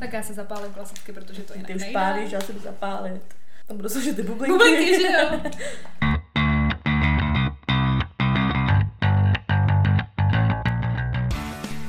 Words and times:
Tak 0.00 0.12
já 0.12 0.22
se 0.22 0.34
zapálím 0.34 0.72
klasicky, 0.72 1.12
protože 1.12 1.42
to 1.42 1.52
jinak 1.52 1.66
Ty 1.66 1.74
už 1.74 1.80
nejde. 1.80 1.92
pálíš, 2.00 2.32
já 2.32 2.40
se 2.40 2.52
jdu 2.52 2.58
zapálit. 2.60 3.22
Tam 3.66 3.76
budou 3.76 3.88
složit 3.88 4.16
ty 4.16 4.22
bublinky. 4.22 4.52
Bublinky, 4.52 5.00
že 5.00 5.06
jo? 5.12 5.40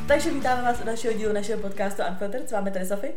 Takže 0.08 0.32
vítáme 0.32 0.62
vás 0.62 0.82
u 0.82 0.86
dalšího 0.86 1.14
dílu 1.14 1.34
našeho 1.34 1.62
podcastu 1.62 2.02
Unfiltered. 2.10 2.50
S 2.50 2.52
vámi 2.52 2.72
tady 2.72 2.86
Sofie. 2.86 3.14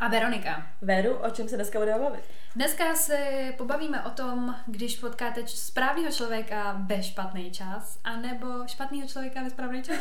A 0.00 0.08
Veronika. 0.08 0.66
Veru, 0.82 1.14
o 1.14 1.30
čem 1.30 1.48
se 1.48 1.56
dneska 1.56 1.78
budeme 1.78 1.98
bavit? 2.04 2.24
Dneska 2.56 2.94
se 2.94 3.18
pobavíme 3.58 4.02
o 4.04 4.10
tom, 4.10 4.54
když 4.66 4.96
potkáte 4.96 5.42
č- 5.42 5.56
správného 5.56 6.12
člověka 6.12 6.76
ve 6.86 7.02
špatný 7.02 7.50
čas, 7.50 7.98
anebo 8.04 8.46
špatného 8.66 9.08
člověka 9.08 9.42
ve 9.42 9.50
správný 9.50 9.82
čas. 9.82 9.96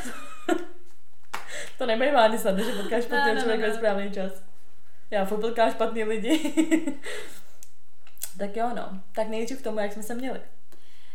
To 1.78 1.86
nebývá 1.86 2.24
ani 2.24 2.38
snadno, 2.38 2.64
že 2.64 2.72
potkáš 2.72 3.04
špatný 3.04 3.34
ne, 3.34 3.42
člověk 3.42 3.60
ne, 3.60 3.68
ve 3.68 3.74
ne. 3.74 3.78
správný 3.78 4.12
čas. 4.12 4.44
Já 5.12 5.26
furt 5.26 5.56
špatný 5.72 6.04
lidi. 6.04 6.54
tak 8.38 8.56
jo, 8.56 8.72
no. 8.76 9.00
Tak 9.16 9.28
nejdřív 9.28 9.60
k 9.60 9.64
tomu, 9.64 9.80
jak 9.80 9.94
jsme 9.94 10.04
se 10.04 10.16
měli. 10.16 10.42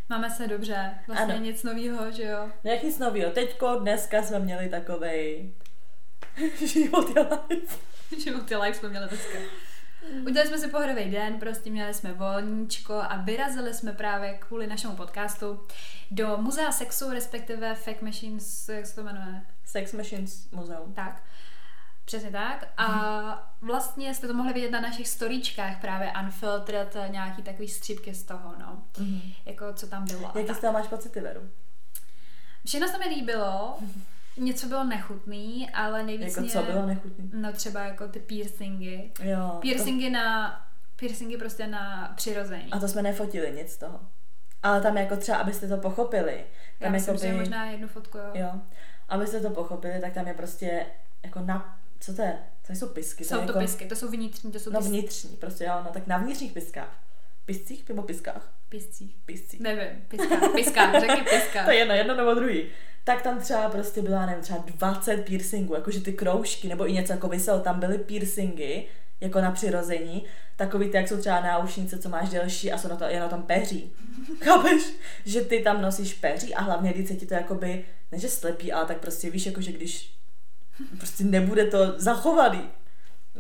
Máme 0.09 0.31
se 0.31 0.49
dobře, 0.49 0.95
vlastně 1.07 1.35
Ano. 1.35 1.45
nic 1.45 1.63
nového, 1.63 2.11
že 2.11 2.23
jo? 2.23 2.51
No 2.65 2.71
jak 2.71 2.83
nic 2.83 2.99
novýho. 2.99 3.31
Teďko, 3.31 3.75
dneska 3.75 4.23
jsme 4.23 4.39
měli 4.39 4.69
takovej 4.69 5.55
život 6.67 7.17
je 7.17 7.23
life. 7.23 7.79
Životy 8.19 8.57
live 8.57 8.75
jsme 8.75 8.89
měli 8.89 9.09
dneska. 9.09 9.39
Udělali 10.27 10.49
jsme 10.49 10.59
si 10.59 10.69
pohrový 10.69 11.11
den, 11.11 11.39
prostě 11.41 11.71
měli 11.71 11.95
jsme 11.95 12.13
volníčko 12.13 12.95
a 12.95 13.17
vyrazili 13.17 13.75
jsme 13.75 13.93
právě 13.93 14.35
kvůli 14.35 14.67
našemu 14.67 14.97
podcastu 14.97 15.61
do 16.11 16.37
muzea 16.37 16.73
sexu, 16.73 17.11
respektive 17.11 17.75
Fake 17.75 18.03
Machines, 18.03 18.69
jak 18.69 18.87
se 18.87 18.95
to 18.95 19.03
jmenuje? 19.05 19.43
Sex 19.69 19.93
Machines 19.93 20.51
muzeum. 20.51 20.93
Tak. 20.93 21.23
Přesně 22.05 22.31
tak. 22.31 22.69
A 22.77 23.53
vlastně 23.61 24.15
jste 24.15 24.27
to 24.27 24.35
mohli 24.35 24.53
vidět 24.53 24.71
na 24.71 24.81
našich 24.81 25.09
storíčkách 25.09 25.81
právě 25.81 26.13
Unfiltered, 26.23 26.97
nějaký 27.09 27.43
takový 27.43 27.69
střípky 27.69 28.15
z 28.15 28.23
toho, 28.23 28.55
no. 28.59 28.83
Mhm. 28.99 29.21
Jako 29.47 29.73
co 29.73 29.87
tam 29.87 30.05
bylo. 30.05 30.33
Jaký 30.35 30.55
z 30.55 30.59
toho 30.59 30.73
máš 30.73 30.89
pocity, 30.89 31.21
Veru? 31.21 31.41
Všechno 32.67 32.89
se 32.89 32.99
mi 32.99 33.09
líbilo, 33.09 33.79
něco 34.37 34.67
bylo 34.67 34.85
nechutný, 34.85 35.71
ale 35.71 36.03
nejvíc 36.03 36.29
Jako 36.29 36.41
mě... 36.41 36.51
co 36.51 36.63
bylo 36.63 36.87
nechutný? 36.87 37.31
No 37.35 37.53
třeba 37.53 37.81
jako 37.81 38.09
ty 38.09 38.19
piercingy. 38.19 39.13
Jo. 39.23 39.59
Piercingy 39.61 40.11
na... 40.11 40.55
Piercingy 40.97 41.37
prostě 41.37 41.67
na 41.67 42.13
přirození. 42.17 42.71
To, 42.71 42.77
a 42.77 42.81
to 42.81 42.89
jsme 42.89 43.03
nefotili 43.03 43.53
nic 43.53 43.73
z 43.73 43.77
toho. 43.77 44.01
Ale 44.63 44.81
tam 44.81 44.97
jako 44.97 45.17
třeba, 45.17 45.39
abyste 45.39 45.69
to 45.69 45.77
pochopili. 45.77 46.45
Já 46.81 46.87
Tam 46.87 46.93
myslím, 46.93 47.15
jako 47.15 47.27
že 47.27 47.33
možná 47.33 47.65
jednu 47.67 47.89
fotku, 47.89 48.19
jo. 48.19 48.31
Jo. 48.35 48.61
Abyste 49.09 49.41
to 49.41 49.51
pochopili, 49.51 50.01
tak 50.01 50.13
tam 50.13 50.29
je 50.29 50.35
prostě 50.35 50.87
jako 51.25 51.41
na... 51.41 51.79
Co 52.01 52.15
to 52.15 52.23
je? 52.23 52.39
To 52.67 52.73
jsou 52.73 52.89
pisky. 52.89 53.25
Jsou 53.25 53.37
to 53.37 53.43
jako, 53.43 53.59
pisky, 53.59 53.87
to 53.87 53.97
jsou 53.97 54.09
vnitřní, 54.09 54.53
to 54.53 54.59
jsou 54.59 54.71
No 54.71 54.81
vnitřní, 54.81 55.37
prostě 55.37 55.65
jo, 55.65 55.75
no 55.85 55.91
tak 55.93 56.07
na 56.07 56.19
vnitřních 56.19 56.53
piskách. 56.53 57.01
Piscích 57.45 57.89
nebo 57.89 58.03
piskách? 58.03 58.53
piscí. 58.69 59.15
Piscích. 59.27 59.61
Nevím, 59.61 60.05
piska, 60.09 60.37
piska, 60.55 61.01
řekni 61.01 61.23
piska. 61.31 61.63
To 61.65 61.71
je 61.71 61.77
jedno, 61.77 61.95
jedno 61.95 62.17
nebo 62.17 62.35
druhý. 62.35 62.67
Tak 63.05 63.23
tam 63.23 63.41
třeba 63.41 63.69
prostě 63.69 64.03
byla, 64.03 64.27
nevím, 64.27 64.43
třeba 64.43 64.65
20 64.67 65.17
piercingů, 65.25 65.75
jakože 65.75 66.01
ty 66.01 66.13
kroužky, 66.13 66.69
nebo 66.69 66.89
i 66.89 66.93
něco 66.93 67.13
jako 67.13 67.29
vyselo, 67.29 67.61
tam 67.61 67.81
byly 67.81 67.99
piercingy, 67.99 68.87
jako 69.21 69.41
na 69.41 69.51
přirození, 69.51 70.25
takový 70.57 70.89
ty, 70.91 70.97
jak 70.97 71.09
jsou 71.09 71.17
třeba 71.17 71.41
náušnice, 71.41 71.99
co 71.99 72.09
máš 72.09 72.29
delší 72.29 72.73
a 72.73 72.79
jsou 72.79 72.89
na 72.89 72.97
to, 72.97 73.05
jen 73.05 73.21
na 73.21 73.29
tom 73.29 73.43
peří. 73.43 73.93
Chápeš? 74.45 74.83
Že 75.25 75.41
ty 75.41 75.61
tam 75.61 75.83
nosíš 75.83 76.15
peří 76.15 76.55
a 76.55 76.63
hlavně, 76.63 76.93
když 76.93 77.09
se 77.09 77.15
ti 77.15 77.27
to 77.27 77.35
jakoby, 77.35 77.85
ne 78.13 78.19
že 78.19 78.29
slepí, 78.29 78.73
ale 78.73 78.87
tak 78.87 78.99
prostě 78.99 79.31
víš, 79.31 79.47
jako 79.47 79.61
že 79.61 79.73
když 79.73 80.19
prostě 80.97 81.25
nebude 81.25 81.67
to 81.67 81.79
zachovaný. 81.97 82.71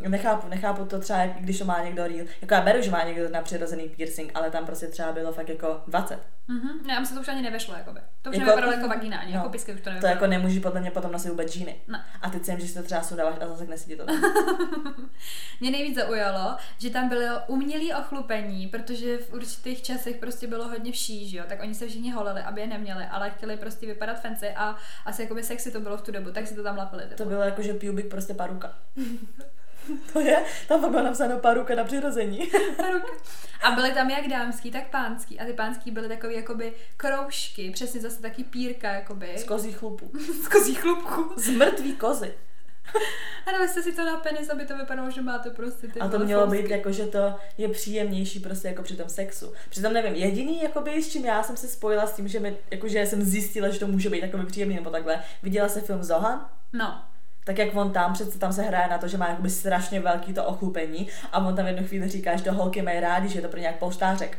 Nechápu, 0.08 0.48
nechápu 0.48 0.84
to 0.84 0.98
třeba, 0.98 1.26
když 1.26 1.58
to 1.58 1.64
má 1.64 1.84
někdo 1.84 2.06
real. 2.06 2.26
Jako 2.40 2.54
já 2.54 2.60
beru, 2.60 2.82
že 2.82 2.90
má 2.90 3.02
někdo 3.04 3.28
na 3.28 3.42
přirozený 3.42 3.88
piercing, 3.88 4.30
ale 4.34 4.50
tam 4.50 4.66
prostě 4.66 4.86
třeba 4.86 5.12
bylo 5.12 5.32
fakt 5.32 5.48
jako 5.48 5.80
20. 5.86 6.18
Mhm, 6.48 6.86
ne, 6.86 7.06
se 7.06 7.14
to 7.14 7.20
už 7.20 7.28
ani 7.28 7.42
nevešlo, 7.42 7.74
jakoby. 7.74 8.00
To 8.22 8.30
už 8.30 8.36
Jako- 8.36 8.46
nevypadalo 8.46 8.72
jako 8.72 8.88
vagina, 8.88 9.18
ani 9.18 9.32
no. 9.32 9.36
jako 9.38 9.48
pisky 9.48 9.72
už 9.72 9.80
to 9.80 9.84
To 9.84 9.90
nevypadalo. 9.90 10.14
jako 10.14 10.26
nemůžeš 10.26 10.58
podle 10.62 10.80
mě 10.80 10.90
potom 10.90 11.12
nosit 11.12 11.28
vůbec 11.28 11.52
džíny. 11.52 11.76
Ne. 11.88 12.04
A 12.22 12.30
teď 12.30 12.44
jsem, 12.44 12.60
že 12.60 12.68
si 12.68 12.74
to 12.74 12.82
třeba 12.82 13.02
sundáváš 13.02 13.34
a 13.40 13.46
zase 13.48 13.64
nesedí 13.66 13.96
to 13.96 14.04
tam. 14.06 14.16
Mě 15.60 15.70
nejvíc 15.70 15.96
zaujalo, 15.96 16.56
že 16.78 16.90
tam 16.90 17.08
bylo 17.08 17.40
umělé 17.46 17.96
ochlupení, 17.96 18.66
protože 18.66 19.18
v 19.18 19.32
určitých 19.32 19.82
časech 19.82 20.16
prostě 20.16 20.46
bylo 20.46 20.68
hodně 20.68 20.92
vší, 20.92 21.28
že 21.28 21.38
jo, 21.38 21.44
tak 21.48 21.62
oni 21.62 21.74
se 21.74 21.88
všichni 21.88 22.10
holili, 22.12 22.40
aby 22.40 22.60
je 22.60 22.66
neměli, 22.66 23.04
ale 23.10 23.30
chtěli 23.30 23.56
prostě 23.56 23.86
vypadat 23.86 24.20
fancy 24.22 24.48
a 24.56 24.76
asi 25.06 25.22
jakoby 25.22 25.42
sexy 25.42 25.70
to 25.70 25.80
bylo 25.80 25.96
v 25.96 26.02
tu 26.02 26.12
dobu, 26.12 26.30
tak 26.32 26.46
si 26.46 26.54
to 26.54 26.62
tam 26.62 26.76
lapili. 26.76 27.02
To 27.16 27.24
bylo 27.24 27.42
jako, 27.42 27.62
že 27.62 27.74
pubik 27.74 28.06
prostě 28.10 28.34
paruka. 28.34 28.72
to 30.12 30.20
je, 30.20 30.44
tam 30.68 30.80
fakt 30.80 30.90
bylo 30.90 31.02
napsáno 31.02 31.38
paruka 31.38 31.74
na 31.74 31.84
přirození. 31.84 32.50
A 33.62 33.70
byly 33.70 33.92
tam 33.92 34.10
jak 34.10 34.28
dámský, 34.28 34.70
tak 34.70 34.90
pánský. 34.90 35.40
A 35.40 35.44
ty 35.44 35.52
pánský 35.52 35.90
byly 35.90 36.08
takový 36.08 36.34
jakoby 36.34 36.72
kroužky, 36.96 37.70
přesně 37.70 38.00
zase 38.00 38.22
taky 38.22 38.44
pírka, 38.44 38.92
jakoby. 38.92 39.38
Z 39.38 39.44
kozí 39.44 39.72
chlupů. 39.72 40.10
Z 40.44 40.48
kozí 40.48 40.74
chlupku. 40.74 41.32
Z 41.36 41.48
mrtvý 41.48 41.92
kozy. 41.92 42.34
A 43.46 43.52
dali 43.52 43.68
jste 43.68 43.82
si 43.82 43.92
to 43.92 44.04
na 44.04 44.16
penis, 44.16 44.50
aby 44.50 44.66
to 44.66 44.76
vypadalo, 44.76 45.10
že 45.10 45.22
máte 45.22 45.50
prostě 45.50 45.88
ty 45.88 46.00
A 46.00 46.08
to 46.08 46.18
mělo 46.18 46.42
fousky. 46.46 46.62
být 46.62 46.70
jako, 46.70 46.92
že 46.92 47.06
to 47.06 47.34
je 47.58 47.68
příjemnější 47.68 48.40
prostě 48.40 48.68
jako 48.68 48.82
při 48.82 48.96
tom 48.96 49.08
sexu. 49.08 49.52
Přitom 49.70 49.92
nevím, 49.92 50.14
jediný, 50.14 50.62
jakoby, 50.62 51.02
s 51.02 51.12
čím 51.12 51.24
já 51.24 51.42
jsem 51.42 51.56
se 51.56 51.68
spojila 51.68 52.06
s 52.06 52.12
tím, 52.16 52.28
že, 52.28 52.40
mi, 52.40 52.56
jako, 52.70 52.88
že 52.88 53.06
jsem 53.06 53.22
zjistila, 53.22 53.68
že 53.68 53.78
to 53.78 53.86
může 53.86 54.10
být 54.10 54.20
takový 54.20 54.46
příjemný 54.46 54.74
nebo 54.74 54.90
takhle. 54.90 55.22
Viděla 55.42 55.68
se 55.68 55.80
film 55.80 56.04
Zohan? 56.04 56.48
No. 56.72 57.02
Tak 57.48 57.58
jak 57.58 57.76
on 57.76 57.92
tam, 57.92 58.12
přece 58.12 58.38
tam 58.38 58.52
se 58.52 58.62
hraje 58.62 58.88
na 58.88 58.98
to, 58.98 59.08
že 59.08 59.18
má 59.18 59.28
jakoby 59.28 59.50
strašně 59.50 60.00
velký 60.00 60.34
to 60.34 60.44
ochlupení 60.44 61.08
a 61.32 61.38
on 61.38 61.56
tam 61.56 61.66
jednu 61.66 61.86
chvíli 61.86 62.08
říká, 62.08 62.36
že 62.36 62.44
to 62.44 62.52
holky 62.52 62.82
mají 62.82 63.00
rádi, 63.00 63.28
že 63.28 63.38
je 63.38 63.42
to 63.42 63.48
pro 63.48 63.60
nějak 63.60 63.76
polštářek. 63.76 64.38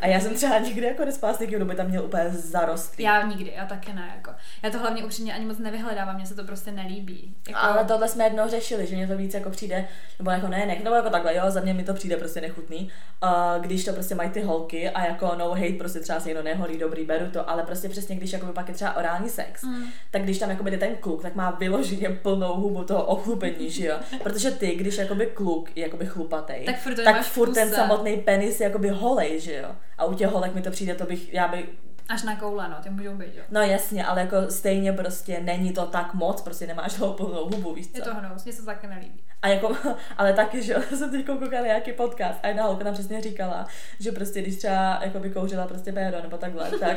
A 0.00 0.06
já 0.06 0.20
jsem 0.20 0.34
třeba 0.34 0.58
nikdy 0.58 0.86
jako 0.86 1.04
nespala 1.04 1.34
s 1.34 1.38
někým, 1.38 1.56
kdo 1.56 1.64
by 1.64 1.74
tam 1.74 1.86
měl 1.88 2.04
úplně 2.04 2.30
zarostlý. 2.30 3.04
Já 3.04 3.22
nikdy, 3.22 3.52
já 3.56 3.66
taky 3.66 3.92
ne, 3.92 4.12
jako. 4.16 4.30
Já 4.62 4.70
to 4.70 4.78
hlavně 4.78 5.04
upřímně 5.04 5.34
ani 5.34 5.44
moc 5.44 5.58
nevyhledávám, 5.58 6.16
mně 6.16 6.26
se 6.26 6.34
to 6.34 6.44
prostě 6.44 6.72
nelíbí. 6.72 7.34
Jako, 7.48 7.60
Ale 7.62 7.84
tohle 7.84 8.08
jsme 8.08 8.24
jednou 8.24 8.48
řešili, 8.48 8.86
že 8.86 8.96
mě 8.96 9.06
to 9.06 9.16
víc 9.16 9.34
jako 9.34 9.50
přijde, 9.50 9.88
nebo 10.18 10.30
jako 10.30 10.48
ne, 10.48 10.66
ne, 10.66 10.76
nebo 10.84 10.96
jako 10.96 11.10
takhle, 11.10 11.36
jo, 11.36 11.42
za 11.50 11.60
mě 11.60 11.74
mi 11.74 11.84
to 11.84 11.94
přijde 11.94 12.16
prostě 12.16 12.40
nechutný, 12.40 12.90
uh, 13.22 13.62
když 13.64 13.84
to 13.84 13.92
prostě 13.92 14.14
mají 14.14 14.30
ty 14.30 14.42
holky 14.42 14.90
a 14.90 15.06
jako 15.06 15.34
no 15.38 15.50
hate, 15.50 15.72
prostě 15.78 16.00
třeba 16.00 16.20
se 16.20 16.28
někdo 16.28 16.42
neholí, 16.42 16.78
dobrý, 16.78 17.04
beru 17.04 17.30
to, 17.30 17.50
ale 17.50 17.62
prostě 17.62 17.88
přesně, 17.88 18.16
když 18.16 18.32
jako 18.32 18.46
pak 18.46 18.68
je 18.68 18.74
třeba 18.74 18.96
orální 18.96 19.28
sex, 19.28 19.62
Mm. 19.62 19.84
tak 20.10 20.22
když 20.22 20.38
tam 20.38 20.50
jako 20.50 20.62
jde 20.62 20.78
ten 20.78 20.96
kluk, 20.96 21.22
tak 21.22 21.34
má 21.34 21.50
vyloženě 21.50 22.08
plnou 22.10 22.54
hubu 22.60 22.84
toho 22.84 23.04
ochlupení, 23.04 23.70
že 23.70 23.86
jo, 23.86 23.96
protože 24.22 24.50
ty, 24.50 24.74
když 24.74 24.98
jakoby 24.98 25.26
kluk 25.26 25.70
je 25.76 25.82
jakoby 25.82 26.06
chlupatej, 26.06 26.64
Tak 26.64 26.78
furt 26.80 27.04
tak 27.04 27.22
furt 27.24 27.52
ten 27.54 27.70
samotný 27.70 28.16
penis 28.16 28.60
je 28.60 28.64
jakoby 28.66 28.88
holej, 28.88 29.40
že 29.40 29.54
jo, 29.56 29.68
a 29.98 30.04
u 30.04 30.14
těch 30.14 30.28
holek 30.28 30.54
mi 30.54 30.62
to 30.62 30.70
přijde, 30.70 30.94
to 30.94 31.04
bych, 31.04 31.32
já 31.32 31.48
bych, 31.48 31.66
Až 32.08 32.22
na 32.22 32.36
koule, 32.36 32.68
no, 32.68 32.76
ty 32.82 32.90
můžou 32.90 33.14
být, 33.14 33.34
jo. 33.34 33.42
no 33.50 33.60
jasně, 33.60 34.04
ale 34.06 34.20
jako 34.20 34.36
stejně 34.50 34.92
prostě 34.92 35.40
není 35.40 35.72
to 35.72 35.86
tak 35.86 36.14
moc, 36.14 36.42
prostě 36.42 36.66
nemáš 36.66 36.94
toho 36.94 37.12
plnou 37.12 37.44
hubu, 37.44 37.74
víš 37.74 37.90
co. 37.90 37.98
Je 37.98 38.02
to 38.04 38.14
hnus, 38.14 38.44
mně 38.44 38.52
se 38.52 38.60
to 38.60 38.66
taky 38.66 38.86
nelíbí. 38.86 39.22
A 39.42 39.48
jako, 39.48 39.76
ale 40.18 40.32
taky, 40.32 40.62
že 40.62 40.74
jsem 40.96 41.10
teď 41.10 41.26
koukala 41.26 41.66
nějaký 41.66 41.92
podcast 41.92 42.38
a 42.42 42.48
jedna 42.48 42.62
holka 42.64 42.84
tam 42.84 42.94
přesně 42.94 43.20
říkala, 43.20 43.66
že 44.00 44.12
prostě 44.12 44.42
když 44.42 44.56
třeba 44.56 45.00
jako 45.02 45.18
by 45.18 45.30
kouřila 45.30 45.66
prostě 45.66 45.92
péro 45.92 46.22
nebo 46.22 46.36
takhle, 46.38 46.70
tak, 46.80 46.96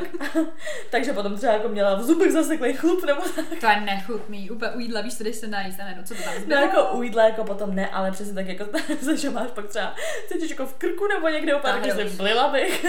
takže 0.91 1.13
potom 1.13 1.37
třeba 1.37 1.53
jako 1.53 1.67
měla 1.69 1.95
v 1.95 2.03
zubech 2.03 2.31
zaseklej 2.31 2.73
chlup 2.73 3.05
nebo 3.05 3.21
tak. 3.35 3.45
To 3.61 3.67
je 3.69 3.79
nechutný, 3.81 4.49
úplně 4.49 4.71
u 4.71 4.79
jídla, 4.79 5.01
víš, 5.01 5.17
co 5.17 5.23
jdeš 5.23 5.35
se 5.35 5.47
najíst, 5.47 5.79
a 5.79 5.83
ne, 5.85 5.95
no, 5.97 6.03
co 6.03 6.15
to 6.15 6.23
tam 6.23 6.33
No 6.35 6.41
zbylo? 6.41 6.61
jako 6.61 6.97
u 6.97 7.03
jídla 7.03 7.23
jako 7.25 7.43
potom 7.43 7.75
ne, 7.75 7.87
ale 7.89 8.11
přesně 8.11 8.33
tak 8.33 8.47
jako, 8.47 8.65
že 9.15 9.29
máš 9.29 9.49
pak 9.55 9.67
třeba, 9.67 9.95
cítíš 10.27 10.49
jako 10.49 10.65
v 10.65 10.73
krku 10.73 11.07
nebo 11.07 11.27
někde 11.29 11.55
úplně, 11.55 11.73
Tak 11.73 11.81
taky 11.81 11.91
hrozný. 11.93 12.09
si 12.11 12.17
blila 12.17 12.47
bych. 12.47 12.81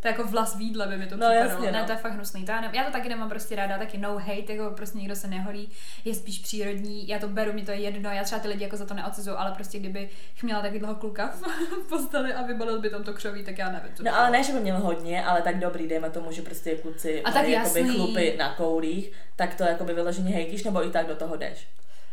To 0.00 0.08
je 0.08 0.12
jako 0.12 0.24
vlas 0.24 0.56
v 0.56 0.60
jídle 0.60 0.86
by 0.86 0.96
mi 0.96 1.06
to 1.06 1.16
No, 1.16 1.26
připadalo. 1.26 1.50
jasně, 1.50 1.72
ne, 1.72 1.78
no. 1.80 1.84
to 1.86 1.92
je 1.92 1.98
fakt 1.98 2.12
hnusný. 2.12 2.44
To 2.44 2.52
já, 2.52 2.60
ne, 2.60 2.70
já, 2.72 2.84
to 2.84 2.90
taky 2.92 3.08
nemám 3.08 3.28
prostě 3.28 3.56
ráda, 3.56 3.78
taky 3.78 3.98
no 3.98 4.18
hate, 4.18 4.52
jako 4.52 4.70
prostě 4.76 4.98
někdo 4.98 5.16
se 5.16 5.28
neholí, 5.28 5.70
je 6.04 6.14
spíš 6.14 6.38
přírodní, 6.38 7.08
já 7.08 7.18
to 7.18 7.28
beru, 7.28 7.52
mi 7.52 7.62
to 7.64 7.70
je 7.70 7.76
jedno, 7.80 8.10
já 8.10 8.24
třeba 8.24 8.38
ty 8.40 8.48
lidi 8.48 8.64
jako 8.64 8.76
za 8.82 8.88
to 8.88 8.94
neodsuzuju, 8.94 9.36
ale 9.36 9.52
prostě 9.52 9.78
kdybych 9.78 10.42
měla 10.42 10.62
takového 10.62 10.94
kluka 10.94 11.34
v 11.84 11.88
posteli 11.88 12.34
a 12.34 12.42
vybalil 12.42 12.80
by 12.80 12.90
tam 12.90 13.04
to 13.04 13.14
křoví, 13.14 13.44
tak 13.44 13.58
já 13.58 13.70
nevím, 13.70 13.94
co 13.94 14.02
No 14.02 14.16
ale 14.16 14.30
ne, 14.30 14.44
že 14.44 14.52
by 14.52 14.60
měl 14.60 14.78
hodně, 14.78 15.24
ale 15.24 15.42
tak 15.42 15.58
dobrý, 15.58 15.88
dejme 15.88 16.10
tomu, 16.10 16.32
že 16.32 16.42
prostě 16.42 16.76
kluci 16.76 17.22
A 17.22 17.30
tak 17.30 17.48
jakoby 17.48 17.84
chlupy 17.84 18.34
na 18.38 18.54
koulích, 18.54 19.12
tak 19.36 19.54
to 19.54 19.64
jakoby 19.64 19.94
vyloženě 19.94 20.34
hejtíš, 20.34 20.64
nebo 20.64 20.86
i 20.86 20.90
tak 20.90 21.06
do 21.06 21.16
toho 21.16 21.36
jdeš. 21.36 21.68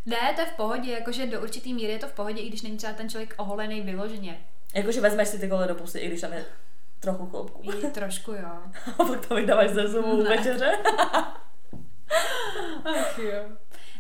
Ne, 0.05 0.33
to 0.35 0.41
je 0.41 0.47
v 0.47 0.53
pohodě, 0.53 0.91
jakože 0.91 1.25
do 1.25 1.41
určitý 1.41 1.73
míry 1.73 1.91
je 1.93 1.99
to 1.99 2.07
v 2.07 2.13
pohodě, 2.13 2.41
i 2.41 2.47
když 2.47 2.61
není 2.61 2.77
třeba 2.77 2.93
ten 2.93 3.09
člověk 3.09 3.33
oholený 3.37 3.81
vyloženě. 3.81 4.39
Jakože 4.73 5.01
vezmeš 5.01 5.27
si 5.27 5.39
ty 5.39 5.49
kole 5.49 5.67
do 5.67 5.75
pusy, 5.75 5.99
i 5.99 6.07
když 6.07 6.21
tam 6.21 6.33
je 6.33 6.45
trochu 6.99 7.25
chlupku. 7.25 7.71
I 7.71 7.91
trošku, 7.91 8.31
jo. 8.31 8.49
A 8.99 9.03
pak 9.03 9.25
to 9.25 9.35
vydáváš 9.35 9.69
ze 9.69 9.87
zubů 9.87 10.23
večeře. 10.23 10.71
Ach 12.85 13.19
jo. 13.19 13.43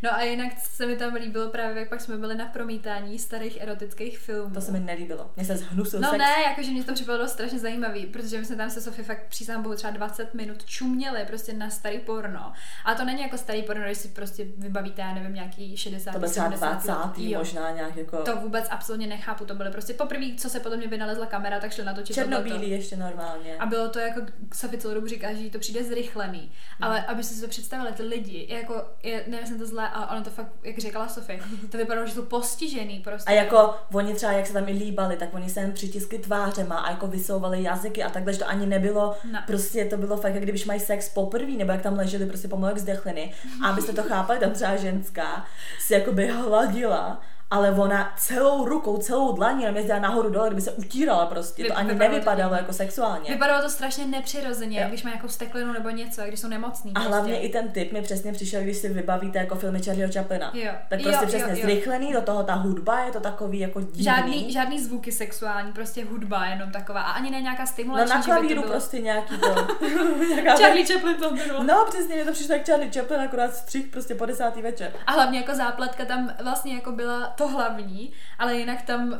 No 0.03 0.13
a 0.13 0.21
jinak 0.21 0.53
se 0.59 0.85
mi 0.85 0.95
tam 0.95 1.13
líbilo 1.13 1.49
právě, 1.49 1.79
jak 1.79 1.89
pak 1.89 2.01
jsme 2.01 2.17
byli 2.17 2.35
na 2.35 2.45
promítání 2.45 3.19
starých 3.19 3.61
erotických 3.61 4.19
filmů. 4.19 4.53
To 4.53 4.61
se 4.61 4.71
mi 4.71 4.79
nelíbilo. 4.79 5.31
Mně 5.35 5.45
se 5.45 5.57
zhnusil 5.57 5.99
No 5.99 6.09
sex. 6.09 6.17
ne, 6.19 6.33
jakože 6.49 6.71
mě 6.71 6.83
to 6.83 6.93
připadalo 6.93 7.27
strašně 7.27 7.59
zajímavý, 7.59 8.05
protože 8.05 8.39
my 8.39 8.45
jsme 8.45 8.55
tam 8.55 8.69
se 8.69 8.81
Sofie 8.81 9.05
fakt 9.05 9.27
přísám 9.29 9.63
bohu 9.63 9.75
třeba 9.75 9.91
20 9.93 10.33
minut 10.33 10.65
čuměli 10.65 11.25
prostě 11.27 11.53
na 11.53 11.69
starý 11.69 11.99
porno. 11.99 12.53
A 12.85 12.95
to 12.95 13.05
není 13.05 13.21
jako 13.21 13.37
starý 13.37 13.63
porno, 13.63 13.83
když 13.85 13.97
si 13.97 14.07
prostě 14.07 14.45
vybavíte, 14.57 15.01
já 15.01 15.13
nevím, 15.13 15.33
nějaký 15.33 15.77
60. 15.77 16.11
To 16.11 16.19
byl 16.19 16.29
třeba 16.29 16.45
70. 16.57 17.05
20. 17.05 17.21
Jo. 17.21 17.39
možná 17.39 17.71
nějak 17.71 17.95
jako... 17.95 18.17
To 18.17 18.35
vůbec 18.35 18.65
absolutně 18.69 19.07
nechápu, 19.07 19.45
to 19.45 19.55
byly 19.55 19.71
prostě 19.71 19.93
poprvé, 19.93 20.25
co 20.37 20.49
se 20.49 20.59
potom 20.59 20.79
mě 20.79 20.87
vynalezla 20.87 21.25
kamera, 21.25 21.59
tak 21.59 21.73
šli 21.73 21.83
natočit. 21.85 22.13
Černobílý 22.15 22.69
ještě 22.69 22.95
normálně. 22.97 23.55
A 23.57 23.65
bylo 23.65 23.89
to 23.89 23.99
jako, 23.99 24.21
Sofie 24.53 24.81
celou 24.81 24.93
dobu 24.93 25.07
říká, 25.07 25.33
že 25.33 25.39
jí 25.39 25.49
to 25.49 25.59
přijde 25.59 25.83
zrychlený. 25.83 26.51
Ale 26.81 27.05
aby 27.05 27.23
si 27.23 27.41
to 27.41 27.47
představili, 27.47 27.91
ty 27.91 28.03
lidi, 28.03 28.47
jako, 28.49 28.83
je, 29.03 29.23
nevím, 29.27 29.47
jsem 29.47 29.59
to 29.59 29.65
zlé, 29.65 29.88
ale 29.89 30.07
ono 30.07 30.23
to 30.23 30.29
fakt, 30.29 30.47
jak 30.63 30.77
říkala 30.77 31.07
Sofie, 31.07 31.39
to 31.71 31.77
vypadalo, 31.77 32.07
že 32.07 32.13
jsou 32.13 32.21
postižený 32.25 32.99
prostě. 32.99 33.29
A 33.31 33.33
jako 33.33 33.75
oni 33.93 34.13
třeba, 34.13 34.31
jak 34.31 34.47
se 34.47 34.53
tam 34.53 34.69
i 34.69 34.71
líbali, 34.71 35.15
tak 35.17 35.33
oni 35.33 35.49
se 35.49 35.59
jen 35.59 35.71
přitiskli 35.71 36.17
tvářema 36.19 36.77
a 36.77 36.91
jako 36.91 37.07
vysouvali 37.07 37.63
jazyky 37.63 38.03
a 38.03 38.09
takhle, 38.09 38.33
že 38.33 38.39
to 38.39 38.47
ani 38.49 38.65
nebylo, 38.65 39.15
Ne. 39.31 39.43
prostě 39.47 39.85
to 39.85 39.97
bylo 39.97 40.17
fakt, 40.17 40.33
jak 40.35 40.43
když 40.43 40.65
mají 40.65 40.79
sex 40.79 41.09
poprvé, 41.09 41.51
nebo 41.51 41.71
jak 41.71 41.81
tam 41.81 41.97
leželi 41.97 42.25
prostě 42.25 42.47
pomalu 42.47 42.71
jak 42.71 42.77
zdechliny. 42.79 43.33
A 43.63 43.67
abyste 43.69 43.93
to 43.93 44.03
chápali, 44.03 44.39
tam 44.39 44.51
třeba 44.51 44.75
ženská 44.75 45.45
si 45.79 45.93
jakoby 45.93 46.27
hladila 46.27 47.21
ale 47.51 47.71
ona 47.71 48.13
celou 48.17 48.65
rukou, 48.65 48.97
celou 48.97 49.31
dlaní 49.35 49.61
jenom 49.63 49.77
jezdila 49.77 49.99
nahoru 49.99 50.29
dole, 50.29 50.47
kdyby 50.47 50.61
se 50.61 50.71
utírala 50.71 51.25
prostě. 51.25 51.63
To 51.63 51.69
Vy- 51.69 51.75
ani 51.75 51.89
to 51.89 51.95
nevypadalo 51.95 52.49
divně. 52.49 52.57
jako 52.61 52.73
sexuálně. 52.73 53.29
Vypadalo 53.29 53.61
to 53.63 53.69
strašně 53.69 54.05
nepřirozeně, 54.05 54.77
Jo. 54.77 54.81
jak 54.81 54.89
když 54.89 55.03
má 55.03 55.09
nějakou 55.09 55.27
steklinu 55.27 55.73
nebo 55.73 55.89
něco, 55.89 56.21
když 56.21 56.39
jsou 56.39 56.47
nemocný. 56.47 56.91
A 56.91 56.93
prostě. 56.93 57.09
hlavně 57.13 57.39
i 57.39 57.49
ten 57.49 57.69
typ 57.71 57.91
mi 57.91 58.01
přesně 58.01 58.33
přišel, 58.33 58.61
když 58.61 58.77
si 58.77 58.89
vybavíte 58.89 59.39
jako 59.39 59.55
filmy 59.55 59.79
Charlieho 59.81 60.13
Chaplina. 60.13 60.51
Jo. 60.53 60.71
Tak 60.89 60.99
Jo, 60.99 61.03
prostě 61.09 61.25
jo, 61.25 61.27
přesně 61.27 61.51
jo. 61.61 61.65
zrychlený, 61.65 62.13
do 62.13 62.21
toho 62.21 62.43
ta 62.43 62.53
hudba 62.53 62.99
je 62.99 63.11
to 63.11 63.19
takový 63.19 63.59
jako 63.59 63.81
divný. 63.81 64.03
Žádný, 64.03 64.51
žádný 64.53 64.79
zvuky 64.83 65.11
sexuální, 65.11 65.71
prostě 65.73 66.05
hudba 66.05 66.45
jenom 66.45 66.71
taková. 66.71 67.01
A 67.01 67.11
ani 67.11 67.31
ne 67.31 67.41
nějaká 67.41 67.63
No 67.63 67.67
stimulační, 67.67 68.09
na 68.15 68.19
to 68.21 68.25
klavíru 68.25 68.61
prostě 68.63 68.99
nějaký 68.99 69.37
to. 69.37 69.55
Nějaká- 70.33 70.55
Charlie 70.57 70.85
Chaplin 70.85 71.15
to 71.15 71.31
bylo. 71.33 71.63
No 71.63 71.85
přesně, 71.89 72.15
mi 72.15 72.25
to 72.25 72.31
přišlo 72.31 72.55
jak 72.55 72.65
Charlie 72.65 72.91
Chaplin, 72.91 73.21
akorát 73.21 73.55
střih 73.55 73.87
prostě 73.87 74.15
po 74.15 74.25
desátý 74.25 74.61
večer. 74.61 74.91
A 75.07 75.11
hlavně 75.11 75.39
jako 75.39 75.55
zápletka 75.55 76.05
tam 76.05 76.31
vlastně 76.43 76.75
jako 76.75 76.91
byla 76.91 77.33
to 77.39 77.47
hlavní, 77.47 78.11
ale 78.39 78.57
jinak 78.57 78.81
tam 78.81 79.07
uh, 79.07 79.17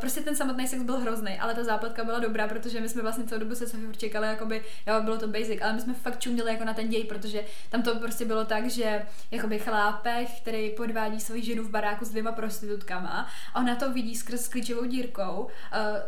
prostě 0.00 0.20
ten 0.20 0.36
samotný 0.36 0.68
sex 0.68 0.82
byl 0.82 0.96
hrozný, 0.96 1.38
ale 1.38 1.54
ta 1.54 1.64
zápletka 1.64 2.04
byla 2.04 2.18
dobrá, 2.18 2.48
protože 2.48 2.80
my 2.80 2.88
jsme 2.88 3.02
vlastně 3.02 3.24
celou 3.24 3.40
dobu 3.40 3.54
se 3.54 3.68
Sofie 3.68 3.94
čekali, 3.94 4.26
jakoby, 4.26 4.62
jo, 4.86 5.02
bylo 5.02 5.18
to 5.18 5.28
basic, 5.28 5.62
ale 5.62 5.72
my 5.72 5.80
jsme 5.80 5.94
fakt 5.94 6.20
čuměli 6.20 6.52
jako 6.52 6.64
na 6.64 6.74
ten 6.74 6.88
děj, 6.88 7.04
protože 7.04 7.44
tam 7.70 7.82
to 7.82 7.96
prostě 7.96 8.24
bylo 8.24 8.44
tak, 8.44 8.70
že 8.70 9.06
jakoby 9.30 9.58
chlápek, 9.58 10.28
který 10.42 10.70
podvádí 10.70 11.20
svoji 11.20 11.42
ženu 11.42 11.62
v 11.62 11.70
baráku 11.70 12.04
s 12.04 12.10
dvěma 12.10 12.32
prostitutkama, 12.32 13.28
a 13.54 13.60
ona 13.60 13.76
to 13.76 13.92
vidí 13.92 14.16
skrz 14.16 14.48
klíčovou 14.48 14.84
dírkou, 14.84 15.48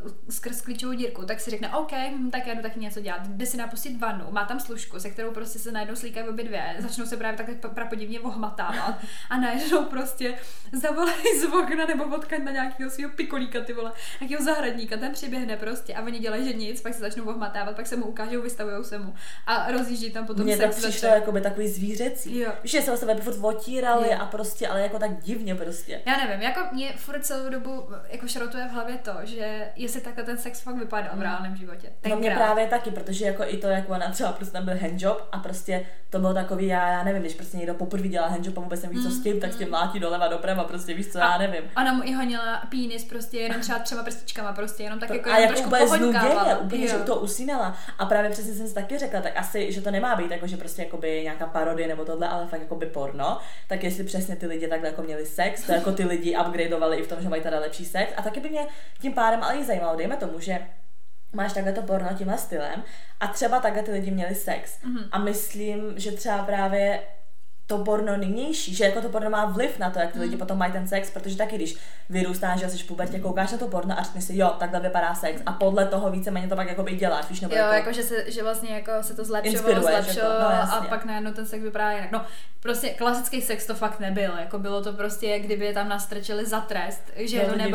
uh, 0.05 0.11
skrz 0.31 0.61
klíčovou 0.61 0.93
dírku, 0.93 1.25
tak 1.27 1.41
si 1.41 1.51
řekne, 1.51 1.75
OK, 1.77 1.93
hm, 1.93 2.31
tak 2.31 2.47
já 2.47 2.55
jdu 2.55 2.63
taky 2.63 2.81
něco 2.81 3.01
dělat, 3.01 3.27
jde 3.27 3.47
si 3.47 3.57
napustit 3.57 4.01
vanu, 4.01 4.25
má 4.31 4.45
tam 4.45 4.61
služku, 4.61 5.01
se 5.01 5.11
kterou 5.11 5.31
prostě 5.31 5.59
se 5.59 5.73
najednou 5.73 5.97
slíkají 5.97 6.29
obě 6.29 6.45
dvě, 6.45 6.77
začnou 6.79 7.07
se 7.07 7.17
právě 7.17 7.37
takhle 7.37 7.55
pra- 7.55 7.75
prapodivně 7.75 8.21
ohmatávat 8.21 8.95
a 9.31 9.37
najednou 9.37 9.85
prostě 9.85 10.39
zavolají 10.73 11.41
z 11.41 11.52
okna 11.59 11.87
nebo 11.87 12.05
odkaď 12.17 12.43
na 12.43 12.53
nějakého 12.53 12.91
svého 12.91 13.11
pikolíka, 13.11 13.61
ty 13.61 13.73
vole, 13.73 13.93
nějakého 14.21 14.45
zahradníka, 14.45 14.97
ten 14.97 15.13
přiběhne 15.13 15.57
prostě 15.57 15.95
a 15.95 16.03
oni 16.03 16.19
dělají, 16.19 16.45
že 16.45 16.53
nic, 16.53 16.81
pak 16.81 16.95
se 16.95 17.01
začnou 17.01 17.25
ohmatávat, 17.25 17.77
pak 17.77 17.87
se 17.87 17.97
mu 17.97 18.07
ukážou, 18.07 18.43
vystavují 18.43 18.85
se 18.85 18.99
mu 18.99 19.15
a 19.47 19.73
rozjíždí 19.73 20.11
tam 20.11 20.27
potom 20.27 20.45
Mně 20.45 20.57
sex 20.57 20.77
přišlo 20.77 21.09
jako 21.09 21.33
by 21.33 21.41
takový 21.41 21.69
zvířecí. 21.69 22.39
Jo. 22.39 22.53
Víš, 22.63 22.73
že 22.73 22.83
se 22.83 22.93
o 22.93 22.97
sebe 22.97 23.17
furt 23.17 23.37
otírali 23.45 24.09
Jo. 24.11 24.19
a 24.21 24.27
prostě, 24.27 24.69
ale 24.69 24.81
jako 24.83 24.99
tak 24.99 25.23
divně 25.23 25.55
prostě. 25.55 26.01
Já 26.07 26.17
nevím, 26.17 26.43
jako 26.43 26.61
mě 26.73 26.93
furt 26.97 27.25
celou 27.25 27.51
dobu 27.51 27.89
jako 28.11 28.29
šrotuje 28.29 28.65
v 28.69 28.71
hlavě 28.71 28.97
to, 28.97 29.13
že 29.23 29.69
jestli 29.77 30.01
takhle 30.01 30.25
ten 30.25 30.39
sex 30.39 30.61
fakt 30.61 30.77
vypadal 30.77 31.11
v 31.17 31.23
reálném 31.23 31.57
životě. 31.57 31.93
No 32.09 32.17
mě 32.17 32.29
Tenkrát. 32.29 32.45
právě 32.45 32.67
taky, 32.67 32.91
protože 32.91 33.25
jako 33.25 33.43
i 33.47 33.57
to, 33.57 33.67
jak 33.67 33.91
ona 33.91 34.11
třeba 34.11 34.33
prostě 34.33 34.53
tam 34.53 34.65
byl 34.65 34.79
handjob 34.81 35.29
a 35.33 35.39
prostě 35.39 35.87
to 36.11 36.19
bylo 36.19 36.35
takový, 36.35 36.67
já, 36.67 36.89
já 36.89 37.05
nevím, 37.05 37.23
když 37.23 37.35
prostě 37.35 37.57
někdo 37.57 37.75
poprvé 37.75 38.09
dělá 38.09 38.27
handjob 38.29 38.59
a 38.59 38.61
vůbec 38.61 38.83
neví, 38.83 39.03
co 39.03 39.11
s 39.11 39.23
tím, 39.23 39.41
tak 39.41 39.53
s 39.53 39.57
tím 39.57 39.71
mlátí 39.71 40.01
doleva 40.01 40.29
doprava, 40.29 40.65
prostě 40.65 40.95
víš 40.95 41.09
co, 41.09 41.19
já 41.19 41.39
nevím. 41.43 41.71
Ona 41.77 41.93
mu 41.93 42.03
i 42.05 42.13
honila 42.13 42.63
pínis 42.69 43.05
prostě 43.05 43.39
jenom 43.39 43.61
třeba 43.61 43.79
třema 43.79 44.03
prstičkama, 44.03 44.53
prostě 44.53 44.83
jenom 44.83 45.01
tak 45.01 45.09
To, 45.09 45.15
jako 45.15 45.31
a 45.31 45.39
jenom 45.39 45.57
jako 45.57 45.71
trošku 45.71 45.95
úplně 45.95 45.99
znuděně, 45.99 46.57
úplně, 46.57 46.89
že 46.89 46.99
toho 46.99 47.21
usínala. 47.21 47.77
A 47.99 48.07
právě 48.07 48.31
přesně 48.31 48.53
jsem 48.53 48.69
si 48.69 48.75
taky 48.75 48.99
řekla, 48.99 49.21
tak 49.21 49.33
asi, 49.37 49.73
že 49.73 49.81
to 49.81 49.91
nemá 49.91 50.17
být 50.17 50.31
jako, 50.31 50.47
že 50.47 50.57
prostě 50.57 50.83
jakoby 50.83 51.23
nějaká 51.23 51.47
parodie 51.47 51.89
nebo 51.89 52.05
tohle, 52.05 52.29
ale 52.29 52.47
fakt 52.47 52.61
jakoby 52.61 52.87
porno. 52.87 53.39
Tak 53.69 53.85
jestli 53.85 54.05
přesně 54.05 54.37
ty 54.37 54.47
lidi 54.47 54.69
takhle 54.69 54.89
jako 54.89 55.03
měli 55.03 55.27
sex, 55.27 55.63
to 55.63 55.73
jako 55.73 55.93
ty 55.93 56.05
lidi 56.05 56.37
upgradeovali 56.47 56.97
i 56.97 57.03
v 57.03 57.09
tom, 57.09 57.23
že 57.23 57.29
mají 57.29 57.43
teda 57.43 57.61
lepší 57.61 57.85
sex. 57.85 58.13
A 58.17 58.23
taky 58.23 58.41
by 58.41 58.49
mě 58.49 58.67
tím 59.01 59.13
pádem 59.13 59.43
ale 59.43 59.55
i 59.55 59.65
zajímalo, 59.65 59.97
dejme 59.97 60.17
tomu, 60.17 60.41
že 60.41 60.59
máš 61.33 61.53
takhle 61.53 61.73
to 61.73 61.83
porno 61.83 62.09
tímhle 62.19 62.39
stylem 62.39 62.83
a 63.21 63.27
třeba 63.27 63.61
takhle 63.61 63.83
ty 63.83 63.93
lidi 63.93 64.11
měli 64.11 64.35
sex. 64.35 64.83
Mhm. 64.85 65.05
A 65.13 65.19
myslím, 65.19 65.93
že 65.97 66.13
třeba 66.13 66.39
právě 66.39 67.03
to 67.73 67.85
porno 67.85 68.17
nynější, 68.17 68.75
že 68.75 68.85
jako 68.85 69.01
to 69.01 69.09
porno 69.09 69.31
má 69.31 69.45
vliv 69.45 69.79
na 69.79 69.91
to, 69.91 69.99
jak 69.99 70.13
ty 70.13 70.19
lidi 70.19 70.37
potom 70.37 70.59
mají 70.59 70.73
ten 70.73 70.89
sex, 70.89 71.11
protože 71.11 71.37
taky 71.37 71.57
když 71.57 71.77
vyrůstáš, 72.09 72.61
že 72.61 72.69
jsi 72.69 72.79
v 72.79 72.87
pubertě, 72.87 73.21
koukáš 73.21 73.53
na 73.53 73.59
to 73.59 73.69
porno 73.69 73.99
a 73.99 74.03
řekneš 74.03 74.25
si, 74.25 74.37
jo, 74.37 74.57
takhle 74.59 74.81
vypadá 74.81 75.15
sex. 75.15 75.43
A 75.47 75.53
podle 75.53 75.87
toho 75.87 76.11
víceméně 76.11 76.49
to 76.49 76.57
pak 76.57 76.69
jako 76.69 76.83
by 76.83 76.97
děláš, 76.97 77.29
víš, 77.29 77.41
nebo 77.41 77.55
Jo, 77.55 77.61
jako, 77.61 77.75
jako 77.75 77.93
že, 77.93 78.03
se, 78.03 78.31
že 78.31 78.43
vlastně 78.43 78.75
jako 78.75 78.93
se 79.01 79.15
to 79.15 79.25
zlepšovalo, 79.25 79.83
zlepšovalo 79.83 80.41
no, 80.41 80.75
a 80.75 80.87
pak 80.89 81.05
najednou 81.05 81.33
ten 81.33 81.47
sex 81.47 81.63
vypadá 81.63 81.93
jinak. 81.93 82.13
No, 82.13 82.25
prostě 82.61 82.89
klasický 82.89 83.43
sex 83.43 83.67
to 83.67 83.75
fakt 83.75 84.01
nebyl, 84.01 84.33
jako 84.39 84.59
bylo 84.59 84.83
to 84.83 84.93
prostě, 84.93 85.27
jak 85.27 85.43
kdyby 85.43 85.65
je 85.65 85.73
tam 85.73 85.89
nastrčili 85.89 86.47
za 86.47 86.61
trest, 86.61 87.03
že 87.17 87.37
je 87.37 87.45
to 87.45 87.53
to 87.53 87.59
divný. 87.59 87.73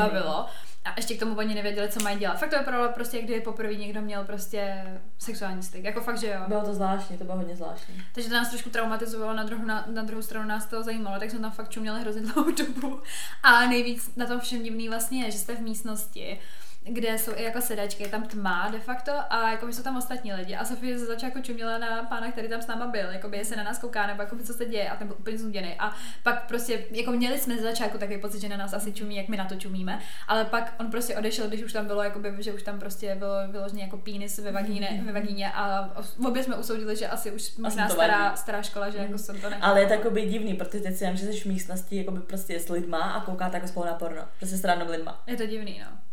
A 0.86 0.94
ještě 0.98 1.16
k 1.16 1.20
tomu 1.20 1.38
oni 1.38 1.56
nevěděli, 1.56 1.90
co 1.90 2.04
mají 2.04 2.20
dělat. 2.20 2.40
Fakt 2.40 2.50
to 2.50 2.60
vypadalo 2.60 2.90
prostě, 2.90 3.18
jak 3.18 3.26
kdyby 3.26 3.42
poprvé 3.42 3.76
někdo 3.76 4.02
měl 4.02 4.24
prostě 4.24 4.84
sexuální 5.18 5.64
styk. 5.64 5.84
Jako 5.84 6.02
fakt, 6.02 6.18
že 6.18 6.28
jo. 6.28 6.42
bylo 6.48 6.62
to 6.62 6.74
zvláštní, 6.74 7.18
to 7.18 7.24
bylo 7.24 7.38
hodně 7.38 7.56
zvláštní. 7.56 8.04
Takže 8.14 8.30
to 8.30 8.36
nás 8.36 8.50
trošku 8.50 8.70
traumatizovalo, 8.70 9.34
na 9.34 9.44
druhou, 9.44 9.66
na, 9.66 9.86
na 9.94 10.04
druhou 10.04 10.22
stranu 10.22 10.48
nás 10.48 10.66
to 10.66 10.84
zajímalo, 10.84 11.20
tak 11.20 11.32
jsme 11.32 11.40
tam 11.40 11.52
fakt 11.52 11.70
čuměli 11.70 12.02
hrozně 12.02 12.22
dlouhou 12.22 12.52
dobu. 12.52 13.02
A 13.44 13.66
nejvíc 13.66 14.16
na 14.16 14.26
tom 14.26 14.40
všem 14.40 14.64
divný 14.64 14.90
vlastně 14.90 15.24
je, 15.24 15.32
že 15.32 15.38
jste 15.38 15.56
v 15.56 15.62
místnosti, 15.62 16.40
kde 16.90 17.18
jsou 17.18 17.32
i 17.36 17.44
jako 17.44 17.62
sedačky, 17.62 18.04
je 18.04 18.10
tam 18.10 18.28
tma 18.28 18.70
de 18.72 18.80
facto 18.80 19.12
a 19.30 19.52
jako 19.52 19.68
jsou 19.68 19.84
tam 19.84 19.98
ostatní 19.98 20.34
lidi. 20.34 20.56
A 20.56 20.66
Sofie 20.66 21.00
ze 21.00 21.06
začátku 21.06 21.42
čuměla 21.42 21.78
na 21.78 22.04
pána, 22.04 22.32
který 22.32 22.50
tam 22.50 22.62
s 22.62 22.68
náma 22.68 22.88
byl, 22.88 23.10
jako 23.12 23.30
by 23.30 23.46
se 23.46 23.56
na 23.56 23.64
nás 23.64 23.80
kouká, 23.80 24.08
nebo 24.08 24.22
jako 24.22 24.36
by 24.36 24.44
co 24.44 24.54
se 24.54 24.66
děje 24.66 24.90
a 24.90 24.96
ten 24.96 25.08
byl 25.08 25.18
úplně 25.20 25.38
znuděný. 25.38 25.76
A 25.80 25.96
pak 26.24 26.48
prostě, 26.48 26.86
jako 26.92 27.12
měli 27.12 27.40
jsme 27.40 27.56
ze 27.56 27.62
začátku 27.62 27.98
takový 27.98 28.22
pocit, 28.22 28.42
že 28.42 28.50
na 28.50 28.58
nás 28.58 28.74
asi 28.74 28.94
čumí, 28.94 29.16
jak 29.16 29.28
my 29.28 29.38
na 29.38 29.46
to 29.46 29.56
čumíme, 29.56 30.00
ale 30.28 30.46
pak 30.46 30.74
on 30.80 30.92
prostě 30.92 31.18
odešel, 31.18 31.48
když 31.48 31.64
už 31.64 31.74
tam 31.74 31.88
bylo, 31.88 32.04
jakoby, 32.04 32.34
že 32.40 32.54
už 32.54 32.64
tam 32.64 32.80
prostě 32.80 33.16
bylo 33.16 33.34
vyloženě 33.52 33.84
jako 33.84 33.98
pínis 33.98 34.38
ve 34.38 34.52
vagíně, 34.52 35.04
ve 35.06 35.12
vagíně 35.12 35.52
a 35.52 35.90
obě 36.28 36.44
jsme 36.44 36.56
usoudili, 36.56 36.96
že 36.96 37.08
asi 37.08 37.32
už 37.32 37.58
možná 37.58 37.90
stará, 37.90 38.24
vadí. 38.24 38.38
stará 38.38 38.62
škola, 38.62 38.90
že 38.90 38.98
jako 38.98 39.18
jsem 39.18 39.42
to 39.42 39.50
nechala. 39.50 39.72
Ale 39.72 39.82
je 39.82 39.88
to 39.88 39.94
jako 39.94 40.10
by 40.10 40.22
divný, 40.22 40.54
protože 40.54 40.84
teď 40.84 40.96
si 40.96 41.06
že 41.14 41.26
jsi 41.26 41.40
v 41.40 41.46
místnosti 41.46 41.96
jako 41.98 42.12
by 42.12 42.20
prostě 42.20 42.60
s 42.60 42.70
lidma 42.70 42.98
a 42.98 43.26
koukáte 43.26 43.58
jako 43.58 43.68
spolu 43.68 43.86
na 43.86 43.94
porno. 43.94 44.22
Prostě 44.38 44.58
s 44.58 44.68
lidma. 44.88 45.24
Je 45.28 45.38
to 45.38 45.46
divný, 45.46 45.82
no. 45.86 46.07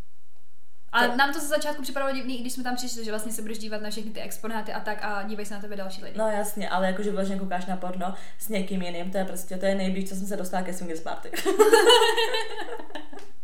Ale 0.94 1.08
To- 1.08 1.16
nám 1.16 1.32
to 1.32 1.40
ze 1.40 1.46
začátku 1.46 1.82
připadalo 1.82 2.12
divný, 2.12 2.38
i 2.38 2.40
když 2.40 2.52
jsme 2.52 2.64
tam 2.64 2.76
přišli, 2.76 3.04
že 3.04 3.10
vlastně 3.10 3.32
se 3.32 3.42
budeš 3.42 3.58
dívat 3.58 3.82
na 3.82 3.90
všechny 3.90 4.10
ty 4.10 4.20
exponáty 4.20 4.72
a 4.72 4.80
tak 4.80 5.04
a 5.04 5.22
dívají 5.22 5.46
se 5.46 5.54
na 5.54 5.60
tebe 5.60 5.76
další 5.76 6.04
lidi. 6.04 6.18
No 6.18 6.28
jasně, 6.30 6.68
ale 6.68 6.86
jakože 6.86 7.10
vyloženě 7.10 7.38
koukáš 7.38 7.66
na 7.66 7.76
porno 7.76 8.14
s 8.38 8.48
někým 8.48 8.82
jiným, 8.82 9.10
to 9.10 9.18
je 9.18 9.24
prostě, 9.24 9.56
to 9.56 9.66
je 9.66 9.74
nejblíž, 9.74 10.08
co 10.08 10.14
jsem 10.14 10.26
se 10.26 10.36
dostala 10.36 10.62
ke 10.62 10.72
swingers 10.74 11.00
party. 11.00 11.30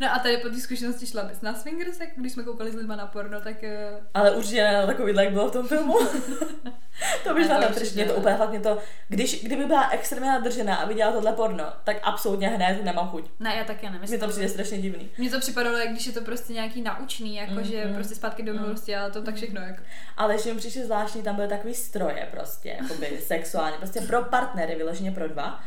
No 0.00 0.12
a 0.14 0.18
tady 0.18 0.36
po 0.36 0.48
té 0.48 0.60
zkušenosti 0.60 1.06
šla 1.06 1.22
bys 1.22 1.40
na 1.40 1.54
swingers, 1.54 2.00
jak 2.00 2.08
když 2.16 2.32
jsme 2.32 2.42
koukali 2.42 2.72
s 2.72 2.74
lidma 2.74 2.96
na 2.96 3.06
porno, 3.06 3.40
tak 3.40 3.64
eh, 3.64 4.00
Ale 4.14 4.30
určitě 4.30 4.62
ne 4.62 4.72
na 4.72 4.86
takový, 4.86 5.14
jak 5.16 5.32
bylo 5.32 5.48
v 5.48 5.52
tom 5.52 5.68
filmu. 5.68 5.98
to 7.24 7.34
by 7.34 7.44
šla 7.44 7.54
to 7.54 7.60
na 7.62 7.68
trž. 7.68 7.92
Mě 7.92 8.04
to 8.04 8.14
úplně 8.14 8.36
fakt 8.36 8.50
mě 8.50 8.60
to, 8.60 8.78
když, 9.08 9.44
kdyby 9.44 9.64
byla 9.64 9.90
extrémně 9.90 10.28
nadržená 10.28 10.76
a 10.76 10.86
viděla 10.86 11.12
tohle 11.12 11.32
porno, 11.32 11.64
tak 11.84 11.96
absolutně 12.02 12.48
hned 12.48 12.84
nemám 12.84 13.08
chuť. 13.08 13.24
ne, 13.40 13.56
já 13.56 13.64
taky 13.64 13.90
ne. 13.90 14.00
Mně 14.08 14.18
to 14.18 14.28
přijde 14.28 14.48
strašně 14.48 14.78
divný. 14.78 15.10
Mně 15.18 15.30
to 15.30 15.40
připadalo, 15.40 15.76
jak 15.76 15.90
když 15.90 16.06
je 16.06 16.12
to 16.12 16.20
prostě 16.20 16.52
nějaký 16.52 16.82
naučný, 16.82 17.36
jako 17.36 17.52
Mm, 17.52 17.64
že 17.64 17.84
mm, 17.84 17.94
prostě 17.94 18.14
zpátky 18.14 18.42
do 18.42 18.52
mm. 18.52 18.60
minulosti, 18.60 18.96
ale 18.96 19.10
to 19.10 19.22
tak 19.22 19.34
všechno 19.34 19.60
jako. 19.60 19.82
Ale 20.16 20.38
že 20.38 20.54
mi 20.54 20.60
přišlo 20.60 20.82
zvláštní, 20.84 21.22
tam 21.22 21.36
byly 21.36 21.48
takový 21.48 21.74
stroje 21.74 22.28
prostě, 22.30 22.76
jakoby 22.82 23.20
sexuálně, 23.22 23.76
prostě 23.76 24.00
pro 24.00 24.22
partnery, 24.24 24.74
vyloženě 24.74 25.12
pro 25.12 25.28
dva. 25.28 25.60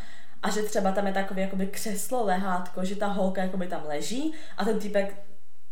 A 0.45 0.49
že 0.49 0.61
třeba 0.61 0.91
tam 0.91 1.07
je 1.07 1.13
takový 1.13 1.41
jakoby 1.41 1.67
křeslo, 1.67 2.25
lehátko, 2.25 2.85
že 2.85 2.95
ta 2.95 3.07
holka 3.07 3.41
jakoby 3.41 3.67
tam 3.67 3.83
leží 3.87 4.33
a 4.57 4.65
ten 4.65 4.79
týpek 4.79 5.15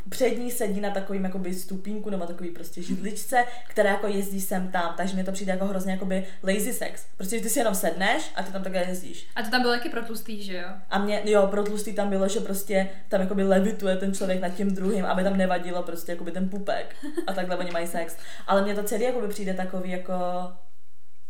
před 0.10 0.30
ní 0.30 0.52
sedí 0.52 0.82
na 0.82 0.90
takovým 0.90 1.24
jakoby 1.24 1.54
stupínku 1.54 2.10
nebo 2.10 2.26
takový 2.26 2.50
prostě 2.50 2.82
židličce, 2.82 3.46
která 3.68 3.90
jako 3.90 4.08
jezdí 4.08 4.42
sem 4.42 4.72
tam, 4.72 4.94
takže 4.98 5.16
mi 5.16 5.24
to 5.24 5.32
přijde 5.32 5.52
jako 5.52 5.66
hrozně 5.66 5.92
jakoby 5.92 6.26
lazy 6.44 6.74
sex. 6.74 7.06
Prostě, 7.18 7.38
že 7.38 7.44
ty 7.44 7.50
si 7.50 7.60
jenom 7.60 7.76
sedneš 7.76 8.32
a 8.36 8.44
ty 8.44 8.52
tam 8.52 8.64
takhle 8.64 8.82
jezdíš. 8.82 9.28
A 9.36 9.44
to 9.44 9.50
tam 9.50 9.62
bylo 9.62 9.74
taky 9.74 9.90
pro 9.90 10.02
tlustý, 10.02 10.44
že 10.44 10.58
jo? 10.58 10.70
A 10.90 11.00
mě, 11.00 11.22
jo, 11.26 11.48
pro 11.48 11.64
tlustý 11.64 11.94
tam 11.94 12.10
bylo, 12.10 12.28
že 12.28 12.40
prostě 12.40 12.90
tam 13.10 13.22
jakoby 13.22 13.44
levituje 13.44 13.98
ten 13.98 14.14
člověk 14.14 14.42
nad 14.42 14.50
tím 14.50 14.76
druhým, 14.76 15.06
aby 15.06 15.24
tam 15.24 15.38
nevadilo 15.38 15.84
prostě 15.84 16.12
jakoby 16.12 16.32
ten 16.32 16.50
pupek. 16.50 16.96
A 17.28 17.34
takhle 17.34 17.58
oni 17.58 17.72
mají 17.72 17.88
sex. 17.88 18.18
Ale 18.48 18.62
mně 18.62 18.76
to 18.76 18.84
celý 18.84 19.04
jakoby 19.04 19.28
přijde 19.28 19.54
takový 19.54 19.92
jako 19.92 20.14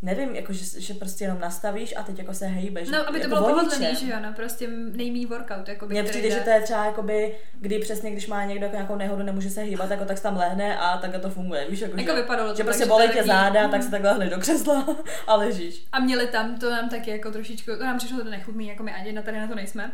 nevím, 0.03 0.35
jako 0.35 0.53
že, 0.53 0.81
že 0.81 0.93
prostě 0.93 1.23
jenom 1.23 1.39
nastavíš 1.39 1.93
a 1.97 2.03
teď 2.03 2.17
jako 2.19 2.33
se 2.33 2.45
hejbeš. 2.45 2.89
No, 2.89 3.09
aby 3.09 3.19
to 3.19 3.25
jako 3.25 3.35
bylo 3.35 3.49
pohodlný, 3.49 3.95
že 3.95 4.11
jo, 4.11 4.17
no, 4.23 4.33
prostě 4.33 4.67
nejmí 4.67 5.25
workout, 5.25 5.67
jako 5.67 5.85
Mně 5.85 6.03
přijde, 6.03 6.31
že 6.31 6.39
to 6.39 6.49
je 6.49 6.61
třeba 6.61 6.85
jakoby, 6.85 7.35
kdy 7.59 7.79
přesně, 7.79 8.11
když 8.11 8.27
má 8.27 8.45
někdo 8.45 8.65
jako 8.65 8.75
nějakou 8.75 8.95
nehodu, 8.95 9.23
nemůže 9.23 9.49
se 9.49 9.61
hýbat, 9.61 9.91
jako 9.91 10.05
tak 10.05 10.17
se 10.17 10.23
tam 10.23 10.37
lehne 10.37 10.77
a 10.77 10.97
takhle 10.97 11.19
to 11.19 11.29
funguje. 11.29 11.65
Víš, 11.69 11.79
jako, 11.79 11.97
Jako 11.97 12.11
že, 12.11 12.21
vypadalo 12.21 12.49
to 12.49 12.55
že 12.55 12.63
tak, 12.63 12.65
prostě 12.65 12.85
bolí 12.85 13.09
tě 13.09 13.23
záda, 13.23 13.67
tak 13.67 13.79
mm. 13.79 13.83
se 13.85 13.91
takhle 13.91 14.11
lehne 14.11 14.29
do 14.29 14.37
křesla 14.37 14.95
a 15.27 15.35
ležíš. 15.35 15.85
A 15.91 15.99
měli 15.99 16.27
tam, 16.27 16.59
to 16.59 16.69
nám 16.69 16.89
taky 16.89 17.11
jako 17.11 17.31
trošičku, 17.31 17.71
to 17.77 17.83
nám 17.83 17.97
přišlo 17.97 18.23
to 18.23 18.29
nechutný, 18.29 18.67
jako 18.67 18.83
my 18.83 18.93
ani 18.93 19.11
na 19.11 19.21
tady 19.21 19.39
na 19.39 19.47
to 19.47 19.55
nejsme. 19.55 19.91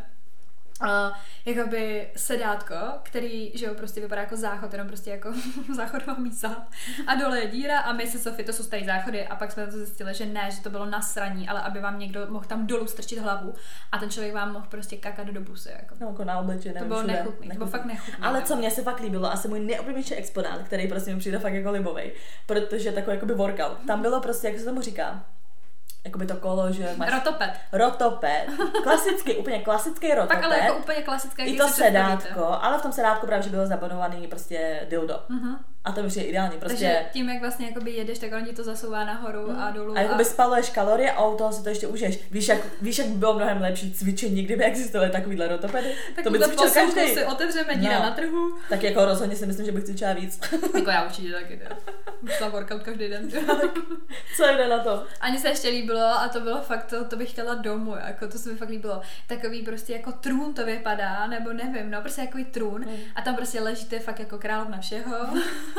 Uh, 0.84 1.16
jakoby 1.46 2.08
sedátko, 2.16 2.76
který, 3.04 3.52
že 3.58 3.66
jo, 3.66 3.74
prostě 3.76 4.02
vypadá 4.02 4.22
jako 4.22 4.36
záchod, 4.36 4.74
jenom 4.74 4.88
prostě 4.88 5.10
jako 5.10 5.34
záchodová 5.76 6.14
mísa. 6.14 6.68
A 7.08 7.16
dole 7.16 7.40
je 7.40 7.48
díra 7.48 7.80
a 7.80 7.94
my 7.94 8.08
se 8.08 8.20
Sofie, 8.20 8.46
to 8.46 8.54
jsou 8.54 8.64
starý 8.64 8.86
záchody 8.86 9.28
a 9.28 9.36
pak 9.36 9.52
jsme 9.52 9.66
to 9.66 9.72
zjistili, 9.72 10.14
že 10.14 10.26
ne, 10.26 10.50
že 10.52 10.62
to 10.62 10.70
bylo 10.70 10.86
na 10.86 11.02
sraní, 11.02 11.48
ale 11.50 11.62
aby 11.62 11.80
vám 11.80 12.00
někdo 12.00 12.28
mohl 12.30 12.46
tam 12.46 12.68
dolů 12.68 12.88
strčit 12.88 13.20
hlavu 13.20 13.54
a 13.92 13.98
ten 13.98 14.10
člověk 14.10 14.34
vám 14.34 14.54
mohl 14.54 14.66
prostě 14.70 14.98
kakat 14.98 15.28
do 15.28 15.42
busy, 15.42 15.70
jako. 15.70 15.96
No, 16.02 16.08
jako 16.08 16.24
na 16.24 16.40
obličeji, 16.40 16.76
To 16.80 16.86
bylo 16.86 17.00
všude. 17.00 17.14
nechutný, 17.14 17.48
to 17.50 17.56
bylo 17.56 17.70
fakt 17.70 17.86
nechutný. 17.86 18.24
Ale 18.26 18.42
co 18.42 18.56
mě 18.56 18.72
se 18.72 18.84
fakt 18.84 19.00
líbilo, 19.00 19.32
asi 19.32 19.48
můj 19.48 19.60
nejoblíbenější 19.60 20.16
exponát, 20.16 20.62
který 20.64 20.88
prostě 20.88 21.14
mi 21.14 21.20
přijde 21.20 21.40
fakt 21.40 21.54
jako 21.54 21.72
libovej, 21.72 22.14
protože 22.46 22.92
takový 22.92 23.16
jakoby 23.16 23.34
workout. 23.34 23.78
Tam 23.88 24.02
bylo 24.02 24.22
prostě, 24.22 24.48
jak 24.48 24.60
se 24.60 24.66
tomu 24.66 24.82
říká, 24.82 25.24
jakoby 26.06 26.26
to 26.28 26.36
kolo, 26.36 26.72
že 26.72 26.90
máš 26.98 27.10
Rotopet. 27.14 27.50
rotoped, 27.72 28.46
klasický, 28.84 29.36
úplně 29.36 29.60
klasický 29.60 30.08
rotoped. 30.14 30.36
Pak 30.36 30.44
ale 30.46 30.60
jako 30.60 30.78
úplně 30.78 31.02
klasické, 31.02 31.44
I 31.44 31.58
to 31.58 31.66
představíte. 31.66 31.92
sedátko, 31.92 32.58
ale 32.62 32.78
v 32.80 32.82
tom 32.82 32.92
sedátku 32.92 33.28
právě, 33.28 33.44
že 33.44 33.50
bylo 33.50 33.68
zabonovaný 33.68 34.28
prostě 34.28 34.86
dildo. 34.90 35.20
Mhm. 35.30 35.58
A 35.90 35.92
to 35.92 36.08
přijde 36.08 36.26
ideální, 36.26 36.58
prostě. 36.60 36.68
Takže 36.68 37.06
tím, 37.14 37.30
jak 37.30 37.42
vlastně 37.42 37.68
jakoby 37.68 37.92
jedeš, 37.92 38.20
tak 38.20 38.30
on 38.34 38.46
ti 38.46 38.54
to 38.56 38.64
zasouvá 38.64 39.04
nahoru 39.06 39.52
a 39.60 39.72
dolů. 39.72 39.98
a 39.98 40.02
jakoby 40.02 40.26
spaluješ 40.26 40.70
kalorie 40.70 41.12
a 41.12 41.26
u 41.28 41.38
toho 41.38 41.52
si 41.54 41.64
to 41.64 41.70
ještě 41.70 41.88
užiješ. 41.88 42.20
Víš, 42.32 42.48
jak, 42.48 42.60
víš, 42.82 42.98
jak 42.98 43.08
by 43.08 43.18
bylo 43.18 43.34
mnohem 43.34 43.62
lepší 43.62 43.94
cvičení, 43.94 44.44
kdyby 44.44 44.64
existovaly 44.64 45.10
takovýhle 45.12 45.48
rotopedy? 45.48 45.94
tak 46.16 46.24
to 46.24 46.30
by 46.32 46.40
cvičil 46.40 46.70
každý. 46.70 47.14
si 47.14 47.26
otevřeme 47.26 47.76
díra 47.76 47.94
No. 48.00 48.04
na 48.06 48.12
trhu. 48.12 48.58
Tak 48.70 48.84
jako 48.84 49.06
rozhodně 49.06 49.36
si 49.36 49.46
myslím, 49.46 49.66
že 49.66 49.72
bych 49.72 49.84
cvičila 49.84 50.14
víc. 50.14 50.40
Jako 50.76 50.90
já 50.90 51.04
určitě 51.06 51.32
taky. 51.32 51.60
šla 52.30 52.50
workout 52.50 52.84
každý 52.84 53.08
den. 53.10 53.30
Co 54.38 54.44
jde 54.44 54.68
na 54.68 54.80
to? 54.80 55.04
Ani 55.22 55.40
se 55.40 55.48
ještě 55.50 55.70
líbilo 55.70 56.02
a 56.06 56.28
to 56.28 56.40
bylo 56.40 56.62
fakt, 56.62 56.84
to, 56.86 57.06
to 57.06 57.16
bych 57.16 57.30
chtěla 57.30 57.56
domů, 57.56 57.96
jako 58.08 58.28
to 58.28 58.38
se 58.38 58.50
mi 58.50 58.56
fakt 58.58 58.70
líbilo. 58.70 59.02
Takový 59.28 59.62
prostě 59.64 59.94
jako 59.94 60.12
trůn 60.12 60.54
to 60.54 60.66
vypadá, 60.66 61.28
nebo 61.28 61.54
nevím, 61.54 61.92
no 61.92 62.02
prostě 62.02 62.22
takový 62.22 62.46
trůn 62.46 62.80
Mm. 62.86 62.96
a 63.16 63.22
tam 63.22 63.36
prostě 63.36 63.62
ležíte 63.62 64.00
fakt 64.00 64.20
jako 64.20 64.38
královna 64.38 64.78
všeho. 64.82 65.16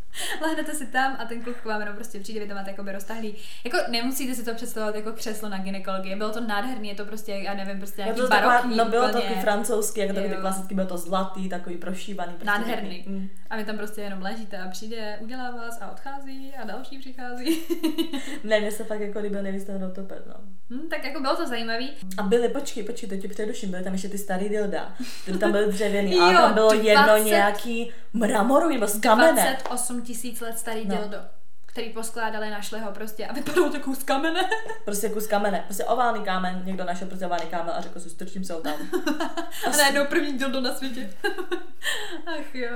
Lehnete 0.41 0.73
si 0.73 0.85
tam 0.85 1.15
a 1.19 1.25
ten 1.25 1.41
kluk 1.41 1.57
k 1.57 1.65
vám 1.65 1.79
jenom 1.79 1.95
prostě 1.95 2.19
přijde, 2.19 2.39
vy 2.39 2.47
to 2.47 2.55
máte 2.55 2.69
jakoby 2.71 2.91
roztahlý. 2.91 3.35
Jako 3.63 3.77
nemusíte 3.89 4.35
si 4.35 4.45
to 4.45 4.53
představovat 4.53 4.95
jako 4.95 5.11
křeslo 5.13 5.49
na 5.49 5.57
gynekologii, 5.57 6.15
bylo 6.15 6.29
to 6.29 6.41
nádherný, 6.41 6.89
je 6.89 6.95
to 6.95 7.05
prostě, 7.05 7.31
já 7.31 7.53
nevím, 7.53 7.77
prostě 7.77 8.01
No, 8.01 8.05
nějaký 8.05 8.21
to 8.21 8.27
taková, 8.27 8.49
barokní 8.53 8.77
no 8.77 8.85
bylo 8.85 9.01
to 9.03 9.09
úplně. 9.09 9.23
takový 9.23 9.41
francouzský, 9.41 9.99
jako 9.99 10.13
takový 10.13 10.33
ty 10.33 10.39
klasický, 10.41 10.75
bylo 10.75 10.87
to 10.87 10.97
zlatý, 10.97 11.49
takový 11.49 11.77
prošívaný. 11.77 12.33
Prostě 12.33 12.45
Nádherný. 12.45 13.03
Mm. 13.07 13.29
A 13.49 13.57
vy 13.57 13.65
tam 13.65 13.77
prostě 13.77 14.01
jenom 14.01 14.21
ležíte 14.21 14.57
a 14.57 14.67
přijde, 14.69 15.17
udělá 15.21 15.51
vás 15.51 15.81
a 15.81 15.91
odchází 15.91 16.53
a 16.61 16.65
další 16.65 16.99
přichází. 16.99 17.57
Ne, 18.43 18.59
mně 18.59 18.71
se 18.71 18.83
fakt 18.83 18.99
jako 18.99 19.19
líbil 19.19 19.43
nejvíc 19.43 19.63
ten 19.63 19.81
rotoped, 19.81 20.27
no. 20.27 20.33
hm, 20.69 20.89
tak 20.89 21.05
jako 21.05 21.19
bylo 21.21 21.35
to 21.35 21.47
zajímavý. 21.47 21.89
A 22.17 22.23
byly, 22.23 22.49
počkej, 22.49 22.83
počkej, 22.83 23.09
to 23.09 23.17
ti 23.17 23.27
předuším, 23.27 23.71
byly 23.71 23.83
tam 23.83 23.93
ještě 23.93 24.09
ty 24.09 24.17
starý 24.17 24.49
dilda, 24.49 24.95
ty 25.25 25.37
tam 25.37 25.51
byly 25.51 25.71
dřevěný, 25.71 26.19
ale 26.19 26.33
tam 26.37 26.53
bylo 26.53 26.73
jedno 26.73 27.03
20 27.05 27.25
nějaký 27.25 27.91
mramorový 28.13 28.75
nebo 28.75 28.87
z 28.87 28.99
kamene. 28.99 29.57
28 29.69 30.00
tisíc 30.01 30.41
let 30.41 30.59
starý 30.59 30.85
No. 30.85 30.95
dildo, 30.95 31.17
který 31.71 31.89
poskládali, 31.89 32.49
našli 32.49 32.79
ho 32.79 32.91
prostě 32.91 33.27
a 33.27 33.33
vypadalo 33.33 33.69
to 33.69 33.79
kus 33.79 34.03
kamene. 34.03 34.41
Prostě 34.85 35.09
kus 35.09 35.27
kamene, 35.27 35.63
prostě 35.65 35.85
oválný 35.85 36.23
kámen, 36.23 36.61
někdo 36.65 36.83
našel 36.83 37.07
prostě 37.07 37.25
oválný 37.25 37.45
kámen 37.45 37.73
a 37.77 37.81
řekl 37.81 37.99
si, 37.99 38.09
strčím 38.09 38.43
se 38.43 38.53
ho 38.53 38.61
tam. 38.61 38.73
A 39.67 39.77
najednou 39.77 40.05
první 40.05 40.37
dildo 40.37 40.61
na 40.61 40.75
světě. 40.75 41.09
Ach 42.25 42.55
jo. 42.55 42.69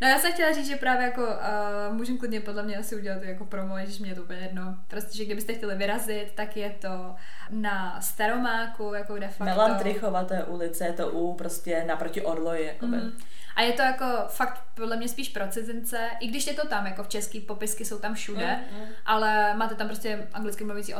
No 0.00 0.08
já 0.08 0.18
jsem 0.18 0.32
chtěla 0.32 0.52
říct, 0.52 0.68
že 0.68 0.76
právě 0.76 1.06
jako 1.06 1.22
uh, 1.22 1.94
můžeme 1.94 2.18
klidně 2.18 2.40
podle 2.40 2.62
mě 2.62 2.76
asi 2.76 2.96
udělat 2.96 3.22
jako 3.22 3.44
promo, 3.44 3.76
když 3.76 3.98
mě 3.98 4.10
je 4.10 4.14
to 4.14 4.22
úplně 4.22 4.40
jedno. 4.40 4.76
Prostě, 4.88 5.16
že 5.16 5.24
kdybyste 5.24 5.54
chtěli 5.54 5.74
vyrazit, 5.74 6.32
tak 6.34 6.56
je 6.56 6.70
to 6.70 7.14
na 7.50 8.00
Staromáku, 8.00 8.94
jako 8.94 9.18
de 9.18 9.28
facto. 9.28 9.44
Melantrichova, 9.44 10.24
to 10.24 10.34
je 10.34 10.44
ulice, 10.44 10.84
je 10.84 10.92
to 10.92 11.10
u 11.10 11.34
prostě 11.34 11.84
naproti 11.86 12.22
Orloji, 12.22 12.66
jakoby. 12.66 12.96
Mhm. 12.96 13.12
A 13.56 13.62
je 13.62 13.72
to 13.72 13.82
jako 13.82 14.04
fakt 14.28 14.62
podle 14.74 14.96
mě 14.96 15.08
spíš 15.08 15.28
pro 15.28 15.48
cizince, 15.48 16.10
i 16.20 16.26
když 16.26 16.46
je 16.46 16.54
to 16.54 16.68
tam, 16.68 16.86
jako 16.86 17.02
v 17.02 17.08
český 17.08 17.40
popisky 17.40 17.84
jsou 17.84 17.98
tam 17.98 18.16
všude, 18.22 18.58
Mm, 18.72 18.78
mm. 18.78 18.86
ale 19.06 19.54
máte 19.54 19.74
tam 19.74 19.86
prostě 19.86 20.28
anglicky 20.32 20.64
mluvící 20.64 20.94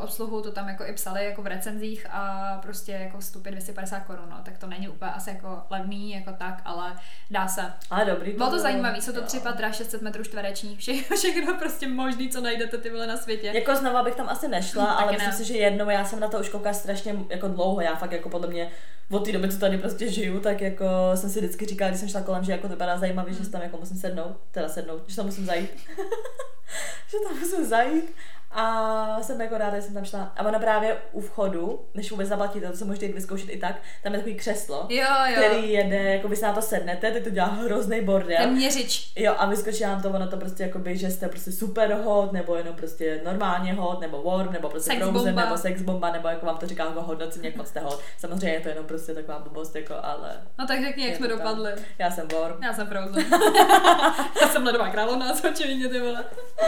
obsluhu, 0.00 0.40
to 0.42 0.52
tam 0.52 0.68
jako 0.68 0.84
i 0.86 0.92
psali 0.92 1.24
jako 1.24 1.42
v 1.42 1.46
recenzích 1.46 2.06
a 2.10 2.58
prostě 2.62 2.92
jako 2.92 3.18
vstupy 3.18 3.50
250 3.50 4.00
korun, 4.00 4.24
no, 4.30 4.36
tak 4.44 4.58
to 4.58 4.66
není 4.66 4.88
úplně 4.88 5.10
asi 5.10 5.30
jako 5.30 5.62
levný 5.70 6.12
jako 6.12 6.32
tak, 6.32 6.62
ale 6.64 6.92
dá 7.30 7.48
se. 7.48 7.72
Ale 7.90 8.04
dobrý. 8.04 8.32
Bylo 8.32 8.50
to 8.50 8.58
zajímavé, 8.58 9.00
jsou 9.00 9.12
to 9.12 9.22
tři 9.22 9.40
patra, 9.40 9.72
600 9.72 10.02
metrů 10.02 10.24
čtverečních, 10.24 10.78
všechno, 10.78 11.16
všechno 11.16 11.54
prostě 11.54 11.88
možný, 11.88 12.28
co 12.28 12.40
najdete 12.40 12.78
ty 12.78 12.90
vole 12.90 13.06
na 13.06 13.16
světě. 13.16 13.50
Jako 13.54 13.76
znova 13.76 14.02
bych 14.02 14.14
tam 14.14 14.28
asi 14.28 14.48
nešla, 14.48 14.84
ale 14.84 15.12
ne. 15.12 15.18
myslím 15.18 15.32
si, 15.32 15.52
že 15.52 15.58
jednou 15.58 15.90
já 15.90 16.04
jsem 16.04 16.20
na 16.20 16.28
to 16.28 16.38
už 16.40 16.48
koukala 16.48 16.74
strašně 16.74 17.16
jako 17.30 17.48
dlouho, 17.48 17.80
já 17.80 17.96
fakt 17.96 18.12
jako 18.12 18.28
podle 18.28 18.48
mě 18.48 18.70
od 19.10 19.24
té 19.24 19.32
doby, 19.32 19.48
co 19.48 19.58
tady 19.58 19.78
prostě 19.78 20.08
žiju, 20.12 20.40
tak 20.40 20.60
jako 20.60 20.84
jsem 21.14 21.30
si 21.30 21.38
vždycky 21.38 21.66
říkala, 21.66 21.88
když 21.88 22.00
jsem 22.00 22.08
šla 22.08 22.20
kolem, 22.22 22.44
že 22.44 22.52
jako 22.52 22.62
to 22.68 22.72
vypadá 22.74 22.98
zajímavě, 22.98 23.34
že 23.34 23.44
si 23.44 23.50
tam 23.50 23.62
jako 23.62 23.76
musím 23.76 23.96
sednout, 23.96 24.36
teda 24.50 24.68
sednout, 24.68 25.02
že 25.06 25.16
tam 25.16 25.26
musím 25.26 25.46
zajít. 25.46 25.70
že 27.08 27.16
tam 27.28 27.38
musím 27.38 27.64
zajít. 27.66 28.16
A 28.54 29.22
jsem 29.22 29.40
jako 29.40 29.58
ráda, 29.58 29.76
že 29.76 29.82
jsem 29.82 29.94
tam 29.94 30.04
šla. 30.04 30.32
A 30.36 30.44
ona 30.44 30.58
právě 30.58 30.96
u 31.12 31.20
vchodu, 31.20 31.84
než 31.94 32.10
vůbec 32.10 32.28
zaplatíte, 32.28 32.70
to 32.70 32.76
se 32.76 32.84
můžete 32.84 33.06
jít 33.06 33.14
vyzkoušet 33.14 33.48
i 33.50 33.56
tak, 33.56 33.76
tam 34.02 34.12
je 34.12 34.18
takový 34.18 34.34
křeslo, 34.36 34.86
Jo, 34.88 35.06
jo, 35.26 35.34
který 35.36 35.72
jede, 35.72 36.02
jako 36.02 36.28
vy 36.28 36.36
se 36.36 36.46
na 36.46 36.52
to 36.52 36.62
sednete, 36.62 37.10
teď 37.10 37.24
to 37.24 37.30
dělá 37.30 37.46
hrozný 37.46 38.00
bordel. 38.00 38.36
ten 38.38 38.52
měřič. 38.52 39.12
Jo, 39.16 39.34
a 39.38 39.46
vyskočí 39.46 39.82
nám 39.82 40.02
to, 40.02 40.08
ono 40.10 40.28
to 40.28 40.36
prostě 40.36 40.62
jakoby, 40.62 40.96
že 40.96 41.10
jste 41.10 41.28
prostě 41.28 41.52
super 41.52 41.92
hot, 42.04 42.32
nebo 42.32 42.54
jenom 42.56 42.74
prostě 42.74 43.20
normálně 43.24 43.72
hot, 43.72 44.00
nebo 44.00 44.22
warm, 44.22 44.52
nebo 44.52 44.68
prostě 44.68 44.90
Sex 44.90 45.02
frozen, 45.02 45.24
bomba. 45.24 45.44
nebo 45.44 45.58
sex 45.58 45.82
bomba, 45.82 46.12
nebo 46.12 46.28
jako 46.28 46.46
vám 46.46 46.58
to 46.58 46.66
říká 46.66 46.84
jako 46.84 47.02
hodnocení, 47.02 47.46
jak 47.46 47.56
moc 47.56 47.68
jste 47.68 47.80
hot. 47.80 48.00
Samozřejmě 48.18 48.48
je 48.56 48.60
to 48.60 48.68
jenom 48.68 48.84
prostě 48.86 49.14
taková 49.14 49.38
blbost, 49.38 49.76
jako, 49.76 49.94
ale 50.02 50.30
No 50.58 50.66
tak 50.66 50.80
řekni, 50.84 51.06
jak 51.06 51.16
jsme 51.16 51.28
tam. 51.28 51.38
dopadli. 51.38 51.72
já 51.98 52.10
jsem 52.10 52.28
warm. 52.28 52.62
Já 52.62 52.72
jsem 52.72 52.86
Frozen. 52.86 53.24
Já 54.42 54.48
jsem 54.48 54.64
ledová 54.64 54.88
královna, 54.88 55.32
co 55.32 55.48
očividně 55.48 55.88
ty 55.88 56.00
vole. 56.00 56.24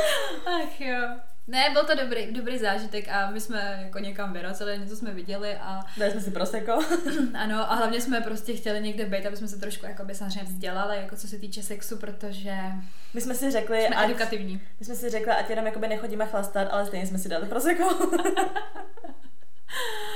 Ach 0.47 0.81
jo. 0.81 0.97
Ne, 1.49 1.71
byl 1.73 1.85
to 1.85 1.95
dobrý, 1.95 2.33
dobrý 2.33 2.59
zážitek 2.59 3.09
a 3.09 3.31
my 3.31 3.41
jsme 3.41 3.81
jako 3.85 3.99
někam 3.99 4.33
vyrazili, 4.33 4.79
něco 4.79 4.97
jsme 4.97 5.11
viděli 5.15 5.57
a 5.57 5.81
Dali 5.97 6.13
jsme 6.13 6.21
si 6.21 6.31
proseko. 6.31 6.73
ano, 7.35 7.73
a 7.73 7.75
hlavně 7.75 8.01
jsme 8.01 8.21
prostě 8.21 8.57
chtěli 8.57 8.81
někde 8.81 9.07
být, 9.07 9.27
aby 9.27 9.37
jsme 9.37 9.49
se 9.49 9.57
trošku 9.61 9.87
jako 9.87 10.05
by 10.05 10.15
samozřejmě 10.15 10.43
vzdělali, 10.43 10.97
jako 10.97 11.17
co 11.17 11.29
se 11.29 11.39
týče 11.39 11.63
sexu, 11.63 11.97
protože 11.97 12.55
My 13.15 13.21
jsme 13.21 13.35
si 13.35 13.51
řekli, 13.51 13.87
jsme 13.87 13.97
ať, 13.97 14.11
edukativní. 14.11 14.61
my 14.79 14.87
jsme 14.87 14.95
si 14.95 15.11
řekli, 15.11 15.33
ať 15.33 15.51
jenom 15.51 15.67
jakoby 15.67 15.89
nechodíme 15.89 16.27
chlastat, 16.27 16.69
ale 16.71 16.87
stejně 16.87 17.07
jsme 17.07 17.19
si 17.19 17.29
dali 17.29 17.47
proseko. 17.49 17.85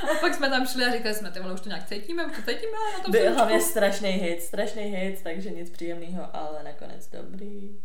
A 0.03 0.15
pak 0.21 0.35
jsme 0.35 0.51
tam 0.51 0.67
šli 0.67 0.85
a 0.85 0.93
říkali 0.93 1.15
jsme, 1.15 1.31
ty 1.31 1.41
vole, 1.41 1.55
už 1.55 1.61
to 1.61 1.69
nějak 1.69 1.89
cítíme, 1.89 2.27
už 2.27 2.37
to 2.37 2.43
cítíme 2.43 2.73
na 2.97 3.01
tom 3.03 3.13
Byl 3.13 3.35
hlavně 3.35 3.61
strašný 3.61 4.09
hit, 4.11 4.43
strašný 4.43 4.83
hit, 4.83 5.23
takže 5.23 5.51
nic 5.51 5.71
příjemného, 5.71 6.37
ale 6.37 6.63
nakonec 6.63 7.09
dobrý. 7.11 7.81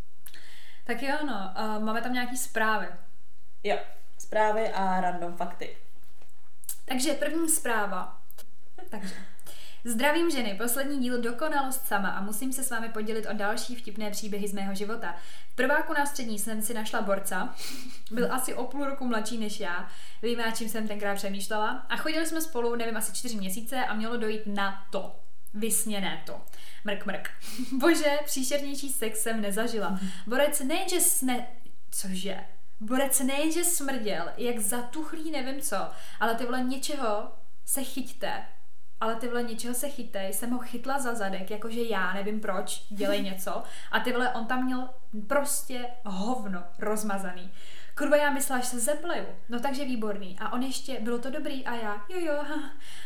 Tak 0.86 1.04
jo, 1.04 1.16
no, 1.28 1.54
máme 1.80 2.02
tam 2.02 2.14
nějaký 2.14 2.38
zprávy. 2.38 2.88
Jo, 3.66 3.78
zprávy 4.18 4.70
a 4.70 5.02
random 5.02 5.38
fakty. 5.38 5.78
Takže 6.86 7.14
první 7.14 7.50
zpráva. 7.50 8.22
Takže. 8.90 9.16
Zdravím 9.84 10.32
ženy, 10.32 10.54
poslední 10.54 11.00
díl 11.00 11.22
dokonalost 11.22 11.88
sama 11.88 12.10
a 12.10 12.22
musím 12.22 12.54
se 12.54 12.64
s 12.64 12.70
vámi 12.70 12.90
podělit 12.90 13.26
o 13.26 13.34
další 13.34 13.76
vtipné 13.76 14.12
příběhy 14.12 14.48
z 14.48 14.54
mého 14.54 14.76
života. 14.76 15.16
V 15.52 15.56
prváku 15.56 15.94
na 15.94 16.06
střední 16.06 16.40
jsem 16.40 16.62
si 16.62 16.74
našla 16.74 17.02
borca, 17.02 17.56
byl 18.12 18.34
asi 18.34 18.54
o 18.54 18.64
půl 18.64 18.86
roku 18.86 19.06
mladší 19.06 19.38
než 19.38 19.60
já, 19.60 19.90
vím, 20.22 20.40
já 20.40 20.52
čím 20.52 20.70
jsem 20.70 20.88
tenkrát 20.88 21.16
přemýšlela 21.16 21.86
a 21.90 21.98
chodili 21.98 22.26
jsme 22.26 22.42
spolu, 22.42 22.76
nevím, 22.76 22.98
asi 22.98 23.14
čtyři 23.14 23.38
měsíce 23.38 23.86
a 23.86 23.94
mělo 23.94 24.18
dojít 24.18 24.44
na 24.46 24.86
to. 24.92 25.20
Vysněné 25.54 26.24
to. 26.26 26.42
Mrk, 26.84 27.06
mrk. 27.06 27.30
Bože, 27.72 28.18
příšernější 28.26 28.90
sex 28.90 29.22
jsem 29.22 29.42
nezažila. 29.42 30.00
Borec 30.28 30.60
nejenže 30.60 31.00
sne... 31.00 31.48
Cože? 31.92 32.55
Borec 32.86 33.20
nejenže 33.20 33.64
smrděl, 33.64 34.32
jak 34.38 34.60
zatuchlý 34.60 35.32
nevím 35.32 35.62
co, 35.62 35.78
ale 36.20 36.36
ty 36.36 36.46
vole 36.46 36.62
něčeho 36.62 37.32
se 37.66 37.84
chyťte. 37.84 38.46
Ale 39.00 39.16
ty 39.16 39.28
vole 39.28 39.44
něčeho 39.44 39.74
se 39.74 39.90
chytej, 39.90 40.34
jsem 40.34 40.52
ho 40.52 40.60
chytla 40.60 41.00
za 41.00 41.16
zadek, 41.16 41.52
jakože 41.52 41.82
já 41.82 42.14
nevím 42.14 42.40
proč, 42.40 42.86
dělej 42.90 43.22
něco. 43.30 43.64
A 43.92 44.00
ty 44.00 44.12
vole, 44.12 44.34
on 44.34 44.46
tam 44.46 44.66
měl 44.66 44.90
prostě 45.28 45.86
hovno 46.06 46.64
rozmazaný. 46.80 47.52
Kurva, 47.98 48.18
já 48.18 48.30
myslela, 48.30 48.62
že 48.62 48.68
se 48.68 48.80
zepleju. 48.80 49.26
No 49.50 49.60
takže 49.60 49.86
výborný. 49.86 50.38
A 50.40 50.54
on 50.54 50.64
ještě, 50.64 51.00
bylo 51.00 51.20
to 51.20 51.30
dobrý 51.30 51.66
a 51.66 51.76
já, 51.76 52.06
jo 52.10 52.20
jo. 52.20 52.44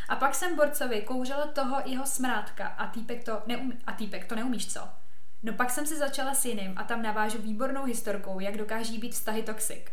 A 0.08 0.16
pak 0.16 0.34
jsem 0.34 0.56
borcovi 0.56 1.02
kouřila 1.02 1.46
toho 1.46 1.76
jeho 1.84 2.06
smrádka 2.06 2.66
a 2.66 2.86
týpek 2.86 3.24
to, 3.24 3.42
neum, 3.46 3.72
a 3.86 3.92
týpek 3.92 4.26
to 4.26 4.34
neumíš 4.34 4.72
co? 4.72 4.99
No 5.42 5.52
pak 5.52 5.70
jsem 5.70 5.86
si 5.86 5.96
začala 5.96 6.34
s 6.34 6.44
jiným 6.44 6.72
a 6.76 6.84
tam 6.84 7.02
navážu 7.02 7.42
výbornou 7.42 7.84
historkou, 7.84 8.40
jak 8.40 8.56
dokáží 8.56 8.98
být 8.98 9.12
vztahy 9.12 9.42
toxic. 9.42 9.84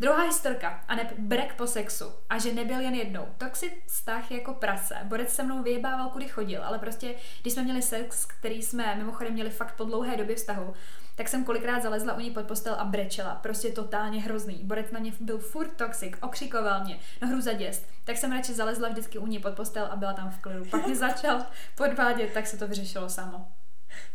Druhá 0.00 0.22
historka, 0.22 0.84
a 0.88 0.94
ne 0.94 1.10
brek 1.18 1.54
po 1.54 1.66
sexu. 1.66 2.04
A 2.30 2.38
že 2.38 2.52
nebyl 2.52 2.80
jen 2.80 2.94
jednou. 2.94 3.28
Toxic 3.38 3.72
vztah 3.86 4.30
jako 4.30 4.54
prase. 4.54 4.94
Borec 5.04 5.34
se 5.34 5.42
mnou 5.42 5.62
vyjebával, 5.62 6.08
kudy 6.08 6.28
chodil, 6.28 6.64
ale 6.64 6.78
prostě, 6.78 7.14
když 7.42 7.54
jsme 7.54 7.62
měli 7.62 7.82
sex, 7.82 8.26
který 8.26 8.62
jsme 8.62 8.94
mimochodem 8.94 9.32
měli 9.32 9.50
fakt 9.50 9.74
po 9.76 9.84
dlouhé 9.84 10.16
době 10.16 10.36
vztahu, 10.36 10.74
tak 11.16 11.28
jsem 11.28 11.44
kolikrát 11.44 11.82
zalezla 11.82 12.14
u 12.14 12.20
ní 12.20 12.30
pod 12.30 12.46
postel 12.46 12.74
a 12.74 12.84
brečela. 12.84 13.34
Prostě 13.34 13.68
totálně 13.68 14.20
hrozný. 14.20 14.60
Borec 14.62 14.90
na 14.90 15.00
mě 15.00 15.12
byl 15.20 15.38
furt 15.38 15.68
toxic, 15.68 16.12
okřikoval 16.20 16.84
mě, 16.84 16.98
no 17.22 17.28
hru 17.28 17.40
za 17.40 17.52
děst. 17.52 17.86
Tak 18.04 18.16
jsem 18.16 18.32
radši 18.32 18.54
zalezla 18.54 18.88
vždycky 18.88 19.18
u 19.18 19.26
ní 19.26 19.38
pod 19.38 19.54
postel 19.54 19.88
a 19.90 19.96
byla 19.96 20.12
tam 20.12 20.30
v 20.30 20.38
klidu. 20.38 20.64
Pak 20.64 20.86
mě 20.86 20.96
začal 20.96 21.46
podvádět, 21.74 22.32
tak 22.34 22.46
se 22.46 22.58
to 22.58 22.68
vyřešilo 22.68 23.08
samo. 23.08 23.46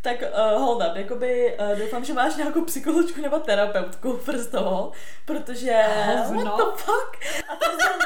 Tak 0.02 0.18
uh, 0.22 0.62
hold 0.62 0.82
up, 0.90 0.96
jakoby 0.96 1.58
uh, 1.60 1.80
doufám, 1.80 2.06
že 2.06 2.14
máš 2.14 2.36
nějakou 2.36 2.66
psycholožku 2.66 3.22
nebo 3.22 3.40
terapeutku 3.40 4.18
first 4.18 4.54
of 4.56 4.66
all, 4.68 4.92
protože 5.26 5.84
Hovno. 6.28 6.44
what 6.44 6.58
the 6.58 6.82
fuck? 6.84 7.18
A 7.50 7.56
to 7.56 7.66
zrovna, 7.66 8.06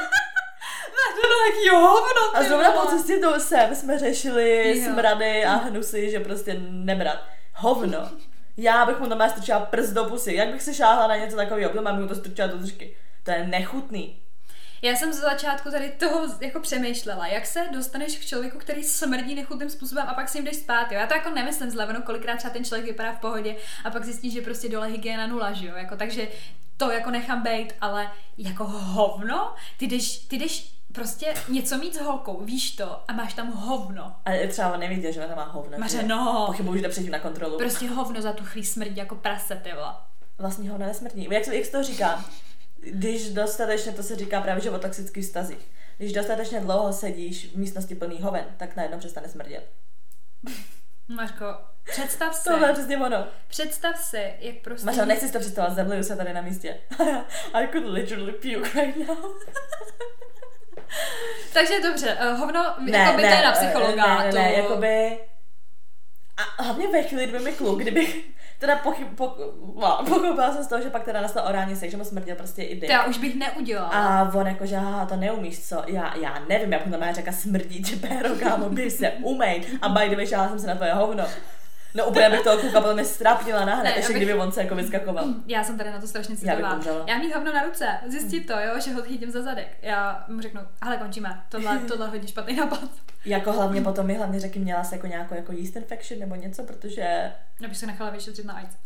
tak 1.22 1.54
jo, 1.66 1.78
hovno, 1.78 2.22
a 2.36 2.42
zrovna 2.42 2.70
po 2.72 2.86
cestě 2.86 3.20
do 3.20 3.40
sem 3.40 3.74
jsme 3.74 3.98
řešili 3.98 4.78
Jo. 4.78 4.92
smrady 4.92 5.44
a 5.44 5.52
hnusy, 5.54 6.10
že 6.10 6.20
prostě 6.20 6.56
nebrat. 6.68 7.18
Hovno. 7.54 8.08
Já 8.56 8.86
bych 8.86 8.98
mu 9.00 9.06
doma 9.08 9.28
strčila 9.28 9.60
prst 9.60 9.92
do 9.92 10.04
pusy. 10.04 10.34
Jak 10.34 10.48
bych 10.48 10.62
se 10.62 10.74
šáhla 10.74 11.06
na 11.06 11.16
něco 11.16 11.36
takového, 11.36 11.70
potom 11.70 11.84
mám 11.84 12.00
mu 12.02 12.08
to 12.08 12.14
strčila 12.14 12.46
do 12.48 12.56
držky. 12.58 12.96
To 13.22 13.30
je 13.30 13.46
nechutný. 13.46 14.20
Já 14.84 14.96
jsem 14.96 15.12
z 15.12 15.20
začátku 15.20 15.70
tady 15.70 15.90
toho 15.90 16.26
jako 16.40 16.60
přemýšlela, 16.60 17.26
jak 17.26 17.46
se 17.46 17.64
dostaneš 17.72 18.18
k 18.18 18.24
člověku, 18.24 18.58
který 18.58 18.84
smrdí 18.84 19.34
nechutným 19.34 19.70
způsobem 19.70 20.04
a 20.08 20.14
pak 20.14 20.28
s 20.28 20.34
ním 20.34 20.44
jdeš 20.44 20.56
spát, 20.56 20.92
jo. 20.92 20.98
Já 20.98 21.06
to 21.06 21.14
jako 21.14 21.30
nemyslím 21.30 21.70
zleveno, 21.70 22.02
kolikrát 22.02 22.36
třeba 22.36 22.52
ten 22.52 22.64
člověk 22.64 22.86
vypadá 22.86 23.12
v 23.12 23.20
pohodě 23.20 23.56
a 23.84 23.90
pak 23.90 24.04
zjistí, 24.04 24.30
že 24.30 24.40
prostě 24.40 24.68
dole 24.68 24.86
hygiena 24.88 25.26
nula, 25.26 25.52
že 25.52 25.66
jo. 25.66 25.76
Jako, 25.76 25.96
takže 25.96 26.28
to 26.76 26.90
jako 26.90 27.10
nechám 27.10 27.42
bejt, 27.42 27.74
ale 27.80 28.10
jako 28.38 28.64
hovno, 28.64 29.54
ty 29.78 29.86
jdeš, 29.86 30.18
ty 30.18 30.36
jdeš 30.36 30.74
prostě 30.92 31.34
něco 31.48 31.78
mít 31.78 31.94
s 31.94 32.00
holkou, 32.00 32.44
víš 32.44 32.70
to, 32.70 33.00
a 33.08 33.12
máš 33.12 33.34
tam 33.34 33.52
hovno. 33.52 34.16
A 34.24 34.30
je 34.30 34.48
třeba 34.48 34.72
on 34.72 34.80
neviděl, 34.80 35.12
že 35.12 35.20
ona 35.20 35.28
tam 35.28 35.36
má 35.36 35.44
hovno. 35.44 35.72
že? 35.72 35.80
Mařeno. 35.80 36.44
Pochybuju, 36.46 36.76
že 36.76 36.82
jde 36.82 36.88
předtím 36.88 37.12
na 37.12 37.18
kontrolu. 37.18 37.58
Prostě 37.58 37.88
hovno 37.88 38.22
za 38.22 38.32
tu 38.32 38.44
chvíli 38.44 38.66
smrdí 38.66 38.96
jako 38.96 39.14
prase, 39.14 39.56
ty. 39.56 39.70
Vlastně 40.38 40.70
hovno 40.70 40.86
nesmrdí. 40.86 41.28
Jak, 41.30 41.46
jak 41.46 41.64
se 41.64 41.70
to 41.70 41.82
říká? 41.82 42.24
Když 42.84 43.30
dostatečně, 43.30 43.92
to 43.92 44.02
se 44.02 44.16
říká 44.16 44.40
právě, 44.40 44.62
že 44.62 44.70
o 44.70 44.78
toxických 44.78 45.24
vztazích. 45.24 45.70
Když 45.98 46.12
dostatečně 46.12 46.60
dlouho 46.60 46.92
sedíš 46.92 47.52
v 47.52 47.56
místnosti 47.56 47.94
plný 47.94 48.22
hoven, 48.22 48.44
tak 48.56 48.76
najednou 48.76 48.98
přestane 48.98 49.28
smrdět. 49.28 49.70
Mařko, 51.08 51.44
představ 51.84 52.34
si, 52.34 52.44
Tohle 52.44 52.68
je 52.68 52.72
přesně 52.72 52.96
ono. 52.96 53.26
představ 53.48 53.98
si, 53.98 54.34
jak 54.38 54.56
prostě... 54.56 54.86
Mařo, 54.86 55.04
nechci 55.04 55.26
si 55.26 55.32
to 55.32 55.38
představovat, 55.38 55.74
zemluju 55.74 56.02
se 56.02 56.16
tady 56.16 56.32
na 56.32 56.40
místě. 56.40 56.80
I 57.52 57.68
could 57.72 57.86
literally 57.86 58.32
puke 58.32 58.80
right 58.82 59.08
now. 59.08 59.16
Takže 61.52 61.80
dobře, 61.80 62.14
uh, 62.14 62.38
hovno, 62.38 62.74
ne, 62.78 62.98
jako 62.98 63.16
by 63.16 63.22
to 63.22 63.28
je 63.28 63.42
na 63.42 63.52
psychologa. 63.52 64.18
Ne, 64.18 64.24
ne, 64.24 64.30
to... 64.30 64.36
ne, 64.36 64.52
jakoby... 64.52 65.18
A 66.36 66.62
hlavně 66.62 66.88
ve 66.88 67.02
chvíli, 67.02 67.26
kdyby 67.26 67.44
mi 67.44 67.52
kluk, 67.52 67.78
kdybych 67.78 68.24
teda 68.58 68.76
pochyb, 68.76 69.06
po, 69.16 69.36
no, 69.80 69.98
pochopila 70.08 70.52
jsem 70.52 70.64
z 70.64 70.66
toho, 70.66 70.82
že 70.82 70.90
pak 70.90 71.04
teda 71.04 71.20
nastal 71.20 71.44
orální 71.48 71.76
sex, 71.76 71.90
že 71.90 71.96
mu 71.96 72.04
smrděl 72.04 72.36
prostě 72.36 72.62
i 72.62 72.74
To 72.74 72.80
dyk. 72.80 72.90
já 72.90 73.04
už 73.04 73.18
bych 73.18 73.34
neudělala. 73.34 73.88
A 73.88 74.30
on 74.34 74.46
jako, 74.46 74.66
že 74.66 74.76
haha, 74.76 75.06
to 75.06 75.16
neumíš, 75.16 75.68
co? 75.68 75.82
Já, 75.86 76.14
já 76.16 76.34
nevím, 76.48 76.72
jak 76.72 76.86
mu 76.86 76.92
to 76.92 76.98
má 76.98 77.12
řekla 77.12 77.32
smrdí, 77.32 77.84
že 77.88 77.96
péro, 77.96 78.28
kámo, 78.40 78.68
běž 78.70 78.92
se, 78.92 79.10
umej. 79.10 79.62
A 79.82 79.88
by 79.88 80.08
the 80.08 80.16
way, 80.16 80.26
šála 80.26 80.48
jsem 80.48 80.58
se 80.58 80.66
na 80.66 80.74
tvoje 80.74 80.92
hovno. 80.94 81.24
No 81.94 82.06
úplně 82.06 82.30
bych 82.30 82.40
toho 82.42 82.58
kluka 82.58 82.80
potom 82.80 83.04
strapnila 83.04 83.64
na 83.64 83.74
hned, 83.74 83.84
Ne, 83.84 83.96
ještě 83.96 84.12
já 84.12 84.16
kdyby 84.18 84.34
on 84.34 84.52
se 84.52 84.62
jako 84.62 84.74
vyskakoval. 84.74 85.24
Já 85.46 85.64
jsem 85.64 85.78
tady 85.78 85.90
na 85.90 86.00
to 86.00 86.06
strašně 86.06 86.34
Já 86.34 86.38
citlivá. 86.38 86.74
umřela. 86.74 87.04
Já 87.08 87.18
mít 87.18 87.34
hovno 87.34 87.52
na 87.52 87.62
ruce, 87.62 87.86
zjistit 88.06 88.40
to, 88.46 88.52
jo, 88.52 88.80
že 88.80 88.92
ho 88.94 89.02
chytím 89.02 89.30
za 89.30 89.42
zadek. 89.42 89.76
Já 89.82 90.24
mu 90.28 90.40
řeknu, 90.40 90.60
ale 90.80 90.96
končíme, 90.96 91.42
tohle, 91.48 91.78
tohle 91.88 92.08
hodně 92.08 92.28
špatný 92.28 92.56
nápad. 92.56 92.80
Jako 93.24 93.52
hlavně 93.52 93.80
potom 93.88 94.06
mi 94.06 94.14
hlavně 94.14 94.40
řeky, 94.40 94.58
měla 94.58 94.84
se 94.84 94.94
jako 94.94 95.06
nějakou 95.06 95.34
jako 95.34 95.52
yeast 95.52 95.76
infection 95.76 96.20
nebo 96.20 96.34
něco, 96.34 96.62
protože 96.62 97.32
Já 97.60 97.68
bych 97.68 97.76
se 97.78 97.86
nechala 97.86 98.10
vyšetřit 98.10 98.44
na 98.46 98.54
AIDS. 98.54 98.76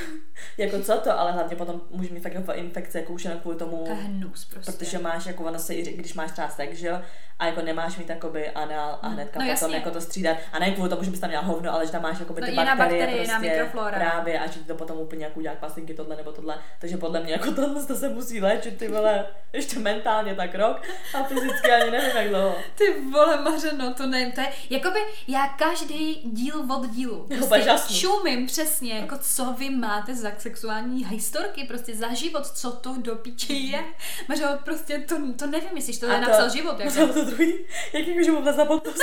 jako 0.58 0.80
co 0.82 0.96
to, 0.96 1.18
ale 1.20 1.32
hlavně 1.32 1.56
potom 1.56 1.80
může 1.90 2.14
mít 2.14 2.20
fakt 2.20 2.34
jako 2.34 2.52
infekce, 2.52 2.98
jako 2.98 3.12
už 3.12 3.24
jenom 3.24 3.40
kvůli 3.40 3.56
tomu, 3.56 3.76
To 3.84 3.90
je 3.90 3.94
hnus 3.96 4.44
prostě. 4.44 4.72
protože 4.72 4.98
máš 4.98 5.26
jako 5.26 5.44
ono 5.44 5.58
se 5.58 5.74
i 5.74 5.96
když 5.96 6.14
máš 6.14 6.32
třeba 6.32 6.48
sex, 6.48 6.78
že 6.78 6.86
jo, 6.88 7.00
a 7.38 7.46
jako 7.46 7.62
nemáš 7.62 7.96
mít 7.96 8.08
jakoby 8.08 8.50
anal 8.50 8.98
a 9.02 9.08
hnedka 9.08 9.40
No 9.40 9.46
potom 9.54 9.74
jako 9.74 9.90
to 9.90 10.00
střídat. 10.00 10.36
A 10.52 10.58
ne 10.58 10.70
kvůli 10.70 10.88
tomu, 10.90 11.04
že 11.04 11.10
bys 11.10 11.20
tam 11.20 11.30
měla 11.30 11.44
hovno, 11.44 11.72
ale 11.74 11.86
že 11.86 11.92
tam 11.92 12.02
máš 12.02 12.20
jako 12.20 12.32
No 12.32 12.40
ty 12.46 12.50
jiná 12.50 12.64
bakterie, 12.64 13.00
bakterie, 13.00 13.22
jiná 13.22 13.38
prostě 13.38 13.50
mikroflora. 13.54 13.98
právě 13.98 14.38
a 14.40 14.46
že 14.46 14.52
ti 14.52 14.64
to 14.64 14.74
potom 14.74 14.98
úplně 14.98 15.24
jako 15.24 15.38
udělá 15.40 15.54
pasinky 15.54 15.94
tohle 15.94 16.16
nebo 16.16 16.32
tohle. 16.32 16.58
Takže 16.80 16.96
podle 16.96 17.20
mě 17.20 17.32
jako 17.32 17.52
tohle 17.52 17.84
to 17.86 17.96
se 17.96 18.08
musí 18.08 18.40
léčit 18.40 18.78
ty 18.78 18.88
vole 18.88 19.26
ještě 19.52 19.78
mentálně 19.78 20.34
tak 20.34 20.54
rok 20.54 20.82
a 21.14 21.22
fyzicky 21.24 21.70
ani 21.72 21.90
nevím 21.90 22.16
jak 22.16 22.28
dlouho. 22.28 22.54
Ty 22.74 22.84
vole, 23.12 23.40
Mařeno, 23.40 23.94
to 23.94 24.06
nevím, 24.06 24.32
to 24.32 24.40
je, 24.40 24.48
jakoby 24.70 25.00
já 25.28 25.48
každý 25.48 26.14
díl 26.24 26.72
od 26.72 26.90
dílu 26.90 27.26
Úplně 27.44 27.64
prostě 27.64 27.94
čumím 27.94 28.46
přesně, 28.46 28.98
jako 28.98 29.18
co 29.18 29.52
vy 29.52 29.70
máte 29.86 30.14
za 30.14 30.30
sexuální 30.38 31.04
historky, 31.06 31.64
prostě 31.64 31.94
za 31.94 32.14
život, 32.14 32.46
co 32.46 32.70
to 32.72 32.94
do 32.98 33.14
piče 33.16 33.52
je. 33.52 33.84
Mařeno, 34.28 34.58
prostě 34.64 34.98
to, 34.98 35.14
to 35.38 35.46
nevím, 35.46 35.76
jestli 35.76 35.96
to 35.96 36.06
je 36.06 36.20
napsal 36.20 36.50
život, 36.50 36.80
jako. 36.80 37.06
To, 37.14 37.24
druhý, 37.24 37.54
jak 37.92 38.06
jako, 38.06 38.22
že 38.24 38.32
mu 38.32 38.42
vlezla 38.42 38.64
pod. 38.64 38.88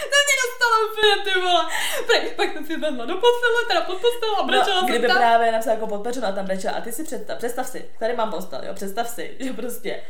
To 0.00 0.16
mě 0.26 0.36
dostalo 0.46 0.76
úplně, 0.92 1.24
ty 1.34 1.40
vole. 1.40 1.64
Pak, 2.06 2.36
pak 2.36 2.52
jsem 2.52 2.66
si 2.66 2.76
vedla 2.76 3.04
do 3.04 3.14
postele, 3.14 3.64
teda 3.68 3.80
pod 3.80 3.98
postel 3.98 4.36
a 4.40 4.42
brečela 4.42 4.74
No, 4.74 4.80
jsem 4.80 4.88
kdyby 4.88 5.06
tam. 5.08 5.16
právě 5.16 5.52
napsal 5.52 5.72
jako 5.74 5.86
podpeřeno 5.86 6.26
a 6.28 6.32
tam 6.32 6.44
brečela 6.46 6.74
a 6.74 6.80
ty 6.80 6.92
si 6.92 7.04
představ, 7.04 7.38
představ 7.38 7.66
si, 7.68 7.90
tady 7.98 8.16
mám 8.16 8.30
postel, 8.30 8.60
jo, 8.66 8.74
představ 8.74 9.08
si, 9.08 9.36
že 9.40 9.52
prostě 9.52 10.02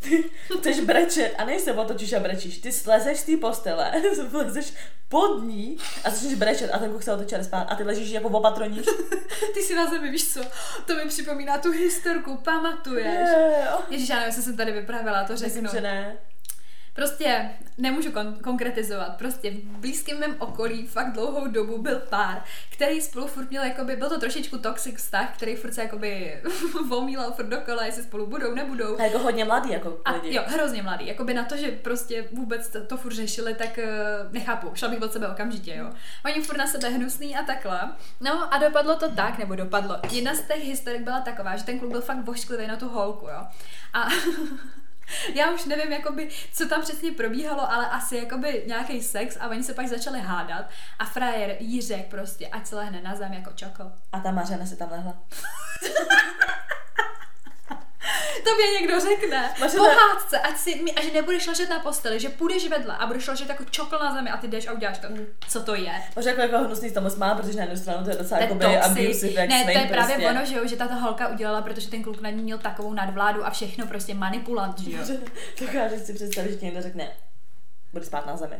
ty 0.00 0.24
chceš 0.58 0.80
brečet 0.80 1.34
a 1.38 1.44
než 1.44 1.60
se 1.62 1.72
otočíš 1.72 2.12
a 2.12 2.20
brečíš, 2.20 2.58
ty 2.58 2.72
slezeš 2.72 3.18
z 3.20 3.24
té 3.24 3.36
postele, 3.36 3.92
slezeš 4.30 4.72
pod 5.08 5.42
ní 5.42 5.78
a 6.04 6.10
začneš 6.10 6.34
brečet 6.34 6.70
a 6.70 6.78
ten 6.78 6.90
kluk 6.90 7.02
se 7.02 7.12
otočí 7.14 7.34
a 7.34 7.38
jde 7.38 7.44
spát 7.44 7.66
a 7.68 7.74
ty 7.74 7.82
ležíš 7.82 8.10
jako 8.10 8.28
opatroníš. 8.28 8.86
Ty 9.54 9.62
si 9.62 9.74
na 9.74 9.90
zemi, 9.90 10.10
víš 10.10 10.32
co? 10.32 10.40
To 10.86 10.94
mi 10.94 11.04
připomíná 11.08 11.58
tu 11.58 11.70
historku, 11.70 12.36
pamatuješ? 12.36 13.28
Jo. 13.66 13.78
Ježíš, 13.90 14.08
já 14.08 14.14
nevím, 14.16 14.26
jestli 14.28 14.42
jsem 14.42 14.56
tady 14.56 14.72
vyprávěla, 14.72 15.24
to 15.24 15.32
Myslím, 15.32 15.50
řeknu. 15.50 15.70
že 15.72 15.80
ne. 15.80 16.16
Prostě 16.96 17.50
nemůžu 17.78 18.10
kon- 18.10 18.40
konkretizovat. 18.40 19.16
Prostě 19.16 19.50
v 19.50 19.54
blízkém 19.64 20.20
mém 20.20 20.36
okolí 20.38 20.86
fakt 20.86 21.12
dlouhou 21.12 21.46
dobu 21.48 21.82
byl 21.82 21.98
pár, 21.98 22.42
který 22.72 23.00
spolu 23.00 23.26
furt 23.26 23.50
měl 23.50 23.64
jakoby, 23.64 23.96
byl 23.96 24.08
to 24.08 24.20
trošičku 24.20 24.58
toxic 24.58 24.96
vztah, 24.96 25.36
který 25.36 25.56
furt 25.56 25.72
se 25.72 25.82
jakoby 25.82 26.42
omílal 26.90 27.32
furt 27.32 27.46
dokola, 27.46 27.84
jestli 27.84 28.02
spolu 28.02 28.26
budou, 28.26 28.54
nebudou. 28.54 29.00
A 29.00 29.02
jako 29.02 29.18
hodně 29.18 29.44
mladý 29.44 29.70
jako 29.70 30.00
A 30.04 30.12
lidi. 30.12 30.34
jo, 30.34 30.42
hrozně 30.46 30.82
mladý. 30.82 31.06
Jakoby 31.06 31.34
na 31.34 31.44
to, 31.44 31.56
že 31.56 31.70
prostě 31.70 32.28
vůbec 32.32 32.68
to, 32.68 32.86
to 32.86 32.96
furt 32.96 33.14
řešili, 33.14 33.54
tak 33.54 33.78
uh, 33.78 34.32
nechápu. 34.32 34.70
Šla 34.74 34.88
bych 34.88 35.02
od 35.02 35.12
sebe 35.12 35.28
okamžitě, 35.28 35.74
jo. 35.76 35.90
Oni 36.24 36.42
furt 36.42 36.56
na 36.56 36.66
sebe 36.66 36.88
hnusný 36.88 37.36
a 37.36 37.42
takhle. 37.42 37.80
No 38.20 38.54
a 38.54 38.58
dopadlo 38.58 38.96
to 38.96 39.10
tak, 39.10 39.38
nebo 39.38 39.54
dopadlo. 39.54 39.96
Jedna 40.10 40.34
z 40.34 40.40
těch 40.40 40.64
historik 40.64 41.02
byla 41.02 41.20
taková, 41.20 41.56
že 41.56 41.64
ten 41.64 41.78
kluk 41.78 41.90
byl 41.92 42.00
fakt 42.00 42.24
vošklivý 42.24 42.66
na 42.66 42.76
tu 42.76 42.88
holku, 42.88 43.26
jo. 43.26 43.46
A 43.92 44.08
já 45.34 45.50
už 45.50 45.64
nevím, 45.64 45.92
jakoby, 45.92 46.28
co 46.52 46.68
tam 46.68 46.82
přesně 46.82 47.12
probíhalo, 47.12 47.72
ale 47.72 47.86
asi 47.88 48.16
jakoby 48.16 48.64
nějaký 48.66 49.02
sex 49.02 49.36
a 49.40 49.48
oni 49.48 49.64
se 49.64 49.74
pak 49.74 49.86
začali 49.86 50.20
hádat 50.20 50.70
a 50.98 51.04
frajer 51.04 51.56
jí 51.60 51.82
řekl 51.82 52.10
prostě, 52.10 52.48
ať 52.48 52.66
se 52.66 52.76
lehne 52.76 53.02
na 53.02 53.14
zem 53.14 53.32
jako 53.32 53.52
čoko. 53.52 53.92
A 54.12 54.20
ta 54.20 54.30
Mařena 54.30 54.66
si 54.66 54.76
tam 54.76 54.90
lehla. 54.90 55.18
To 58.44 58.54
mě 58.54 58.80
někdo 58.80 59.00
řekne. 59.00 59.50
Máš 59.60 59.70
Po 59.72 59.76
to- 59.76 59.84
hádce, 59.84 60.38
ať 60.38 60.56
si, 60.56 60.82
mi- 60.82 60.92
a 60.92 61.02
že 61.02 61.12
nebudeš 61.12 61.46
ležet 61.46 61.68
na 61.70 61.78
posteli, 61.78 62.20
že 62.20 62.28
půjdeš 62.28 62.68
vedle 62.68 62.96
a 62.98 63.06
budeš 63.06 63.28
ležet 63.28 63.48
jako 63.48 63.64
čokl 63.64 63.98
na 63.98 64.14
zemi 64.14 64.30
a 64.30 64.36
ty 64.36 64.48
jdeš 64.48 64.66
a 64.68 64.72
uděláš 64.72 64.98
to. 64.98 65.08
Co 65.48 65.60
to 65.62 65.74
je? 65.74 65.92
Možná 66.16 66.30
jako, 66.30 66.42
jako 66.42 66.58
hnusný 66.58 66.88
z 66.88 66.92
tomu 66.92 67.10
smál, 67.10 67.34
protože 67.34 67.56
na 67.56 67.62
jednu 67.62 67.76
stranu 67.76 68.04
to 68.04 68.10
je 68.10 68.16
docela 68.16 68.40
To 68.46 68.54
toxic. 68.54 68.84
abusive, 68.84 69.40
jak 69.40 69.48
Ne, 69.48 69.64
to 69.64 69.70
je 69.70 69.76
svin 69.76 69.88
právě 69.88 70.14
prostě. 70.16 70.30
ono, 70.30 70.44
že 70.46 70.54
jo, 70.56 70.66
že 70.66 70.76
tato 70.76 70.94
holka 70.94 71.28
udělala, 71.28 71.62
protože 71.62 71.90
ten 71.90 72.02
kluk 72.02 72.20
na 72.20 72.30
ní 72.30 72.42
měl 72.42 72.58
takovou 72.58 72.92
nadvládu 72.94 73.46
a 73.46 73.50
všechno 73.50 73.86
prostě 73.86 74.14
manipulant, 74.14 74.78
že 74.80 74.90
jo. 74.96 75.02
Dokážeš 75.60 76.00
si 76.02 76.14
představit, 76.14 76.50
že 76.50 76.56
ti 76.56 76.64
někdo 76.64 76.82
řekne, 76.82 77.08
budeš 77.96 78.06
spát 78.06 78.26
na 78.26 78.36
zemi. 78.36 78.56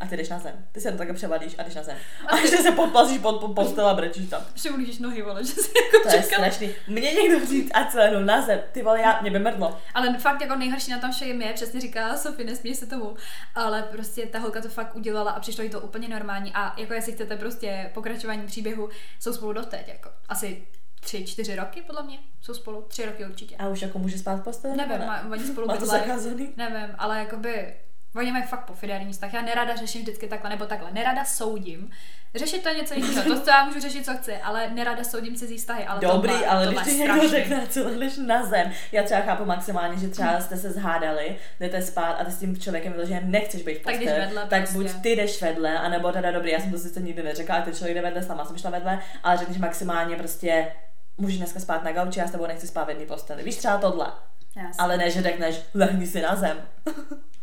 A 0.00 0.06
ty 0.06 0.16
jdeš 0.16 0.28
na 0.28 0.38
zem. 0.38 0.64
Ty 0.72 0.80
se 0.80 0.92
takhle 0.92 1.14
převadíš 1.16 1.54
a 1.58 1.62
jdeš 1.62 1.74
na 1.74 1.82
zem. 1.82 1.96
A 2.26 2.36
že 2.36 2.56
se 2.56 2.70
podplazíš 2.72 3.18
pod, 3.18 3.40
pod 3.40 3.54
postel 3.54 3.88
a 3.88 3.94
brečíš 3.94 4.28
tam. 4.30 4.42
Že 4.54 4.70
ulížíš 4.70 4.98
nohy, 4.98 5.22
vole, 5.22 5.44
že 5.44 5.52
si 5.52 5.70
jako 5.84 6.08
To 6.08 6.16
je 6.16 6.22
čekala. 6.22 6.46
strašný. 6.50 6.74
Mě 6.88 7.12
někdo 7.12 7.46
říct, 7.46 7.70
ať 7.74 7.92
se 7.92 7.98
lehnu 7.98 8.20
na 8.20 8.42
zem. 8.46 8.60
Ty 8.72 8.82
vole, 8.82 9.00
já, 9.00 9.20
mě 9.20 9.30
by 9.30 9.38
mrdlo. 9.38 9.78
Ale 9.94 10.18
fakt 10.18 10.40
jako 10.40 10.56
nejhorší 10.56 10.90
na 10.90 10.98
tom 10.98 11.12
všem 11.12 11.42
je, 11.42 11.52
přesně 11.52 11.80
říká 11.80 12.16
Sofie, 12.16 12.46
nesmíš 12.46 12.76
se 12.76 12.86
tomu, 12.86 13.16
ale 13.54 13.82
prostě 13.82 14.26
ta 14.26 14.38
holka 14.38 14.60
to 14.60 14.68
fakt 14.68 14.96
udělala 14.96 15.30
a 15.30 15.40
přišlo 15.40 15.64
jí 15.64 15.70
to 15.70 15.80
úplně 15.80 16.08
normální 16.08 16.52
a 16.54 16.80
jako 16.80 16.92
jestli 16.92 17.12
chcete 17.12 17.36
prostě 17.36 17.90
pokračování 17.94 18.46
příběhu, 18.46 18.88
jsou 19.20 19.32
spolu 19.32 19.52
doteď, 19.52 19.88
jako 19.88 20.10
asi 20.28 20.62
tři, 21.00 21.26
čtyři 21.26 21.56
roky 21.56 21.82
podle 21.82 22.02
mě, 22.02 22.18
jsou 22.40 22.54
spolu, 22.54 22.82
tři 22.88 23.06
roky 23.06 23.26
určitě. 23.26 23.56
A 23.56 23.68
už 23.68 23.82
jako 23.82 23.98
může 23.98 24.18
spát 24.18 24.36
v 24.36 24.42
posteli? 24.42 24.76
nebo 24.76 24.88
Nevím, 24.92 25.00
ne? 25.00 25.06
má, 25.06 25.36
oni 25.36 25.44
spolu 25.46 25.66
Má 25.66 25.76
to 25.76 25.86
zakázaný? 25.86 26.52
Nevím, 26.56 26.94
ale 26.98 27.18
jakoby 27.18 27.74
Oni 28.16 28.32
mají 28.32 28.44
fakt 28.44 28.64
pofiderní 28.64 29.12
vztah. 29.12 29.34
Já 29.34 29.42
nerada 29.42 29.76
řeším 29.76 30.02
vždycky 30.02 30.26
takhle, 30.26 30.50
nebo 30.50 30.66
takhle. 30.66 30.92
Nerada 30.92 31.24
soudím. 31.24 31.90
Řešit 32.34 32.62
to 32.62 32.68
je 32.68 32.74
něco 32.74 32.94
jiného. 32.94 33.22
To, 33.22 33.40
to 33.40 33.50
já 33.50 33.64
můžu 33.64 33.80
řešit, 33.80 34.04
co 34.04 34.16
chci, 34.16 34.36
ale 34.36 34.70
nerada 34.70 35.04
soudím 35.04 35.36
cizí 35.36 35.56
vztahy. 35.56 35.84
Ale 35.86 36.00
Dobrý, 36.00 36.32
to 36.32 36.38
má, 36.38 36.46
ale 36.46 36.66
to 36.66 36.72
když 36.72 36.84
ti 36.84 36.94
někdo 36.94 37.28
řekne, 37.28 37.66
co 37.66 37.84
lehneš 37.84 38.16
na 38.16 38.46
zem, 38.46 38.72
já 38.92 39.02
třeba 39.02 39.20
chápu 39.20 39.44
maximálně, 39.44 39.98
že 39.98 40.08
třeba 40.08 40.40
jste 40.40 40.56
se 40.56 40.70
zhádali, 40.70 41.36
jdete 41.60 41.82
spát 41.82 42.12
a 42.12 42.24
ty 42.24 42.30
s 42.30 42.38
tím 42.38 42.60
člověkem 42.60 42.92
vyloženě 42.92 43.20
nechceš 43.24 43.62
být 43.62 43.78
v 43.78 43.82
Tak 43.82 43.94
jdeš 43.94 44.04
posteli, 44.04 44.26
vedle 44.26 44.46
tak 44.46 44.60
prostě. 44.62 44.78
buď 44.78 45.02
ty 45.02 45.12
jdeš 45.12 45.42
vedle, 45.42 45.78
anebo 45.78 46.12
teda 46.12 46.30
dobrý, 46.30 46.50
já 46.50 46.60
jsem 46.60 46.70
to 46.72 46.78
sice 46.78 47.00
nikdy 47.00 47.22
neřekla, 47.22 47.54
ale 47.54 47.64
ten 47.64 47.74
člověk 47.74 47.94
jde 47.94 48.02
vedle, 48.02 48.22
sama 48.22 48.44
jsem 48.44 48.58
šla 48.58 48.70
vedle, 48.70 48.98
ale 49.22 49.36
řekneš 49.36 49.58
maximálně 49.58 50.16
prostě 50.16 50.72
můžeš 51.18 51.38
dneska 51.38 51.60
spát 51.60 51.84
na 51.84 51.92
gauči, 51.92 52.20
já 52.20 52.26
s 52.26 52.30
tebou 52.30 52.46
nechci 52.46 52.66
spát 52.66 52.84
v 52.84 52.88
jedné 52.88 53.06
posteli. 53.06 53.42
Víš 53.42 53.56
třeba 53.56 53.78
tohle. 53.78 54.12
Jasně. 54.56 54.72
Ale 54.78 54.96
ne, 54.96 55.10
že 55.10 55.22
řekneš, 55.22 55.60
lehni 55.74 56.06
si 56.06 56.20
na 56.20 56.36
zem. 56.36 56.56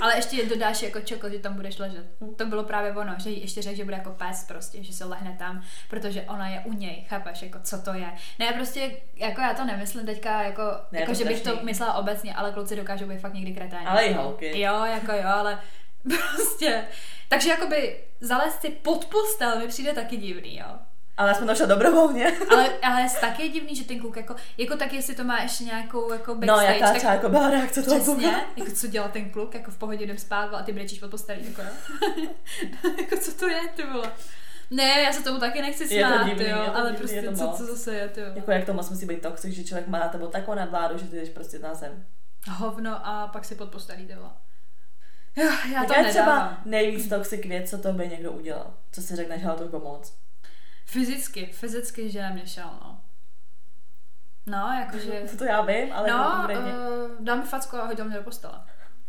Ale 0.00 0.16
ještě 0.16 0.46
dodáš 0.46 0.82
jako 0.82 1.00
čoko, 1.00 1.30
že 1.30 1.38
tam 1.38 1.54
budeš 1.54 1.78
ležet. 1.78 2.06
To 2.36 2.46
bylo 2.46 2.64
právě 2.64 2.92
ono, 2.92 3.14
že 3.18 3.30
jí 3.30 3.40
ještě 3.40 3.62
řekl, 3.62 3.76
že 3.76 3.84
bude 3.84 3.96
jako 3.96 4.10
pes 4.10 4.44
prostě, 4.44 4.84
že 4.84 4.92
se 4.92 5.04
lehne 5.04 5.36
tam, 5.38 5.62
protože 5.90 6.22
ona 6.22 6.48
je 6.48 6.60
u 6.64 6.72
něj, 6.72 7.04
chápeš, 7.08 7.42
jako 7.42 7.58
co 7.62 7.78
to 7.82 7.94
je. 7.94 8.12
Ne, 8.38 8.52
prostě, 8.52 8.96
jako 9.16 9.40
já 9.40 9.54
to 9.54 9.64
nemyslím 9.64 10.06
teďka, 10.06 10.42
jako, 10.42 10.62
Ne, 10.92 11.00
jako 11.00 11.12
to 11.12 11.18
že 11.18 11.24
bych 11.24 11.40
to 11.40 11.58
myslela 11.62 11.94
obecně, 11.94 12.34
ale 12.34 12.52
kluci 12.52 12.76
dokážou 12.76 13.06
být 13.06 13.20
fakt 13.20 13.34
někdy 13.34 13.52
kreténi. 13.52 13.86
Ale 13.86 14.04
i 14.04 14.12
holky. 14.12 14.60
Jo, 14.60 14.84
jako 14.84 15.12
jo, 15.12 15.28
ale 15.28 15.60
prostě. 16.02 16.84
Takže 17.28 17.50
jakoby 17.50 18.04
zalézt 18.20 18.60
si 18.60 18.70
pod 18.70 19.04
postel 19.04 19.58
mi 19.58 19.68
přijde 19.68 19.92
taky 19.92 20.16
divný, 20.16 20.56
jo. 20.56 20.66
Ale 21.16 21.28
já 21.28 21.34
jsem 21.34 21.46
tam 21.46 21.56
šla 21.56 21.66
dobrovolně. 21.66 22.32
Ale, 22.50 22.68
ale 22.82 23.00
je 23.00 23.08
taky 23.20 23.42
je 23.42 23.48
divný, 23.48 23.76
že 23.76 23.84
ten 23.84 24.00
kluk 24.00 24.16
jako, 24.16 24.34
jako 24.58 24.76
tak 24.76 24.92
jestli 24.92 25.14
to 25.14 25.24
má 25.24 25.40
ještě 25.42 25.64
nějakou 25.64 26.12
jako 26.12 26.34
No, 26.34 26.40
backstage, 26.40 26.72
jaká 26.74 26.86
tak 26.86 26.96
třeba 26.96 27.12
jako 27.12 27.28
byla 27.28 27.50
reakce 27.50 27.82
toho 27.82 27.96
Přesně, 28.00 28.14
kluka. 28.14 28.40
jako 28.56 28.70
co 28.72 28.86
dělá 28.86 29.08
ten 29.08 29.30
kluk, 29.30 29.54
jako 29.54 29.70
v 29.70 29.76
pohodě 29.78 30.04
jdem 30.04 30.18
spát 30.18 30.54
a 30.54 30.62
ty 30.62 30.72
brečíš 30.72 30.98
pod 30.98 31.10
postelí, 31.10 31.46
jako 31.46 31.62
no. 31.62 31.70
jako 32.98 33.16
co 33.16 33.32
to 33.34 33.48
je, 33.48 33.60
ty 33.76 33.82
vole. 33.92 34.12
Ne, 34.70 35.02
já 35.02 35.12
se 35.12 35.22
tomu 35.22 35.40
taky 35.40 35.62
nechci 35.62 35.94
Je 35.94 36.04
to 36.04 36.08
smát, 36.14 36.26
divný, 36.26 36.44
jo, 36.44 36.58
je 36.62 36.70
to 36.70 36.76
ale 36.76 36.84
divný, 36.90 36.98
prostě 36.98 37.16
je 37.16 37.22
to 37.22 37.36
co, 37.36 37.44
moc. 37.46 37.56
co 37.56 37.64
zase 37.66 37.94
je, 37.94 38.08
ty 38.08 38.20
jo. 38.20 38.26
Jako 38.34 38.50
jak 38.50 38.66
to 38.66 38.72
moc 38.74 38.90
musí 38.90 39.06
být 39.06 39.22
toxic, 39.22 39.54
že 39.54 39.64
člověk 39.64 39.88
má 39.88 39.98
na 39.98 40.08
tebou 40.08 40.26
takovou 40.26 40.56
nadvládu, 40.56 40.98
že 40.98 41.04
ty 41.04 41.16
jdeš 41.16 41.28
prostě 41.28 41.58
na 41.58 41.74
zem. 41.74 42.06
Hovno 42.50 43.06
a 43.06 43.26
pak 43.32 43.44
si 43.44 43.54
pod 43.54 43.68
postelí, 43.70 44.06
ty 44.06 44.14
vole. 44.14 44.30
Jo, 45.36 45.50
já 45.72 45.84
to 45.84 45.98
je 45.98 46.04
třeba 46.10 46.26
nedávám. 46.34 46.62
nejvíc 46.64 47.08
toxic 47.08 47.46
věc, 47.46 47.70
co 47.70 47.78
to 47.78 47.92
by 47.92 48.08
někdo 48.08 48.32
udělal? 48.32 48.74
Co 48.92 49.02
si 49.02 49.16
řekneš, 49.16 49.42
hele, 49.42 49.56
to 49.56 49.68
pomoc? 49.68 50.12
Fyzicky, 50.84 51.46
fyzicky, 51.46 52.10
že 52.10 52.30
mě 52.32 52.46
šel, 52.46 52.70
no. 52.84 53.00
No, 54.46 54.72
jakože... 54.80 55.20
To, 55.30 55.36
to 55.38 55.44
já 55.44 55.62
vím, 55.62 55.92
ale 55.92 56.10
No, 56.10 56.48
uh, 56.50 57.24
dal 57.24 57.36
mi 57.36 57.42
facku 57.42 57.76
a 57.76 57.86
hodil 57.86 58.04
mě 58.04 58.16
do 58.16 58.22
postele. 58.22 58.60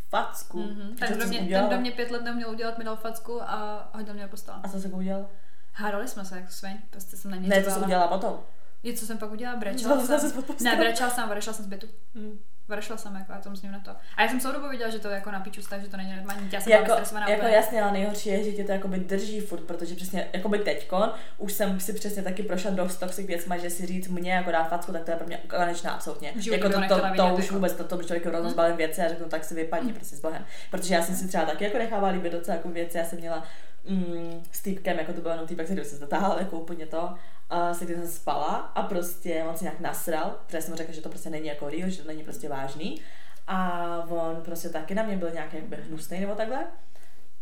Facku. 0.10 0.64
Mm-hmm. 0.64 0.96
Ten, 1.00 1.18
kdo 1.18 1.28
mě, 1.28 1.40
ten, 1.40 1.68
kdo 1.68 1.78
mě 1.78 1.92
pět 1.92 2.12
let 2.12 2.24
neuměl 2.24 2.50
udělat, 2.50 2.78
mi 2.78 2.84
dal 2.84 2.96
facku 2.96 3.42
a 3.44 3.90
hodil 3.94 4.14
mě 4.14 4.24
do 4.24 4.30
postele. 4.30 4.58
A 4.64 4.70
co 4.70 4.82
jsi 4.82 4.88
udělal? 4.88 5.30
Hádali 5.74 6.08
jsme 6.08 6.26
se 6.26 6.36
jako 6.36 6.52
sviň, 6.52 6.78
prostě 6.90 7.18
jsem 7.18 7.32
na 7.32 7.38
něj 7.38 7.50
Ne, 7.50 7.56
to 7.56 7.70
řvala. 7.70 7.86
udělala 7.86 8.08
potom. 8.08 8.40
Je, 8.84 8.94
co 8.94 9.06
jsem 9.06 9.18
pak 9.18 9.32
udělala? 9.32 9.60
Brečela 9.60 10.00
jsem. 10.00 10.44
Ne, 10.64 10.76
brečela 10.76 11.10
jsem, 11.10 11.32
odešla 11.32 11.54
jsem 11.54 11.66
z 11.66 11.68
bytu. 11.68 11.88
Hm. 12.16 12.40
Odešla 12.70 12.98
jsem, 12.98 13.16
jako 13.16 13.32
já 13.32 13.40
to 13.42 13.50
myslím 13.50 13.72
na 13.72 13.80
to. 13.80 13.92
A 14.18 14.22
já 14.22 14.28
jsem 14.30 14.40
celou 14.40 14.54
dobu 14.54 14.70
viděla, 14.70 14.90
že 14.90 15.00
to 15.00 15.08
je 15.08 15.16
jako 15.16 15.32
na 15.32 15.40
piču 15.40 15.62
že 15.62 15.88
to 15.88 15.98
není 15.98 16.16
normální. 16.16 16.50
Já 16.52 16.62
jsem 16.62 16.72
Jako, 16.72 16.86
byla 16.86 16.96
vystresovaná 16.98 17.30
jako 17.30 17.42
úplně. 17.42 17.56
jasně, 17.56 17.82
ale 17.82 17.92
nejhorší 17.92 18.30
je, 18.30 18.44
že 18.44 18.52
tě 18.52 18.64
to 18.64 18.72
jakoby 18.72 19.00
drží 19.00 19.40
furt, 19.40 19.62
protože 19.62 19.96
přesně, 19.96 20.28
jakoby 20.34 20.60
teďkon, 20.60 21.12
už 21.38 21.54
jsem 21.54 21.80
si 21.80 21.94
přesně 21.94 22.24
taky 22.24 22.44
prošla 22.44 22.72
dost 22.72 22.98
toxic 22.98 23.28
věcma, 23.28 23.58
že 23.58 23.70
si 23.70 23.86
říct 23.86 24.08
mě 24.08 24.34
jako 24.34 24.52
dá 24.52 24.64
facku, 24.64 24.92
tak 24.92 25.04
to 25.04 25.12
je 25.12 25.18
pro 25.18 25.28
mě 25.28 25.38
konečná 25.38 25.92
absolutně. 25.92 26.34
Jako 26.52 26.70
by 26.70 26.74
to, 26.74 26.96
to 26.96 27.02
to, 27.02 27.02
to, 27.18 27.36
už 27.36 27.44
jako. 27.44 27.56
vůbec, 27.56 27.74
to, 27.74 27.84
to 27.84 27.98
by 27.98 28.06
člověk 28.06 28.26
rovnou 28.26 28.50
zbalím 28.50 28.78
věci 28.78 29.02
a 29.02 29.08
řeknu, 29.10 29.26
tak 29.30 29.44
si 29.44 29.56
vypadni 29.56 29.94
prostě 29.94 30.16
s 30.16 30.20
Bohem. 30.22 30.46
Protože 30.72 30.94
já 30.96 31.02
jsem 31.02 31.16
si 31.16 31.28
třeba 31.28 31.46
taky 31.46 31.64
jako 31.64 31.78
nechávala 31.78 32.14
líbit 32.14 32.32
docela 32.32 32.58
jako 32.58 32.70
věci, 32.70 32.98
já 32.98 33.06
jsem 33.06 33.20
měla 33.20 33.44
mm, 33.90 34.44
s 34.52 34.62
týpkem, 34.62 35.00
jako 35.00 35.14
to 35.14 35.22
byl 35.22 35.32
jenom 35.32 35.48
týpek, 35.48 35.66
který 35.66 35.86
se 35.86 35.96
zatáhl, 35.98 36.36
jako 36.40 36.60
úplně 36.60 36.86
to, 36.86 37.14
a 37.50 37.74
se 37.74 37.86
když 37.86 37.98
jsem 37.98 38.08
spala 38.08 38.54
a 38.56 38.84
prostě 38.84 39.44
on 39.50 39.58
si 39.58 39.64
nějak 39.64 39.80
nasral, 39.80 40.40
protože 40.46 40.62
jsem 40.62 40.72
mu 40.72 40.78
řekla, 40.78 40.94
že 40.94 41.02
to 41.02 41.10
prostě 41.10 41.30
není 41.30 41.48
jako 41.48 41.70
real, 41.70 41.90
že 41.90 42.02
to 42.02 42.08
není 42.08 42.24
prostě 42.24 42.50
vážný. 42.50 43.02
A 43.48 43.82
on 44.10 44.42
prostě 44.46 44.70
taky 44.70 44.96
na 44.96 45.04
mě 45.04 45.18
byl 45.18 45.32
nějak 45.32 45.54
jakby 45.54 45.76
hnusný 45.76 46.20
nebo 46.20 46.36
takhle. 46.36 46.64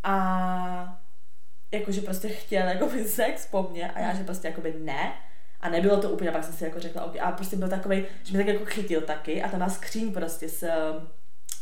A 0.04 1.02
jakože 1.72 2.02
prostě 2.02 2.30
chtěl 2.30 2.68
jakoby 2.68 3.06
sex 3.08 3.48
po 3.48 3.64
mně 3.72 3.92
a 3.92 4.00
já, 4.00 4.14
že 4.14 4.24
prostě 4.24 4.48
jakoby 4.48 4.76
ne. 4.80 5.14
A 5.62 5.70
nebylo 5.70 6.02
to 6.02 6.10
úplně, 6.10 6.32
pak 6.32 6.44
jsem 6.44 6.54
si 6.54 6.64
jako 6.64 6.80
řekla, 6.80 7.04
okay. 7.04 7.22
a 7.22 7.32
prostě 7.32 7.56
byl 7.56 7.70
takový, 7.70 8.06
že 8.24 8.38
mě 8.38 8.46
tak 8.46 8.54
jako 8.54 8.66
chytil 8.66 9.02
taky 9.02 9.44
a 9.44 9.50
tam 9.50 9.60
má 9.60 9.70
skříň 9.70 10.14
prostě 10.14 10.50
s 10.50 10.64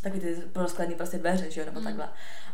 takový 0.03 0.21
ty 0.21 0.35
prosklený 0.53 0.95
prostě 0.95 1.17
dveře, 1.17 1.51
že 1.51 1.59
jo, 1.59 1.65
nebo 1.65 1.79
Mm. 1.79 1.85
takhle. 1.85 2.09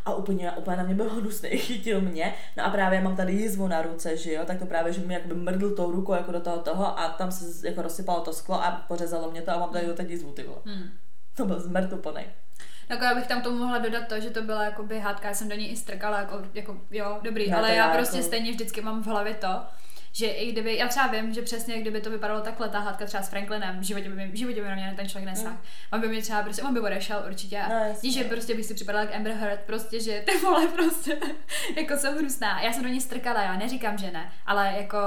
A 0.08 0.14
úplně, 0.16 0.52
úplně 0.52 0.78
na 0.78 0.84
mě 0.84 0.96
byl 0.96 1.10
hnusný, 1.10 1.50
chytil 1.58 2.02
mě. 2.02 2.34
No 2.58 2.66
a 2.66 2.70
právě 2.70 3.02
mám 3.02 3.16
tady 3.16 3.34
jizvu 3.34 3.68
na 3.68 3.82
ruce, 3.82 4.18
že 4.18 4.34
jo, 4.34 4.46
tak 4.46 4.60
to 4.60 4.66
právě, 4.66 4.94
že 4.94 5.02
mi 5.02 5.14
jakoby 5.14 5.36
mrdl 5.36 5.76
tou 5.76 5.92
rukou 5.92 6.14
jako 6.14 6.32
do 6.32 6.40
toho 6.40 6.58
toho 6.58 7.00
a 7.00 7.10
tam 7.10 7.32
se 7.32 7.68
jako 7.68 7.82
rozsypalo 7.82 8.22
to 8.22 8.34
sklo 8.34 8.64
a 8.64 8.72
pořezalo 8.88 9.32
mě 9.32 9.42
to 9.42 9.52
a 9.52 9.58
mám 9.60 9.70
tady 9.70 9.86
teď 9.94 10.10
jizvu, 10.10 10.32
ty 10.32 10.44
vole. 10.44 10.60
Hmm. 10.66 10.90
To 11.36 11.46
byl 11.46 11.60
zmrtuplný. 11.60 12.22
Jako 12.90 13.04
já 13.04 13.16
bych 13.16 13.28
tam 13.28 13.42
tomu 13.42 13.58
mohla 13.58 13.78
dodat 13.78 14.08
to, 14.08 14.20
že 14.20 14.30
to 14.30 14.42
byla 14.42 14.64
jakoby 14.64 15.00
hádka, 15.00 15.28
já 15.28 15.34
jsem 15.34 15.50
do 15.50 15.56
ní 15.56 15.70
i 15.72 15.76
strkala, 15.76 16.20
jako, 16.20 16.42
jako 16.54 16.78
jo, 16.92 17.20
dobrý, 17.24 17.50
No, 17.52 17.58
ale 17.58 17.70
já 17.76 17.88
já 17.88 17.94
prostě 17.94 18.18
jako- 18.18 18.28
stejně 18.28 18.52
vždycky 18.52 18.82
mám 18.82 19.04
v 19.04 19.08
hlavě 19.08 19.34
to, 19.34 19.48
že 20.18 20.28
i 20.28 20.52
kdyby, 20.52 20.78
já 20.78 20.88
třeba 20.88 21.08
vím, 21.08 21.34
že 21.34 21.42
přesně 21.42 21.82
kdyby 21.82 22.02
to 22.02 22.10
vypadalo 22.10 22.42
takhle, 22.42 22.70
ta 22.70 22.80
hádka 22.80 23.06
třeba 23.06 23.24
s 23.24 23.30
Franklinem, 23.30 23.80
v 23.80 23.84
životě 23.84 24.10
by, 24.10 24.16
mi- 24.16 24.28
v 24.32 24.36
životě 24.36 24.62
by 24.62 24.68
na 24.68 24.76
mě 24.76 24.94
ten 24.96 25.10
člověk 25.10 25.30
nesáhl. 25.30 25.58
On 25.94 26.02
by 26.02 26.08
mě 26.08 26.22
třeba 26.22 26.44
prostě, 26.44 26.62
on 26.64 26.74
by 26.74 26.80
odešel 26.80 27.24
určitě. 27.28 27.62
No, 27.70 27.76
jasně. 27.76 28.00
Víš, 28.10 28.14
že 28.14 28.24
prostě 28.24 28.56
bych 28.56 28.66
si 28.66 28.74
připadala 28.74 29.06
jak 29.06 29.16
Amber 29.16 29.34
Heard, 29.34 29.60
prostě, 29.60 30.00
že 30.00 30.24
ty 30.26 30.38
vole 30.38 30.68
prostě, 30.76 31.18
jako 31.78 31.98
jsem 31.98 32.18
hnusná. 32.18 32.62
Já 32.62 32.74
jsem 32.74 32.84
do 32.84 32.90
ní 32.90 33.02
strkala, 33.02 33.42
já 33.44 33.58
neříkám, 33.58 33.98
že 33.98 34.12
ne, 34.12 34.32
ale 34.46 34.74
jako 34.78 34.98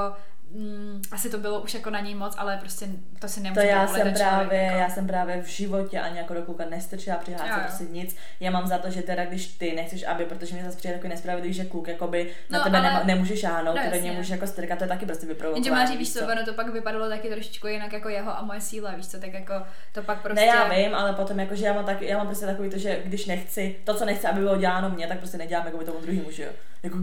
Mm, 0.55 1.03
asi 1.13 1.31
to 1.31 1.39
bylo 1.39 1.61
už 1.61 1.75
jako 1.75 1.91
na 1.91 2.01
ní 2.01 2.15
moc, 2.15 2.35
ale 2.39 2.57
prostě 2.57 2.87
to 3.19 3.29
si 3.29 3.41
To 3.41 3.45
nemůže 3.45 3.67
já 3.67 3.87
jsem 3.87 4.15
právě, 4.15 4.59
jako. 4.63 4.79
já 4.79 4.91
jsem 4.91 5.07
právě 5.07 5.43
v 5.43 5.47
životě 5.47 6.01
ani 6.01 6.19
jako 6.19 6.35
do 6.35 6.43
kluka 6.43 6.65
nestrčila 6.71 7.17
při 7.17 7.33
hádce 7.33 7.49
Jo, 7.49 7.55
jo. 7.57 7.61
prostě 7.63 7.85
nic. 7.85 8.17
Já 8.41 8.51
mám 8.51 8.67
za 8.67 8.79
to, 8.79 8.91
že 8.91 9.03
teda 9.03 9.25
když 9.25 9.47
ty 9.49 9.73
nechceš, 9.75 10.05
aby, 10.07 10.25
protože 10.25 10.55
mě 10.55 10.65
zase 10.65 10.77
přijde 10.77 10.95
takový 10.95 11.09
nespravedlivý, 11.11 11.55
že 11.55 11.65
kluk 11.65 11.89
jakoby 11.89 12.31
na 12.51 12.59
No, 12.59 12.65
tebe 12.65 12.79
ale- 12.79 12.87
nema, 12.89 13.03
nemůže 13.05 13.37
šáhnout, 13.37 13.77
No, 13.77 13.83
ty 13.83 13.89
do 13.89 13.95
jasně. 13.95 14.01
něj 14.09 14.17
můžeš 14.17 14.31
jako 14.31 14.47
strkat, 14.47 14.79
to 14.79 14.85
je 14.85 14.89
taky 14.89 15.07
prostě 15.07 15.27
vyprovokování. 15.27 15.67
Jenže 15.67 15.81
Máří, 15.83 15.97
víš 15.97 16.13
co, 16.13 16.21
ono 16.25 16.45
to 16.45 16.53
pak 16.55 16.73
vypadalo 16.73 17.09
taky 17.09 17.29
trošičku 17.31 17.67
jinak 17.67 17.93
jako 17.93 18.09
jeho 18.09 18.39
a 18.39 18.43
moje 18.43 18.61
síla, 18.61 18.91
víš 18.95 19.07
co, 19.09 19.21
tak 19.21 19.33
jako 19.35 19.55
to 19.93 20.03
pak 20.03 20.23
prostě... 20.23 20.41
Ne, 20.41 20.47
já 20.47 20.69
vím, 20.69 20.95
ale 20.95 21.13
potom 21.13 21.41
jako, 21.41 21.55
že 21.55 21.67
já 21.67 21.73
mám, 21.73 21.85
tak, 21.85 22.03
já 22.03 22.19
mám 22.19 22.27
prostě 22.27 22.47
takový 22.47 22.71
to, 22.71 22.79
že 22.79 23.01
když 23.05 23.27
nechci, 23.27 23.77
to, 23.85 23.95
co 23.95 24.05
nechci, 24.05 24.27
aby 24.27 24.41
bylo 24.41 24.57
děláno 24.57 24.91
mně, 24.91 25.07
tak 25.07 25.19
prostě 25.19 25.39
nedělám 25.39 25.67
jako 25.67 25.79
by 25.79 25.85
tomu 25.85 26.01
druhému, 26.01 26.31
že 26.31 26.43
jo. 26.43 26.51
Jako, 26.83 26.97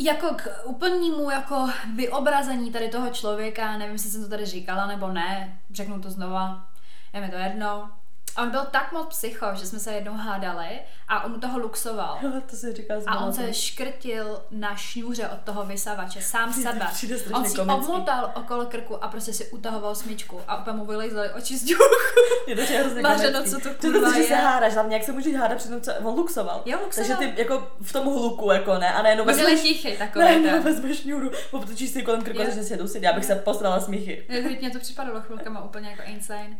Jako 0.00 0.34
k 0.34 0.48
úplnému 0.64 1.30
jako 1.30 1.68
vyobrazení 1.96 2.72
tady 2.72 2.88
toho 2.88 3.10
člověka, 3.10 3.78
nevím, 3.78 3.92
jestli 3.92 4.10
jsem 4.10 4.22
to 4.22 4.28
tady 4.28 4.46
říkala 4.46 4.86
nebo 4.86 5.08
ne, 5.08 5.58
řeknu 5.70 6.00
to 6.00 6.10
znova, 6.10 6.66
je 7.12 7.20
mi 7.20 7.28
to 7.28 7.36
jedno. 7.36 7.97
On 8.36 8.50
byl 8.50 8.64
tak 8.70 8.92
moc 8.92 9.06
psycho, 9.08 9.46
že 9.54 9.66
jsme 9.66 9.78
se 9.78 9.92
jednou 9.92 10.12
hádali 10.12 10.68
a 11.08 11.24
on 11.24 11.40
toho 11.40 11.58
luxoval. 11.58 12.18
to 12.50 12.56
si 12.56 12.72
říkal 12.72 13.00
A 13.06 13.18
on 13.18 13.32
se 13.32 13.54
škrtil 13.54 14.42
na 14.50 14.76
šňůře 14.76 15.28
od 15.28 15.38
toho 15.40 15.64
vysavače, 15.66 16.20
sám 16.22 16.50
Přijde- 16.52 16.72
sebe. 16.72 16.86
přijde 16.92 17.16
On 17.16 17.22
si 17.22 17.56
komický. 17.56 17.60
obmotal 17.60 18.32
okolo 18.36 18.66
krku 18.66 19.04
a 19.04 19.08
prostě 19.08 19.32
si 19.32 19.46
utahoval 19.50 19.94
smyčku 19.94 20.40
a 20.48 20.56
úplně 20.60 20.76
mu 20.76 20.86
vylejzaly 20.86 21.30
oči 21.30 21.58
z 21.58 21.64
děchu. 21.64 21.82
Je 22.46 22.56
to 22.56 22.62
že 22.64 22.78
hrozně 22.78 23.02
co 23.50 23.60
to 23.60 23.68
to, 23.74 23.80
kurva 23.80 24.12
že 24.12 24.22
se 24.22 24.32
je? 24.32 24.36
hádáš, 24.36 24.74
hlavně 24.74 24.96
jak 24.96 25.04
se 25.04 25.12
můžeš 25.12 25.36
hádat 25.36 25.58
před 25.58 25.68
tím, 25.68 25.80
co 25.80 25.92
on 26.04 26.14
luxoval. 26.14 26.62
Jo, 26.64 26.78
luxoval. 26.84 27.08
Takže 27.18 27.32
ty 27.32 27.40
jako 27.40 27.68
v 27.80 27.92
tom 27.92 28.04
hluku, 28.04 28.50
jako 28.50 28.78
ne, 28.78 28.92
a 28.94 29.02
nejenom 29.02 29.26
vezmeš, 29.26 29.60
tichý 29.60 29.96
takový 29.96 30.24
ne, 30.24 30.38
ne, 30.40 30.60
vezmeš 30.60 31.00
šňůru, 31.00 31.30
obtočíš 31.50 31.90
si 31.90 32.02
kolem 32.02 32.22
krku 32.22 32.44
začneš 32.44 32.66
si 32.66 32.76
dusit, 32.76 33.02
já 33.02 33.12
bych 33.12 33.24
se 33.24 33.34
posrala 33.34 33.80
smíchy. 33.80 34.26
Mě 34.60 34.70
to 34.72 34.78
připadalo 34.78 35.20
chvilkama 35.20 35.64
úplně 35.64 35.90
jako 35.90 36.02
insane. 36.06 36.58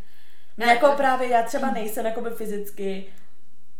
Ne, 0.58 0.66
jako 0.66 0.92
právě 0.96 1.28
já 1.28 1.42
třeba 1.42 1.70
nejsem 1.70 2.06
jakoby 2.06 2.30
fyzicky 2.30 3.06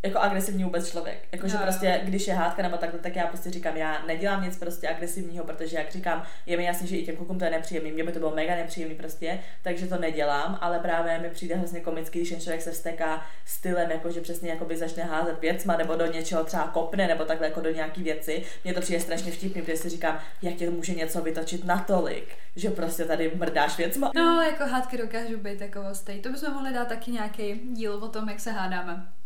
jako 0.03 0.19
agresivní 0.19 0.65
vůbec 0.65 0.91
člověk. 0.91 1.29
Jakože 1.33 1.57
jo. 1.57 1.63
prostě, 1.63 2.01
když 2.05 2.27
je 2.27 2.35
hádka 2.35 2.63
nebo 2.63 2.77
takhle, 2.77 3.01
tak 3.01 3.17
já 3.17 3.27
prostě 3.27 3.51
říkám, 3.51 3.77
já 3.77 4.03
nedělám 4.07 4.45
nic 4.45 4.57
prostě 4.57 4.89
agresivního, 4.89 5.45
protože 5.45 5.77
jak 5.77 5.93
říkám, 5.93 6.23
je 6.47 6.57
mi 6.57 6.65
jasný, 6.65 6.89
že 6.89 6.97
i 6.97 7.07
těm 7.07 7.17
klukům 7.17 7.39
to 7.39 7.45
je 7.45 7.51
nepříjemný, 7.51 7.93
mě 7.93 8.05
by 8.05 8.13
to 8.13 8.19
bylo 8.19 8.35
mega 8.35 8.55
nepříjemný 8.55 8.95
prostě, 8.95 9.39
takže 9.63 9.87
to 9.87 9.99
nedělám, 9.99 10.59
ale 10.61 10.79
právě 10.79 11.19
mi 11.19 11.31
přijde 11.31 11.55
hrozně 11.55 11.81
komický, 11.81 12.19
když 12.19 12.31
ten 12.31 12.41
člověk 12.41 12.63
se 12.63 12.71
vsteká 12.71 13.27
stylem, 13.45 13.91
jako 13.91 14.11
že 14.11 14.21
přesně 14.21 14.51
jakoby 14.51 14.77
začne 14.77 15.03
házet 15.03 15.41
věcma 15.41 15.77
nebo 15.77 15.97
do 15.97 16.07
něčeho 16.07 16.45
třeba 16.45 16.67
kopne 16.67 17.07
nebo 17.07 17.25
takhle 17.25 17.47
jako 17.47 17.61
do 17.61 17.71
nějaký 17.71 18.03
věci. 18.03 18.45
Mně 18.65 18.75
to 18.75 18.81
přijde 18.81 19.01
strašně 19.01 19.33
vtipný, 19.33 19.63
protože 19.63 19.77
si 19.77 19.89
říkám, 19.89 20.19
jak 20.43 20.55
tě 20.55 20.71
může 20.71 20.95
něco 20.95 21.23
vytočit 21.23 21.65
natolik, 21.65 22.37
že 22.57 22.71
prostě 22.71 23.05
tady 23.05 23.33
mrdáš 23.35 23.79
věcma. 23.79 24.11
No, 24.15 24.43
jako 24.43 24.65
hádky 24.65 24.99
dokážou 24.99 25.37
být 25.37 25.59
takovostej. 25.59 26.21
To 26.21 26.29
bychom 26.29 26.55
mohli 26.55 26.75
dát 26.75 26.89
taky 26.89 27.11
nějaký 27.11 27.61
díl 27.73 27.95
o 27.95 28.09
tom, 28.09 28.29
jak 28.29 28.41
se 28.41 28.51
hádáme. 28.51 29.17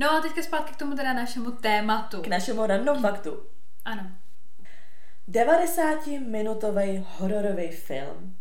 No 0.00 0.10
a 0.10 0.20
teďka 0.20 0.42
zpátky 0.42 0.72
k 0.72 0.76
tomu 0.76 0.96
teda 0.96 1.12
našemu 1.12 1.50
tématu. 1.50 2.22
K 2.22 2.26
našemu 2.26 2.66
random 2.66 3.02
faktu. 3.02 3.42
Ano. 3.84 4.10
90-minutový 5.28 7.04
hororový 7.18 7.68
film 7.70 8.36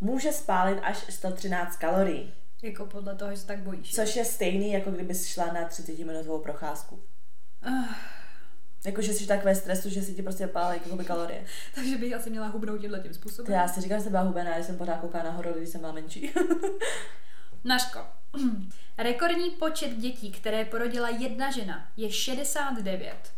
může 0.00 0.32
spálit 0.32 0.78
až 0.82 0.96
113 1.08 1.76
kalorií. 1.76 2.34
Jako 2.62 2.86
podle 2.86 3.14
toho, 3.16 3.30
že 3.30 3.36
se 3.36 3.46
tak 3.46 3.58
bojíš. 3.58 3.94
Což 3.94 4.16
je 4.16 4.24
stejný, 4.24 4.72
jako 4.72 4.90
kdyby 4.90 5.14
šla 5.14 5.46
na 5.52 5.64
30 5.64 5.98
minutovou 5.98 6.38
procházku. 6.38 7.02
Uh, 7.68 7.84
Jako, 8.84 9.02
že 9.02 9.12
jsi 9.14 9.26
tak 9.26 9.44
ve 9.44 9.54
stresu, 9.54 9.88
že 9.90 10.02
si 10.02 10.14
ti 10.14 10.22
prostě 10.22 10.46
pálí 10.46 10.80
jakoby 10.84 11.04
kalorie. 11.04 11.44
takže 11.74 11.98
bych 11.98 12.14
asi 12.14 12.30
měla 12.30 12.46
hubnout 12.46 12.80
tímhle 12.80 13.00
tím 13.00 13.12
To 13.12 13.14
způsobem. 13.18 13.52
já 13.52 13.68
si 13.68 13.80
říkám, 13.80 13.98
že 13.98 14.02
jsem 14.02 14.12
byla 14.12 14.22
hubená, 14.22 14.54
když 14.54 14.66
jsem 14.66 14.78
pořád 14.78 15.00
koukala 15.00 15.24
nahoru, 15.24 15.52
když 15.56 15.68
jsem 15.68 15.80
byla 15.80 15.92
menší. 15.92 16.32
Naško. 17.64 18.19
Rekordní 18.98 19.50
počet 19.50 19.96
dětí, 19.96 20.30
které 20.32 20.64
porodila 20.64 21.08
jedna 21.08 21.50
žena, 21.50 21.88
je 21.96 22.10
69. 22.12 23.32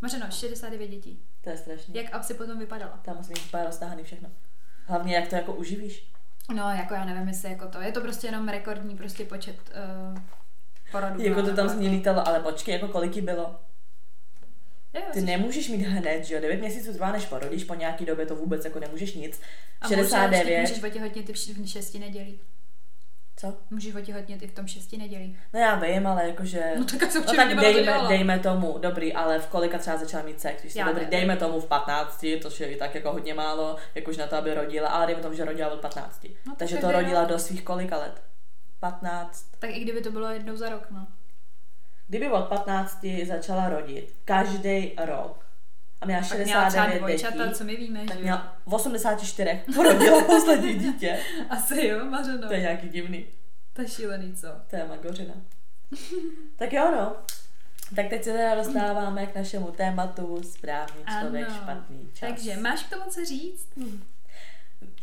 Mařeno, 0.00 0.26
69 0.30 0.88
dětí. 0.88 1.22
to 1.40 1.50
je 1.50 1.56
strašný. 1.56 1.94
Jak 1.94 2.14
asi 2.14 2.34
potom 2.34 2.58
vypadala? 2.58 3.00
Tam 3.04 3.16
musí 3.16 3.28
mít 3.32 3.44
úplně 3.46 3.64
roztáhaný 3.64 4.02
všechno. 4.02 4.30
Hlavně, 4.86 5.14
jak 5.16 5.28
to 5.28 5.36
jako 5.36 5.52
uživíš. 5.54 6.10
No, 6.54 6.70
jako 6.70 6.94
já 6.94 7.04
nevím, 7.04 7.28
jestli 7.28 7.50
jako 7.50 7.68
to. 7.68 7.80
Je 7.80 7.92
to 7.92 8.00
prostě 8.00 8.26
jenom 8.26 8.48
rekordní 8.48 8.96
prostě 8.96 9.24
počet 9.24 9.56
uh, 10.14 10.18
porodů. 10.92 11.22
Jako 11.22 11.42
to 11.42 11.54
tam 11.56 11.68
z 11.68 11.74
ní 11.74 11.88
lítalo, 11.88 12.28
ale 12.28 12.40
počkej, 12.40 12.72
jako 12.72 12.88
kolik 12.88 13.16
jí 13.16 13.22
bylo. 13.22 13.60
Jo, 14.94 15.02
Ty 15.12 15.20
jsi- 15.20 15.26
nemůžeš 15.26 15.68
mít 15.68 15.82
hned, 15.82 16.24
že 16.24 16.34
jo, 16.34 16.40
9 16.40 16.60
měsíců 16.60 16.92
trvá, 16.92 17.12
než 17.12 17.26
porodíš, 17.26 17.64
po 17.64 17.74
nějaký 17.74 18.04
době 18.04 18.26
to 18.26 18.36
vůbec 18.36 18.64
jako 18.64 18.78
nemůžeš 18.80 19.14
nic. 19.14 19.40
A 19.80 19.88
můžeš, 19.88 19.98
69, 19.98 20.60
můžeš 20.60 20.82
otěhotnět 20.82 21.28
i 21.28 21.32
v 21.32 21.36
š- 21.36 21.62
v 21.64 21.68
šesti 21.68 21.98
nedělí. 21.98 22.40
Co? 23.36 23.56
Můžeš 23.70 23.94
otěhotnět 23.94 24.42
i 24.42 24.46
v 24.46 24.52
tom 24.52 24.66
šesti 24.66 24.96
nedělí. 24.96 25.36
No 25.52 25.60
já 25.60 25.74
vím, 25.74 26.06
ale 26.06 26.28
jakože... 26.28 26.72
No 26.78 26.84
tak 26.84 27.12
jsem 27.12 27.24
No 27.26 27.32
tak 27.32 27.54
dejme, 27.54 27.82
dělala. 27.82 28.08
dejme 28.08 28.38
tomu, 28.38 28.78
dobrý, 28.78 29.12
ale 29.14 29.38
v 29.38 29.46
kolika 29.46 29.78
třeba 29.78 29.96
začala 29.96 30.24
mít 30.24 30.40
sex, 30.40 30.62
když 30.62 30.74
Já 30.74 30.86
dobrý, 30.86 31.06
dejme 31.06 31.36
tomu 31.36 31.60
v 31.60 31.66
15, 31.66 32.20
to 32.20 32.48
je 32.58 32.68
i 32.72 32.76
tak 32.76 32.94
jako 32.94 33.12
hodně 33.12 33.34
málo, 33.34 33.76
jakož 33.94 34.16
na 34.16 34.26
to, 34.26 34.36
aby 34.36 34.54
rodila, 34.54 34.88
ale 34.88 35.06
dejme 35.06 35.22
tomu, 35.22 35.34
že 35.34 35.44
rodila 35.44 35.70
od 35.70 35.80
15. 35.80 36.24
No, 36.24 36.30
tak 36.44 36.58
Takže 36.58 36.76
to 36.76 36.92
rodila 36.92 37.24
do 37.24 37.38
svých 37.38 37.62
kolika 37.62 37.98
let? 37.98 38.22
15. 38.80 39.46
Tak 39.58 39.70
i 39.70 39.80
kdyby 39.80 40.00
to 40.00 40.10
bylo 40.10 40.28
jednou 40.30 40.56
za 40.56 40.68
rok, 40.68 40.86
no. 40.90 41.06
Kdyby 42.08 42.28
od 42.30 42.44
15 42.48 43.06
začala 43.26 43.68
rodit 43.68 44.14
každý 44.24 44.92
rok 45.04 45.43
a 46.04 46.06
měla 46.06 46.22
Tak 46.28 46.38
měla 46.44 46.68
třeba 46.68 46.84
69 46.84 46.98
dvojčata, 46.98 47.44
dětí, 47.44 47.54
co 47.58 47.64
my 47.64 47.76
víme, 47.76 48.04
tak 48.08 48.20
měla 48.20 48.56
v 48.66 48.74
84 48.74 49.60
porodila 49.74 50.24
poslední 50.26 50.74
dítě. 50.74 51.18
Asi 51.50 51.86
jo, 51.86 52.04
Mařeno. 52.04 52.48
To 52.48 52.54
je 52.54 52.60
nějaký 52.60 52.88
divný. 52.88 53.26
To 53.72 53.82
je 53.82 53.88
šílený, 53.88 54.34
co? 54.34 54.48
To 54.70 54.76
je 54.76 54.84
magořina. 54.88 55.34
tak 56.56 56.72
jo, 56.72 56.90
no. 56.90 57.16
Tak 57.96 58.08
teď 58.08 58.24
se 58.24 58.32
teda 58.32 58.54
dostáváme 58.54 59.26
k 59.26 59.34
našemu 59.34 59.66
tématu 59.70 60.42
správný 60.42 61.02
člověk, 61.20 61.48
Ano. 61.48 61.56
špatný 61.62 62.08
čas. 62.14 62.28
Takže 62.28 62.56
máš 62.56 62.82
k 62.82 62.90
tomu 62.90 63.10
co 63.10 63.24
říct? 63.24 63.68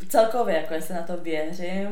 Celkově, 0.10 0.56
jako 0.56 0.74
jestli 0.74 0.94
na 0.94 1.02
to 1.02 1.18
věřím, 1.18 1.88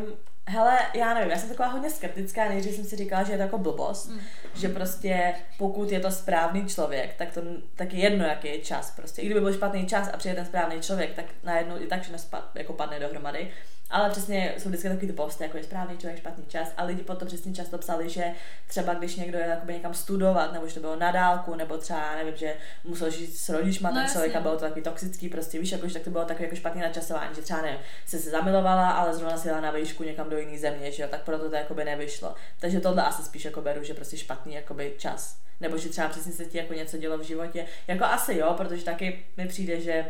hele, 0.50 0.80
já 0.94 1.14
nevím, 1.14 1.32
já 1.32 1.38
jsem 1.38 1.50
taková 1.50 1.68
hodně 1.70 1.90
skeptická, 1.90 2.50
nejdřív 2.50 2.76
jsem 2.76 2.86
si 2.86 2.96
říkala, 2.96 3.24
že 3.24 3.32
je 3.32 3.38
to 3.38 3.42
jako 3.44 3.58
blbost, 3.58 4.10
Mm. 4.10 4.20
že 4.56 4.70
prostě 4.70 5.34
pokud 5.58 5.92
je 5.92 6.00
to 6.00 6.12
správný 6.12 6.66
člověk, 6.66 7.14
tak 7.18 7.32
to 7.32 7.42
tak 7.76 7.94
je 7.94 8.00
jedno, 8.00 8.26
jaký 8.26 8.48
je 8.48 8.58
čas 8.60 8.92
prostě. 8.92 9.22
I 9.22 9.26
kdyby 9.26 9.40
byl 9.42 9.54
špatný 9.54 9.86
čas 9.86 10.10
a 10.14 10.18
přijde 10.18 10.36
ten 10.36 10.46
správný 10.46 10.80
člověk, 10.82 11.14
tak 11.14 11.26
najednou 11.44 11.82
i 11.82 11.88
tak 11.88 12.02
všechno 12.02 12.18
spad, 12.20 12.50
jako 12.56 12.74
padne 12.74 13.00
dohromady. 13.00 13.52
Ale 13.89 14.10
přesně 14.10 14.54
jsou 14.58 14.69
vždycky 14.69 14.89
takový 14.89 15.08
ty 15.08 15.13
posty, 15.13 15.43
jako 15.43 15.58
je 15.58 15.63
správný 15.63 15.97
člověk, 15.97 16.19
špatný 16.19 16.45
čas. 16.47 16.73
A 16.78 16.84
lidi 16.84 17.04
potom 17.04 17.28
přesně 17.28 17.54
často 17.54 17.78
psali, 17.78 18.10
že 18.10 18.32
třeba 18.67 18.93
když 18.93 19.15
někdo 19.15 19.38
je 19.38 19.45
jakoby 19.45 19.73
někam 19.73 19.93
studovat, 19.93 20.54
nebo 20.54 20.67
že 20.67 20.73
to 20.73 20.80
bylo 20.80 20.95
na 20.95 21.12
dálku, 21.12 21.56
nebo 21.56 21.78
třeba, 21.78 22.15
nevím, 22.15 22.36
že 22.36 22.56
musel 22.84 23.10
žít 23.10 23.38
s 23.38 23.49
rodičma 23.49 23.89
No 23.89 23.95
ten 23.95 24.10
člověk 24.10 24.36
a 24.36 24.39
bylo 24.39 24.54
to 24.54 24.60
takový 24.60 24.82
toxický, 24.82 25.30
prostě 25.30 25.60
víš, 25.60 25.71
jako, 25.71 25.88
že 25.88 25.93
tak 25.93 26.04
to 26.04 26.10
bylo 26.10 26.25
takový 26.25 26.43
jako 26.43 26.56
špatný 26.56 26.82
načasování, 26.82 27.36
že 27.36 27.41
třeba 27.41 27.62
nevím, 27.62 27.80
se 28.06 28.19
se 28.19 28.30
zamilovala, 28.30 28.89
ale 28.89 29.13
zrovna 29.13 29.38
si 29.38 29.47
jela 29.47 29.62
na 29.62 29.71
výšku 29.71 30.04
někam 30.04 30.30
do 30.30 30.38
jiné 30.38 30.58
země, 30.58 30.91
že 30.91 31.04
jo, 31.04 31.10
tak 31.12 31.21
proto 31.21 31.49
to 31.49 31.56
jakoby 31.56 31.86
nevyšlo. 31.86 32.36
Takže 32.60 32.80
tohle 32.80 33.04
asi 33.04 33.23
spíš 33.23 33.45
jako 33.45 33.62
beru, 33.62 33.84
že 33.84 33.93
prostě 33.93 34.17
špatný 34.17 34.54
jakoby 34.54 34.93
čas. 34.97 35.38
Nebo 35.60 35.78
že 35.78 35.89
třeba 35.89 36.10
přesně 36.10 36.32
se 36.32 36.45
ti 36.45 36.58
jako 36.58 36.73
něco 36.73 36.97
dělo 36.97 37.17
v 37.17 37.21
životě. 37.21 37.65
Jako 37.88 38.06
asi 38.06 38.34
jo, 38.34 38.54
protože 38.58 38.86
taky 38.86 39.25
mi 39.38 39.47
přijde, 39.47 39.82
že 39.82 40.06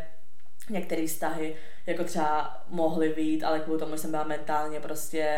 některé 0.70 1.06
vztahy 1.06 1.54
jako 1.86 2.04
třeba 2.04 2.62
mohly 2.68 3.08
být, 3.08 3.44
ale 3.44 3.60
kvůli 3.60 3.78
tomu 3.78 3.92
že 3.92 3.98
jsem 3.98 4.10
byla 4.10 4.24
mentálně 4.24 4.80
prostě 4.80 5.28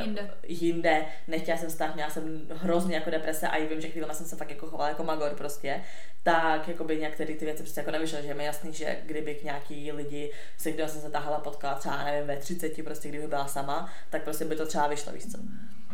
Jinde. 0.00 0.30
jinde. 0.42 1.04
Nechtěla 1.28 1.58
jsem 1.58 1.68
vztah, 1.68 1.94
měla 1.94 2.10
jsem 2.10 2.48
hrozně 2.54 2.94
jako 2.94 3.10
deprese 3.10 3.48
a 3.48 3.56
i 3.56 3.66
vím, 3.66 3.80
že 3.80 3.88
chvíli 3.88 4.06
jsem 4.12 4.26
se 4.26 4.36
fakt 4.36 4.50
jako 4.50 4.66
chovala 4.66 4.88
jako 4.88 5.04
magor 5.04 5.34
prostě. 5.34 5.82
Tak 6.22 6.68
jako 6.68 6.84
by 6.84 6.96
některé 6.96 7.34
ty 7.34 7.44
věci 7.44 7.62
prostě 7.62 7.80
jako 7.80 7.90
nevyšly, 7.90 8.22
že 8.22 8.28
je 8.28 8.34
mi 8.34 8.44
jasný, 8.44 8.72
že 8.72 8.98
kdybych 9.06 9.44
nějaký 9.44 9.92
lidi, 9.92 10.32
se 10.56 10.72
kterým 10.72 10.90
jsem 10.90 11.00
se 11.00 11.10
tahala 11.10 11.38
potkala 11.38 11.74
třeba 11.74 12.04
nevím 12.04 12.26
ve 12.26 12.36
30, 12.36 12.84
prostě 12.84 13.08
kdyby 13.08 13.26
byla 13.26 13.46
sama, 13.46 13.92
tak 14.10 14.22
prostě 14.22 14.44
by 14.44 14.56
to 14.56 14.66
třeba 14.66 14.86
vyšlo, 14.86 15.12
víš 15.12 15.32
co. 15.32 15.38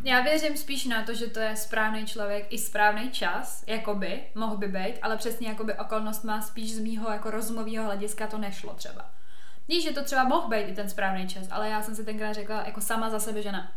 Já 0.04 0.20
věřím 0.20 0.56
spíš 0.56 0.84
na 0.84 1.04
to, 1.04 1.14
že 1.14 1.26
to 1.26 1.40
je 1.40 1.56
správný 1.56 2.06
člověk 2.06 2.46
i 2.50 2.58
správný 2.58 3.10
čas, 3.10 3.64
jakoby, 3.66 4.22
mohl 4.34 4.56
by 4.56 4.68
být, 4.68 4.94
ale 5.02 5.16
přesně 5.16 5.48
jakoby 5.48 5.74
okolnost 5.74 6.24
má 6.24 6.42
spíš 6.42 6.74
z 6.74 6.78
mýho 6.78 7.10
jako 7.10 7.30
rozumového 7.30 7.84
hlediska 7.84 8.26
to 8.26 8.38
nešlo 8.38 8.74
třeba. 8.74 9.10
Víš, 9.68 9.84
že 9.84 9.92
to 9.92 10.04
třeba 10.04 10.24
mohl 10.24 10.48
být 10.48 10.68
i 10.68 10.74
ten 10.74 10.90
správný 10.90 11.28
čas, 11.28 11.46
ale 11.50 11.68
já 11.68 11.82
jsem 11.82 11.94
si 11.94 12.04
tenkrát 12.04 12.32
řekla 12.32 12.62
jako 12.66 12.80
sama 12.80 13.10
za 13.10 13.20
sebe, 13.20 13.42
že 13.42 13.52
ne. 13.52 13.72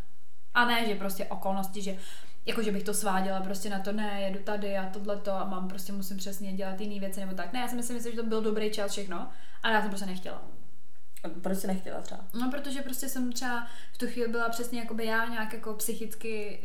A 0.54 0.66
ne, 0.66 0.86
že 0.88 0.96
prostě 0.96 1.26
okolnosti, 1.26 1.82
že 1.82 1.98
jako 2.46 2.64
že 2.64 2.72
bych 2.72 2.84
to 2.84 2.94
sváděla 2.94 3.42
prostě 3.42 3.70
na 3.70 3.80
to, 3.80 3.92
ne, 3.92 4.22
jedu 4.22 4.44
tady 4.44 4.78
a 4.78 4.90
tohleto 4.90 5.32
a 5.32 5.46
mám 5.46 5.68
prostě 5.68 5.94
musím 5.94 6.18
přesně 6.18 6.54
dělat 6.54 6.82
jiné 6.82 7.00
věci 7.00 7.20
nebo 7.20 7.36
tak. 7.36 7.54
Ne, 7.54 7.60
já 7.60 7.68
si 7.68 7.76
myslím, 7.76 8.02
že 8.02 8.12
to 8.12 8.24
byl 8.24 8.42
dobrý 8.42 8.72
čas 8.72 8.92
všechno, 8.92 9.30
ale 9.64 9.74
já 9.74 9.82
jsem 9.82 9.90
prostě 9.90 10.06
nechtěla. 10.06 10.42
Proč 11.42 11.58
jsi 11.58 11.68
nechtěla 11.68 12.02
třeba? 12.02 12.22
No, 12.34 12.52
protože 12.52 12.82
prostě 12.82 13.10
jsem 13.10 13.32
třeba 13.32 13.68
v 13.94 13.98
tu 13.98 14.08
chvíli 14.08 14.30
byla 14.32 14.50
přesně 14.50 14.80
jako 14.80 14.94
by 14.94 15.06
já 15.06 15.26
nějak 15.26 15.54
jako 15.54 15.74
psychicky 15.74 16.60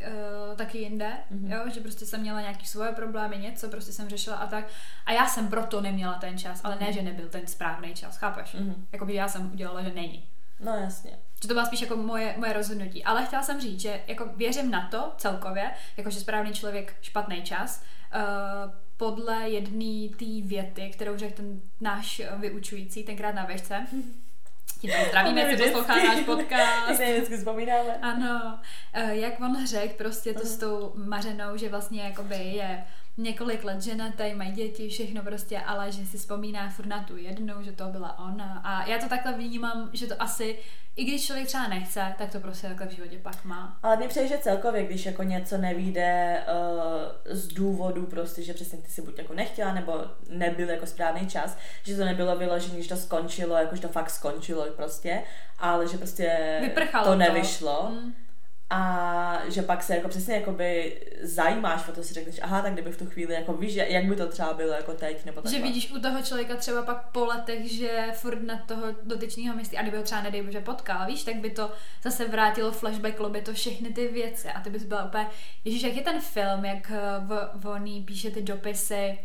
uh, 0.51 0.57
taky 0.57 0.79
jinde, 0.79 1.13
Mhm. 1.31 1.45
mm-hmm. 1.49 1.53
jo, 1.57 1.71
že 1.75 1.81
prostě 1.81 2.07
jsem 2.07 2.21
měla 2.21 2.41
nějaký 2.41 2.67
svoje 2.67 2.93
problémy, 2.93 3.39
něco 3.39 3.69
prostě 3.69 3.93
jsem 3.93 4.09
řešila 4.09 4.37
a 4.37 4.47
tak. 4.47 4.65
A 5.07 5.13
já 5.13 5.27
jsem 5.27 5.49
proto 5.49 5.81
neměla 5.81 6.15
ten 6.15 6.39
čas, 6.39 6.61
ale 6.65 6.77
ne, 6.81 6.93
že 6.93 7.03
nebyl 7.03 7.29
ten 7.29 7.47
správný 7.47 7.95
čas, 7.95 8.17
chápeš? 8.17 8.53
Mhm. 8.55 8.71
Mm-hmm. 8.71 8.85
Jakoby 8.93 9.15
já 9.15 9.29
jsem 9.29 9.53
udělala, 9.53 9.83
že 9.83 9.93
není. 9.95 10.25
No 10.61 10.73
jasně. 10.77 11.11
Že 11.43 11.49
to 11.49 11.55
byla 11.55 11.67
spíš 11.67 11.81
jako 11.81 11.97
moje, 11.97 12.35
moje 12.39 12.53
rozhodnutí. 12.53 13.05
Ale 13.05 13.27
chtěla 13.27 13.43
jsem 13.43 13.61
říct, 13.61 13.81
že 13.81 14.01
jako 14.07 14.27
věřím 14.37 14.71
na 14.71 14.89
to 14.89 15.13
celkově, 15.17 15.71
jako 15.97 16.11
že 16.11 16.21
správný 16.21 16.53
člověk, 16.53 16.97
špatný 17.03 17.43
čas, 17.43 17.83
uh, 18.15 18.73
podle 18.97 19.49
jedné 19.51 20.09
té 20.17 20.49
věty, 20.49 20.91
kterou 20.95 21.17
řekl 21.19 21.35
ten 21.37 21.61
náš 21.81 22.23
vyučující 22.37 23.05
tenkrát 23.05 23.35
na 23.35 23.45
vešce. 23.45 23.87
Tím 24.81 24.91
zdravíme, 25.09 25.41
jestli 25.41 25.71
poslouchá 25.71 25.97
náš 25.97 26.21
podcast. 26.21 26.97
Se 26.97 27.13
vždycky 27.13 27.37
vzpomínáme. 27.37 27.99
Ano, 28.03 28.59
eh, 28.93 29.17
jak 29.17 29.41
on 29.41 29.67
řekl 29.67 29.95
prostě 29.95 30.35
to 30.35 30.47
s 30.47 30.57
tou 30.57 30.93
Mařenou, 30.95 31.57
že 31.57 31.69
vlastně 31.69 32.03
jakoby 32.03 32.37
je 32.37 32.85
několik 33.17 33.65
let 33.65 33.83
ženatý, 33.83 34.35
mají 34.35 34.53
děti, 34.53 34.89
všechno 34.89 35.23
prostě, 35.23 35.61
ale 35.61 35.93
že 35.93 36.07
si 36.07 36.19
vzpomíná 36.19 36.69
furt 36.71 36.87
na 36.87 37.03
tu 37.03 37.17
jednu, 37.17 37.63
že 37.63 37.73
to 37.73 37.85
byla 37.85 38.19
ona. 38.19 38.61
A 38.65 38.87
já 38.87 38.99
to 38.99 39.09
takhle 39.09 39.33
vnímám, 39.33 39.91
že 39.93 40.07
to 40.07 40.23
asi, 40.23 40.59
i 40.97 41.05
když 41.05 41.27
člověk 41.27 41.47
třeba 41.47 41.69
nechce, 41.69 42.15
tak 42.19 42.31
to 42.33 42.41
prostě 42.41 42.67
takhle 42.67 42.87
v 42.87 42.91
životě 42.91 43.19
pak 43.23 43.45
má. 43.45 43.79
Ale 43.83 43.97
mně 43.97 44.09
přijde, 44.09 44.29
že 44.29 44.39
celkově, 44.39 44.85
když 44.85 45.07
jako 45.07 45.23
něco 45.23 45.59
nevíde 45.59 46.41
uh, 46.49 47.37
z 47.37 47.47
důvodu 47.49 48.07
prostě, 48.07 48.43
že 48.43 48.55
přesně 48.55 48.79
ty 48.79 48.91
si 48.91 49.03
buď 49.03 49.19
jako 49.19 49.35
nechtěla, 49.35 49.75
nebo 49.75 50.05
nebyl 50.29 50.71
jako 50.71 50.87
správný 50.87 51.27
čas, 51.27 51.59
že 51.83 51.97
to 51.97 52.05
nebylo 52.05 52.37
vyložené, 52.37 52.83
že 52.83 52.89
to 52.89 52.97
skončilo, 52.97 53.57
jako 53.57 53.77
že 53.77 53.83
to 53.83 53.89
fakt 53.89 54.11
skončilo 54.11 54.67
prostě, 54.77 55.23
ale 55.59 55.89
že 55.89 55.99
prostě 55.99 56.59
Vyprchalo 56.61 57.05
to 57.05 57.11
to. 57.11 57.17
nevyšlo. 57.19 57.89
Mm. 57.93 58.15
A 58.75 59.41
že 59.49 59.63
pak 59.63 59.83
se 59.83 59.97
jako 59.97 60.09
přesně 60.09 60.35
jakoby 60.35 61.01
zajímáš 61.23 61.83
to, 61.95 62.03
si 62.03 62.15
řekneš, 62.15 62.41
aha, 62.43 62.63
tak 62.63 62.73
kdyby 62.73 62.93
v 62.93 62.99
tu 62.99 63.07
chvíli 63.07 63.35
jako 63.35 63.53
víš, 63.53 63.75
jak 63.75 64.05
by 64.05 64.17
to 64.17 64.29
třeba 64.29 64.53
bylo 64.53 64.73
jako 64.73 64.93
teď, 64.95 65.25
nebo 65.25 65.41
Že 65.41 65.43
takhle. 65.43 65.61
vidíš 65.63 65.93
u 65.93 66.01
toho 66.01 66.23
člověka 66.23 66.57
třeba 66.57 66.83
pak 66.83 67.09
po 67.13 67.25
letech, 67.25 67.73
že 67.73 68.07
furt 68.13 68.43
na 68.43 68.59
toho 68.67 68.87
dotyčného 69.03 69.57
myslí, 69.57 69.79
a 69.79 69.83
kdyby 69.83 69.97
ho 69.97 70.03
třeba 70.03 70.23
nedej 70.23 70.43
bože 70.43 70.61
potkal, 70.61 71.07
víš, 71.07 71.25
tak 71.25 71.37
by 71.37 71.51
to 71.51 71.71
zase 72.03 72.29
vrátilo 72.29 72.73
flashback, 72.73 73.21
by 73.29 73.43
to 73.43 73.53
všechny 73.53 73.91
ty 73.91 74.09
věci 74.09 74.49
a 74.49 74.61
ty 74.61 74.71
bys 74.71 74.85
byla 74.85 75.05
úplně, 75.05 75.27
ježíš, 75.65 75.83
jak 75.83 75.95
je 75.95 76.03
ten 76.03 76.21
film, 76.21 76.65
jak 76.65 76.91
eh, 76.91 77.01
v, 77.21 77.51
v 77.55 77.67
oný 77.67 78.03
píše 78.03 78.31
ty 78.31 78.43
dopisy, 78.43 79.19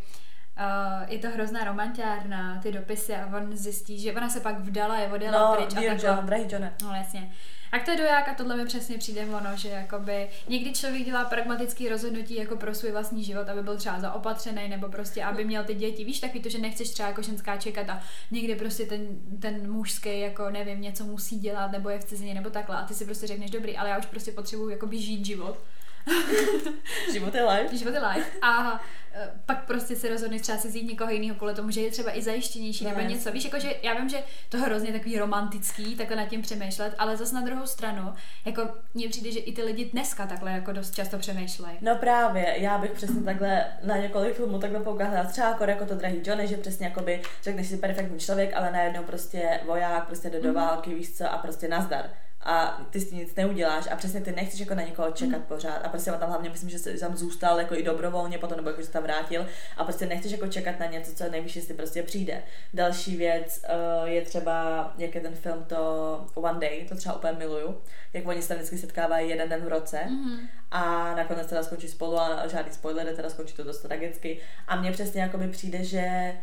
Uh, 0.60 1.10
je 1.14 1.20
to 1.20 1.30
hrozná 1.30 1.64
romantiárna, 1.64 2.60
ty 2.64 2.72
dopisy 2.72 3.16
a 3.16 3.38
on 3.38 3.58
zjistí, 3.58 4.00
že 4.00 4.14
ona 4.14 4.30
se 4.30 4.40
pak 4.40 4.60
vdala, 4.60 4.98
je 4.98 5.08
odjela 5.08 5.40
No, 5.40 5.56
pryč 5.56 5.72
a 5.72 5.76
takhle. 5.76 6.08
John, 6.10 6.26
drahý 6.26 6.44
Johne. 6.52 6.74
No 6.84 6.96
jasně. 6.96 7.32
A 7.72 7.80
to 7.80 7.92
je 7.92 7.98
doják 7.98 8.30
a 8.30 8.34
tohle 8.34 8.58
mi 8.58 8.66
přesně 8.66 8.98
přijde 8.98 9.26
ono, 9.26 9.58
že 9.58 9.70
jakoby 9.70 10.28
někdy 10.48 10.74
člověk 10.74 11.06
dělá 11.06 11.26
pragmatický 11.26 11.90
rozhodnutí 11.90 12.36
jako 12.36 12.56
pro 12.56 12.76
svůj 12.76 12.92
vlastní 12.92 13.24
život, 13.24 13.50
aby 13.50 13.64
byl 13.64 13.78
třeba 13.78 14.00
zaopatřený 14.00 14.70
nebo 14.70 14.90
prostě, 14.90 15.24
aby 15.24 15.46
měl 15.46 15.64
ty 15.64 15.74
děti. 15.74 16.04
Víš, 16.04 16.20
taky 16.20 16.40
to, 16.40 16.50
že 16.50 16.58
nechceš 16.58 16.90
třeba 16.90 17.10
jako 17.10 17.22
ženská 17.22 17.58
čekat 17.58 17.90
a 17.90 18.02
někdy 18.32 18.56
prostě 18.56 18.86
ten, 18.86 19.08
ten 19.42 19.72
mužský 19.72 20.20
jako 20.20 20.50
nevím, 20.50 20.82
něco 20.82 21.04
musí 21.04 21.40
dělat 21.40 21.72
nebo 21.72 21.90
je 21.90 22.00
v 22.00 22.04
cizině 22.04 22.34
nebo 22.34 22.50
takhle 22.50 22.78
a 22.78 22.86
ty 22.86 22.94
si 22.94 23.06
prostě 23.06 23.28
řekneš 23.28 23.52
dobrý, 23.52 23.78
ale 23.78 23.90
já 23.90 23.98
už 23.98 24.06
prostě 24.06 24.32
potřebuju 24.32 24.70
jakoby 24.70 25.02
žít 25.02 25.26
život. 25.26 25.60
Život 27.14 27.36
je 27.36 27.44
life. 27.44 27.78
Život 27.78 27.94
je 27.94 28.00
life. 28.08 28.32
A 28.42 28.82
e, 29.14 29.30
pak 29.46 29.66
prostě 29.66 29.96
se 29.96 30.10
rozhodneš 30.10 30.42
třeba 30.42 30.58
si 30.58 30.68
vzít 30.68 30.84
někoho 30.90 31.12
jiného 31.12 31.36
kvůli 31.36 31.54
tomu, 31.54 31.72
že 31.72 31.82
je 31.82 31.92
třeba 31.92 32.18
i 32.18 32.22
zajištěnější 32.22 32.84
No, 32.84 32.90
nebo 32.90 33.02
jasně. 33.02 33.16
něco. 33.16 33.32
Víš, 33.32 33.46
jakože 33.46 33.74
já 33.84 33.94
vím, 33.94 34.10
že 34.10 34.18
to 34.50 34.58
je 34.58 34.64
hrozně 34.64 34.92
takový 34.92 35.20
romantický, 35.20 35.96
takhle 35.96 36.16
nad 36.18 36.26
tím 36.26 36.42
přemýšlet, 36.42 36.96
ale 36.98 37.18
zase 37.18 37.36
na 37.36 37.42
druhou 37.42 37.66
stranu, 37.68 38.14
jako 38.46 38.70
mně 38.94 39.10
přijde, 39.10 39.32
že 39.32 39.40
i 39.40 39.54
ty 39.54 39.64
lidi 39.64 39.86
dneska 39.86 40.28
takhle 40.28 40.52
jako 40.52 40.72
dost 40.72 40.96
často 40.96 41.18
přemýšlejí. 41.18 41.78
No 41.82 41.96
právě, 41.96 42.56
já 42.58 42.78
bych 42.78 42.92
přesně 42.92 43.22
takhle 43.22 43.66
na 43.84 43.98
několik 43.98 44.36
filmů 44.36 44.60
takhle 44.60 44.80
poukázala. 44.80 45.24
Třeba 45.24 45.48
jako, 45.50 45.64
jako 45.64 45.86
to 45.86 45.96
drahý 45.96 46.22
Johnny, 46.26 46.48
že 46.48 46.58
přesně 46.58 46.86
jakoby 46.86 47.22
řekneš 47.44 47.68
si 47.68 47.78
perfektní 47.78 48.20
člověk, 48.20 48.54
ale 48.56 48.72
najednou 48.72 49.04
prostě 49.04 49.60
voják 49.66 50.06
prostě 50.08 50.30
jde 50.30 50.42
do 50.42 50.54
války, 50.54 50.94
víš 50.96 51.12
co, 51.14 51.32
a 51.32 51.38
prostě 51.38 51.68
nazdar. 51.68 52.10
A 52.42 52.82
ty 52.90 53.00
s 53.00 53.10
tím 53.10 53.18
nic 53.18 53.36
neuděláš 53.36 53.86
a 53.92 53.96
přesně 53.96 54.22
ty 54.22 54.32
nechceš 54.32 54.60
jako 54.60 54.76
na 54.76 54.82
někoho 54.84 55.12
čekat 55.12 55.42
pořád. 55.48 55.78
A 55.86 55.90
prostě 55.90 56.12
on 56.12 56.20
tam 56.20 56.30
hlavně 56.30 56.50
myslím, 56.50 56.70
že 56.70 56.80
se 56.80 56.94
tam 56.94 57.18
zůstal 57.18 57.60
jako 57.60 57.76
i 57.76 57.84
dobrovolně 57.84 58.38
potom, 58.38 58.58
nebo 58.58 58.70
jako 58.70 58.82
se 58.84 58.92
tam 58.92 59.04
vrátil. 59.04 59.46
A 59.78 59.84
prostě 59.84 60.06
nechceš 60.06 60.32
jako 60.32 60.48
čekat 60.48 60.80
na 60.80 60.86
něco, 60.86 61.16
co 61.16 61.30
nejvíš, 61.32 61.56
jestli 61.56 61.74
prostě 61.74 62.04
přijde. 62.04 62.44
Další 62.74 63.18
věc 63.18 63.62
uh, 64.02 64.08
je 64.10 64.22
třeba, 64.22 64.94
jak 64.98 65.16
je 65.16 65.22
ten 65.22 65.36
film 65.36 65.64
to 65.68 66.26
One 66.36 66.60
Day, 66.60 66.86
to 66.90 66.96
třeba 66.96 67.16
úplně 67.16 67.34
miluju. 67.34 67.78
Jak 68.14 68.28
oni 68.28 68.42
se 68.42 68.48
tam 68.48 68.58
vždycky 68.58 68.78
setkávají 68.78 69.30
jeden 69.30 69.50
den 69.50 69.62
v 69.62 69.68
roce 69.68 70.00
Mhm. 70.06 70.40
a 70.72 71.14
nakonec 71.16 71.48
teda 71.48 71.64
skončí 71.64 71.88
spolu 71.88 72.20
a 72.20 72.48
žádný 72.48 72.74
spoiler, 72.74 73.16
teda 73.16 73.30
skončí 73.30 73.54
to 73.56 73.64
dost 73.64 73.80
tragicky. 73.82 74.40
A 74.68 74.76
mně 74.76 74.92
přesně 74.92 75.22
jakoby 75.22 75.48
přijde, 75.48 75.84
že 75.84 76.34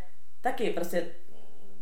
taky 0.40 0.70
prostě 0.70 1.06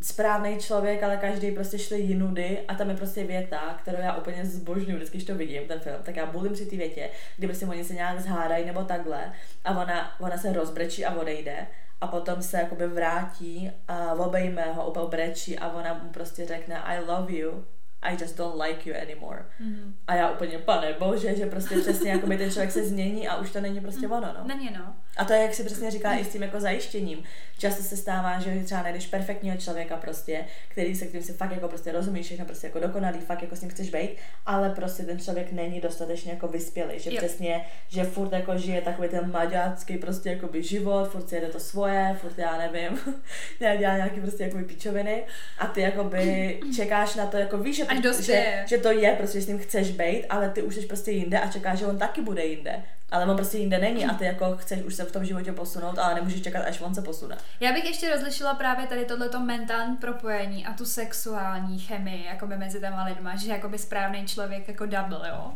správný 0.00 0.58
člověk, 0.58 1.02
ale 1.02 1.16
každý 1.16 1.50
prostě 1.50 1.78
šli 1.78 2.00
jinudy 2.00 2.60
a 2.68 2.74
tam 2.74 2.90
je 2.90 2.96
prostě 2.96 3.24
věta, 3.24 3.78
kterou 3.82 4.00
já 4.00 4.16
úplně 4.16 4.44
zbožňuju, 4.44 4.96
vždycky, 4.96 5.16
když 5.16 5.26
to 5.26 5.34
vidím, 5.34 5.62
ten 5.68 5.80
film, 5.80 5.96
tak 6.02 6.16
já 6.16 6.26
bulím 6.26 6.52
při 6.52 6.66
té 6.66 6.76
větě, 6.76 7.10
kdy 7.36 7.46
prostě 7.46 7.66
oni 7.66 7.84
se 7.84 7.94
nějak 7.94 8.20
zhádají 8.20 8.64
nebo 8.64 8.84
takhle 8.84 9.32
a 9.64 9.82
ona, 9.82 10.20
ona 10.20 10.38
se 10.38 10.52
rozbrečí 10.52 11.04
a 11.04 11.14
odejde 11.14 11.66
a 12.00 12.06
potom 12.06 12.42
se 12.42 12.56
jakoby 12.56 12.86
vrátí 12.86 13.70
a 13.88 14.12
obejme 14.12 14.72
ho, 14.72 14.90
úplně 14.90 15.06
brečí 15.06 15.58
a 15.58 15.68
ona 15.68 15.94
mu 15.94 16.10
prostě 16.10 16.46
řekne 16.46 16.78
I 16.78 17.00
love 17.00 17.32
you, 17.32 17.64
I 18.04 18.16
just 18.20 18.36
don't 18.36 18.62
like 18.62 18.90
you 18.90 18.96
anymore. 19.02 19.44
Mhm. 19.60 19.94
A 20.06 20.14
já 20.14 20.30
úplně, 20.30 20.58
pane 20.58 20.92
bože, 20.98 21.36
že 21.36 21.46
prostě 21.46 21.76
přesně 21.80 22.10
jakoby 22.10 22.36
ten 22.36 22.50
člověk 22.50 22.72
se 22.72 22.84
změní 22.86 23.28
a 23.28 23.36
už 23.36 23.50
to 23.50 23.60
není 23.60 23.80
prostě 23.80 24.06
ono, 24.06 24.34
no. 24.38 24.44
Není 24.46 24.70
no. 24.78 24.94
A 25.16 25.24
to 25.24 25.32
je, 25.32 25.42
jak 25.42 25.54
si 25.54 25.64
přesně 25.64 25.90
říká, 25.90 26.14
i 26.14 26.24
s 26.24 26.28
tím 26.28 26.42
jako 26.42 26.60
zajištěním. 26.60 27.22
Často 27.58 27.82
se 27.82 27.96
stává, 27.96 28.40
že 28.40 28.62
třeba 28.64 28.82
najdeš 28.82 29.06
perfektního 29.06 29.56
člověka 29.56 29.96
prostě, 29.96 30.44
který 30.68 30.96
se 30.96 31.06
kterým 31.06 31.22
si 31.22 31.32
fakt 31.32 31.50
jako 31.50 31.68
prostě 31.68 31.92
rozumíš, 31.92 32.26
všechno 32.26 32.44
prostě 32.44 32.66
jako 32.66 32.78
dokonalý, 32.80 33.18
fakt 33.20 33.42
jako 33.42 33.56
s 33.56 33.60
ním 33.60 33.70
chceš 33.70 33.90
být, 33.90 34.10
ale 34.46 34.70
prostě 34.70 35.02
ten 35.02 35.18
člověk 35.18 35.52
není 35.52 35.80
dostatečně 35.80 36.32
jako 36.32 36.48
vyspělý, 36.48 37.00
že 37.00 37.10
Jo. 37.10 37.16
přesně, 37.16 37.64
že 37.88 38.04
furt 38.04 38.32
jako 38.32 38.58
žije 38.58 38.80
takový 38.80 39.08
ten 39.08 39.32
maďácký 39.32 39.98
prostě 39.98 40.30
jakoby 40.30 40.62
život, 40.62 41.10
furt 41.10 41.28
si 41.28 41.34
jede 41.34 41.46
to 41.46 41.60
svoje, 41.60 42.16
furt 42.20 42.38
já 42.38 42.58
nevím, 42.58 42.98
dělá 43.58 43.74
dělá 43.74 43.96
nějaký 43.96 44.20
prostě 44.20 44.44
jako 44.44 44.58
pičoviny 44.58 45.22
a 45.58 45.66
ty 45.66 45.80
jakoby 45.80 46.60
čekáš 46.76 47.14
na 47.14 47.26
to, 47.26 47.36
jako 47.36 47.58
víš, 47.58 47.76
že 47.76 47.84
to, 47.84 47.93
Až 47.96 48.02
že, 48.02 48.08
dospěje. 48.08 48.64
že 48.68 48.78
to 48.78 48.90
je, 48.90 49.14
prostě 49.16 49.40
že 49.40 49.44
s 49.44 49.48
ním 49.48 49.58
chceš 49.58 49.90
být, 49.90 50.26
ale 50.30 50.48
ty 50.50 50.62
už 50.62 50.74
jsi 50.74 50.86
prostě 50.86 51.10
jinde 51.10 51.40
a 51.40 51.48
čekáš, 51.48 51.78
že 51.78 51.86
on 51.86 51.98
taky 51.98 52.22
bude 52.22 52.44
jinde. 52.44 52.84
Ale 53.10 53.26
on 53.26 53.36
prostě 53.36 53.58
jinde 53.58 53.78
není 53.78 54.06
a 54.06 54.14
ty 54.14 54.24
jako 54.24 54.56
chceš 54.56 54.82
už 54.82 54.94
se 54.94 55.04
v 55.04 55.12
tom 55.12 55.24
životě 55.24 55.52
posunout, 55.52 55.98
ale 55.98 56.14
nemůžeš 56.14 56.42
čekat, 56.42 56.62
až 56.66 56.80
on 56.80 56.94
se 56.94 57.02
posune. 57.02 57.36
Já 57.60 57.72
bych 57.72 57.84
ještě 57.84 58.10
rozlišila 58.10 58.54
právě 58.54 58.86
tady 58.86 59.04
tohleto 59.04 59.40
mentální 59.40 59.96
propojení 59.96 60.66
a 60.66 60.72
tu 60.72 60.84
sexuální 60.84 61.78
chemii 61.78 62.24
jakoby 62.26 62.56
mezi 62.56 62.80
těma 62.80 63.04
lidma, 63.04 63.36
že 63.36 63.50
jakoby 63.50 63.78
správný 63.78 64.26
člověk 64.26 64.68
jako 64.68 64.86
double, 64.86 65.28
jo. 65.28 65.52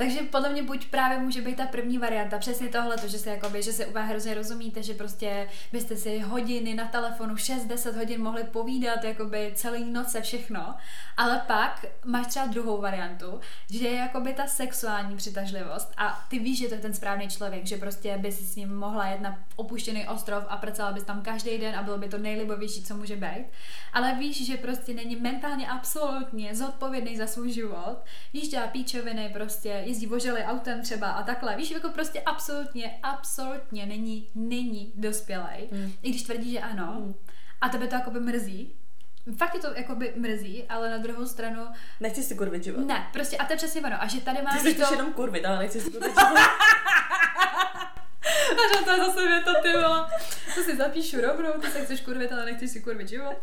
Takže 0.00 0.22
podle 0.22 0.48
mě 0.48 0.62
buď 0.62 0.86
právě 0.86 1.18
může 1.18 1.40
být 1.40 1.56
ta 1.56 1.66
první 1.66 1.98
varianta, 1.98 2.38
přesně 2.38 2.68
tohle, 2.68 2.96
že 3.06 3.18
se 3.18 3.30
jakoby, 3.30 3.62
že 3.62 3.72
se 3.72 3.86
úplně 3.86 4.04
hrozně 4.04 4.34
rozumíte, 4.34 4.82
že 4.82 4.94
prostě 4.94 5.48
byste 5.72 5.96
si 5.96 6.18
hodiny 6.18 6.74
na 6.74 6.84
telefonu, 6.84 7.34
6-10 7.34 7.96
hodin 7.96 8.22
mohli 8.22 8.44
povídat, 8.44 9.04
jakoby 9.04 9.52
celý 9.54 9.90
noce 9.90 10.22
všechno, 10.22 10.74
ale 11.16 11.42
pak 11.46 11.86
máš 12.04 12.26
třeba 12.26 12.46
druhou 12.46 12.80
variantu, 12.80 13.40
že 13.70 13.88
je 13.88 13.94
jakoby 13.94 14.32
ta 14.32 14.46
sexuální 14.46 15.16
přitažlivost 15.16 15.92
a 15.96 16.26
ty 16.30 16.38
víš, 16.38 16.58
že 16.58 16.68
to 16.68 16.74
je 16.74 16.80
ten 16.80 16.94
správný 16.94 17.28
člověk, 17.28 17.66
že 17.66 17.76
prostě 17.76 18.18
by 18.18 18.32
s 18.32 18.56
ním 18.56 18.76
mohla 18.76 19.06
jet 19.06 19.20
na 19.20 19.38
opuštěný 19.56 20.08
ostrov 20.08 20.44
a 20.48 20.56
pracovala 20.56 20.92
bys 20.94 21.04
tam 21.04 21.22
každý 21.22 21.58
den 21.58 21.76
a 21.76 21.82
bylo 21.82 21.98
by 21.98 22.08
to 22.08 22.18
nejlibovější, 22.18 22.82
co 22.82 22.96
může 22.96 23.16
být, 23.16 23.46
ale 23.92 24.14
víš, 24.14 24.46
že 24.46 24.56
prostě 24.56 24.94
není 24.94 25.16
mentálně 25.16 25.68
absolutně 25.68 26.54
zodpovědný 26.54 27.16
za 27.16 27.26
svůj 27.26 27.52
život, 27.52 27.96
víš, 28.32 28.48
dělá 28.48 28.66
píčoviny, 28.66 29.30
prostě 29.32 29.82
jezdí 29.90 30.06
vožely 30.06 30.44
autem 30.44 30.82
třeba 30.82 31.10
a 31.10 31.22
takhle, 31.22 31.56
víš, 31.56 31.70
jako 31.70 31.88
prostě 31.88 32.20
absolutně, 32.20 32.98
absolutně 33.02 33.86
není, 33.86 34.28
není 34.34 34.92
dospělej, 34.96 35.68
Hmm. 35.72 35.92
i 36.02 36.10
když 36.10 36.22
tvrdí, 36.22 36.52
že 36.52 36.58
ano, 36.60 36.86
Hmm. 36.96 37.14
a 37.60 37.68
tebe 37.68 37.86
to 37.86 37.94
jakoby 37.94 38.20
mrzí, 38.20 38.72
Fakt 39.36 39.54
je 39.54 39.60
to 39.60 39.68
jakoby 39.74 40.12
mrzí, 40.16 40.64
ale 40.68 40.90
na 40.90 40.98
druhou 40.98 41.26
stranu 41.26 41.66
Nechci 42.00 42.22
si 42.22 42.34
kurvit 42.34 42.64
život. 42.64 42.86
ne, 42.86 43.08
prostě 43.12 43.36
a 43.36 43.44
to 43.44 43.52
je 43.52 43.56
přesně 43.56 43.80
ono. 43.80 44.02
A 44.02 44.06
že 44.06 44.20
tady 44.20 44.38
Ty 44.38 44.44
máš 44.44 44.60
si 44.60 44.74
to... 44.74 44.84
chceš 44.84 44.96
jenom 44.98 45.12
kurvit, 45.12 45.44
ale 45.46 45.58
nechci 45.58 45.80
si 45.80 45.90
kurvit 45.90 46.12
život. 46.20 46.40
A 48.80 48.84
to 48.84 48.90
je 48.90 48.96
zase 48.96 49.26
věta, 49.28 49.52
ty 49.62 49.72
vole. 49.72 50.06
To 50.54 50.62
si 50.62 50.76
zapíšu 50.76 51.20
rovnou, 51.20 51.52
ty 51.60 51.66
se 51.66 51.84
chceš 51.84 52.00
kurvit, 52.00 52.32
ale 52.32 52.44
nechceš 52.44 52.70
si 52.70 52.80
kurvit 52.80 53.08
život. 53.08 53.36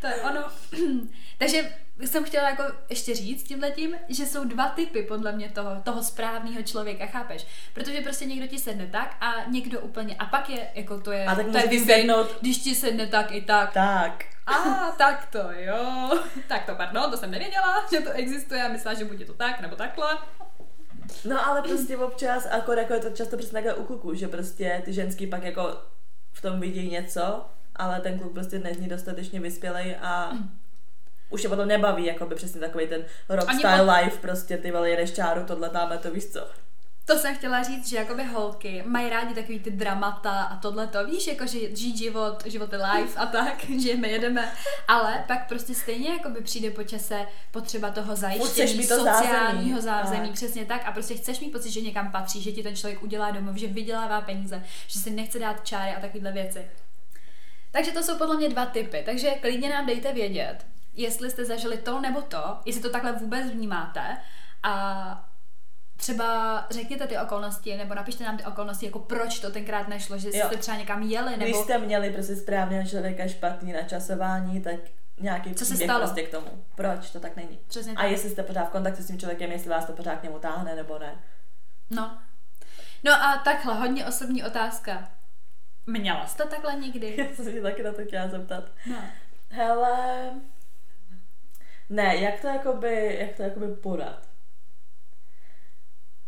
To 0.00 0.06
je 0.06 0.14
ono. 0.14 0.44
Takže 1.38 1.72
jsem 2.00 2.24
chtěla 2.24 2.50
jako 2.50 2.62
ještě 2.90 3.14
říct 3.14 3.42
tímhletím, 3.42 3.96
že 4.08 4.26
jsou 4.26 4.44
dva 4.44 4.68
typy 4.68 5.02
podle 5.02 5.32
mě 5.32 5.48
toho, 5.48 5.70
toho 5.84 6.02
správného 6.02 6.62
člověka, 6.62 7.06
chápeš? 7.06 7.46
Protože 7.74 8.00
prostě 8.00 8.24
někdo 8.24 8.46
ti 8.46 8.58
sedne 8.58 8.86
tak 8.86 9.16
a 9.20 9.34
někdo 9.48 9.80
úplně, 9.80 10.16
a 10.18 10.24
pak 10.26 10.50
je, 10.50 10.68
jako 10.74 11.00
to 11.00 11.12
je, 11.12 11.24
A 11.26 11.34
tak 11.34 11.46
to 11.46 11.58
je 11.58 11.80
sednout- 11.84 12.40
když 12.40 12.58
ti 12.58 12.74
sedne 12.74 13.06
tak 13.06 13.32
i 13.32 13.40
tak. 13.40 13.72
tak. 13.72 14.24
A 14.46 14.90
tak 14.98 15.26
to 15.32 15.38
jo. 15.52 16.10
Tak 16.48 16.64
to 16.66 16.74
pardon, 16.74 17.10
to 17.10 17.16
jsem 17.16 17.30
nevěděla, 17.30 17.86
že 17.92 18.00
to 18.00 18.10
existuje 18.10 18.62
a 18.62 18.68
myslela, 18.68 18.98
že 18.98 19.04
buď 19.04 19.20
je 19.20 19.26
to 19.26 19.34
tak 19.34 19.60
nebo 19.60 19.76
takhle. 19.76 20.18
No 21.24 21.46
ale 21.46 21.62
prostě 21.62 21.96
občas, 21.96 22.46
jako, 22.52 22.72
jako 22.72 22.92
je 22.92 23.00
to 23.00 23.10
často 23.10 23.36
přesně 23.36 23.52
takhle 23.52 23.74
u 23.74 23.84
kluků, 23.84 24.14
že 24.14 24.28
prostě 24.28 24.82
ty 24.84 24.92
ženský 24.92 25.26
pak 25.26 25.42
jako 25.42 25.78
v 26.32 26.42
tom 26.42 26.60
vidí 26.60 26.90
něco, 26.90 27.44
ale 27.76 28.00
ten 28.00 28.18
kluk 28.18 28.32
prostě 28.32 28.58
není 28.58 28.88
dostatečně 28.88 29.40
vyspělej 29.40 29.96
a 30.02 30.32
už 31.30 31.42
je 31.42 31.48
potom 31.48 31.68
nebaví, 31.68 32.04
jako 32.04 32.26
by 32.26 32.34
přesně 32.34 32.60
takový 32.60 32.86
ten 32.86 33.04
rock 33.28 33.48
Ani 33.48 33.58
style 33.58 33.84
po- 33.84 33.92
life, 33.92 34.18
prostě 34.20 34.58
ty 34.58 34.70
vole, 34.70 34.90
jedeš 34.90 35.12
čáru, 35.12 35.44
tohle 35.44 35.70
dáme, 35.72 35.98
to 35.98 36.10
víš 36.10 36.26
co. 36.26 36.48
To 37.06 37.18
jsem 37.18 37.36
chtěla 37.36 37.62
říct, 37.62 37.88
že 37.88 37.96
jakoby 37.96 38.24
holky 38.24 38.82
mají 38.86 39.10
rádi 39.10 39.34
takový 39.34 39.60
ty 39.60 39.70
dramata 39.70 40.42
a 40.42 40.56
tohle 40.56 40.86
to, 40.86 41.06
víš, 41.06 41.26
jako 41.26 41.46
že 41.46 41.76
žít 41.76 41.96
život, 41.96 42.46
život 42.46 42.72
je 42.72 42.78
life 42.78 43.18
a 43.18 43.26
tak, 43.26 43.64
žijeme, 43.80 44.08
jedeme, 44.08 44.52
ale 44.88 45.24
pak 45.28 45.48
prostě 45.48 45.74
stejně 45.74 46.10
jakoby 46.12 46.40
přijde 46.40 46.70
po 46.70 46.82
čase 46.82 47.26
potřeba 47.50 47.90
toho 47.90 48.16
zajištění, 48.16 48.88
to 48.88 48.96
sociálního 48.96 49.80
zázemí. 49.80 49.80
zázemí, 49.80 50.28
Tak. 50.28 50.34
přesně 50.36 50.64
tak 50.64 50.86
a 50.86 50.92
prostě 50.92 51.14
chceš 51.14 51.40
mít 51.40 51.50
pocit, 51.52 51.70
že 51.70 51.80
někam 51.80 52.12
patří, 52.12 52.42
že 52.42 52.52
ti 52.52 52.62
ten 52.62 52.76
člověk 52.76 53.02
udělá 53.02 53.30
domov, 53.30 53.56
že 53.56 53.66
vydělává 53.66 54.20
peníze, 54.20 54.64
že 54.86 54.98
si 54.98 55.10
nechce 55.10 55.38
dát 55.38 55.66
čáry 55.66 55.94
a 55.94 56.00
takovéhle 56.00 56.32
věci. 56.32 56.66
Takže 57.72 57.92
to 57.92 58.02
jsou 58.02 58.18
podle 58.18 58.36
mě 58.36 58.48
dva 58.48 58.66
typy, 58.66 59.02
takže 59.06 59.30
klidně 59.30 59.68
nám 59.68 59.86
dejte 59.86 60.12
vědět, 60.12 60.56
jestli 60.94 61.30
jste 61.30 61.44
zažili 61.44 61.76
to 61.76 62.00
nebo 62.00 62.22
to, 62.22 62.58
jestli 62.64 62.82
to 62.82 62.90
takhle 62.90 63.12
vůbec 63.12 63.50
vnímáte 63.50 64.16
a 64.62 65.28
třeba 65.96 66.66
řekněte 66.70 67.06
ty 67.06 67.18
okolnosti, 67.18 67.76
nebo 67.76 67.94
napište 67.94 68.24
nám 68.24 68.36
ty 68.36 68.44
okolnosti, 68.44 68.86
jako 68.86 68.98
proč 68.98 69.38
to 69.38 69.50
tenkrát 69.50 69.88
nešlo, 69.88 70.18
že 70.18 70.28
Jo. 70.34 70.46
jste 70.46 70.56
třeba 70.56 70.76
někam 70.76 71.02
jeli, 71.02 71.34
Když 71.36 71.48
nebo 71.52 71.62
jste 71.62 71.78
měli 71.78 72.10
prostě 72.10 72.36
správného 72.36 72.88
člověka 72.88 73.28
špatný 73.28 73.72
načasování, 73.72 74.60
tak 74.60 74.74
nějaký 75.20 75.54
Co 75.54 75.64
se 75.64 75.76
stalo? 75.76 75.98
prostě 76.00 76.22
k 76.22 76.30
tomu. 76.30 76.64
Proč 76.74 77.10
to 77.10 77.20
tak 77.20 77.36
není? 77.36 77.58
přesně 77.68 77.92
A 77.92 78.02
tak. 78.02 78.10
jestli 78.10 78.30
jste 78.30 78.42
pořád 78.42 78.64
v 78.64 78.70
kontaktu 78.70 79.02
s 79.02 79.06
tím 79.06 79.18
člověkem, 79.18 79.52
jestli 79.52 79.70
vás 79.70 79.84
to 79.84 79.92
pořád 79.92 80.16
k 80.16 80.22
němu 80.22 80.38
táhne 80.38 80.74
nebo 80.74 80.98
ne. 80.98 81.14
No. 81.90 82.18
No 83.04 83.12
a 83.12 83.36
takhle, 83.44 83.74
hodně 83.74 84.06
osobní 84.06 84.44
otázka. 84.44 85.08
Měla 85.86 86.26
jste 86.26 86.44
takhle 86.44 86.74
někdy? 86.74 87.14
Já 87.28 87.34
jsem 87.36 87.44
se 87.44 87.52
tě 87.52 87.62
taky 87.62 87.82
na 87.82 87.92
to 87.92 88.04
chtěla 88.04 88.28
zeptat. 88.28 88.64
No. 88.90 88.96
Hele, 89.50 90.30
ne, 91.90 92.16
jak 92.16 92.40
to 92.40 92.46
jakoby, 92.46 93.16
jak 93.20 93.36
to 93.36 93.42
jakoby 93.42 93.66
podat? 93.74 94.28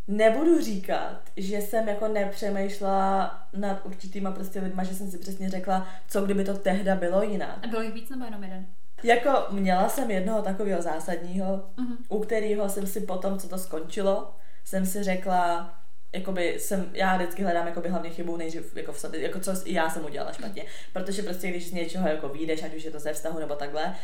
Nebudu 0.09 0.61
říkat, 0.63 1.21
že 1.37 1.57
jsem 1.61 1.89
jako 1.89 2.09
nepřemýšlela 2.09 3.41
nad 3.53 3.87
určitýma 3.87 4.31
prostě 4.31 4.61
lidma, 4.61 4.85
že 4.85 4.95
jsem 4.95 5.11
si 5.11 5.19
přesně 5.19 5.51
řekla, 5.51 5.89
co 6.09 6.23
kdyby 6.23 6.45
to 6.45 6.55
tehda 6.55 6.95
bylo 6.97 7.23
jinak. 7.23 7.59
A 7.65 7.67
bylo 7.69 7.83
jich 7.83 7.95
víc 7.95 8.11
nebo 8.11 8.25
jenom 8.25 8.43
jeden? 8.45 8.67
Jako 9.03 9.31
měla 9.51 9.89
jsem 9.89 10.11
jednoho 10.11 10.43
takového 10.43 10.83
zásadního, 10.83 11.65
Mhm. 11.77 11.97
u 12.09 12.19
kterého 12.21 12.69
jsem 12.69 12.87
si 12.87 13.01
potom, 13.01 13.39
co 13.39 13.49
to 13.49 13.59
skončilo, 13.59 14.35
jsem 14.65 14.87
si 14.87 15.03
řekla, 15.03 15.75
jakoby 16.15 16.57
jsem, 16.61 16.91
já 16.93 17.17
vždycky 17.17 17.43
hledám 17.43 17.67
jakoby 17.67 17.89
hlavně 17.89 18.11
chybu 18.11 18.37
nejdřív 18.37 18.77
jako 18.77 18.93
v 18.93 18.99
sobě, 18.99 19.21
jako 19.21 19.41
co 19.41 19.53
já 19.67 19.91
jsem 19.91 20.05
udělala 20.05 20.33
špatně. 20.33 20.65
Protože 20.93 21.23
prostě 21.23 21.49
když 21.51 21.69
z 21.69 21.73
něčeho 21.73 22.09
jako 22.09 22.29
vyjdeš, 22.29 22.63
ať 22.63 22.75
už 22.75 22.85
je 22.85 22.91
to 22.91 22.99
ze 22.99 23.13
vztahu 23.13 23.39
nebo 23.39 23.55
takhle, 23.55 23.95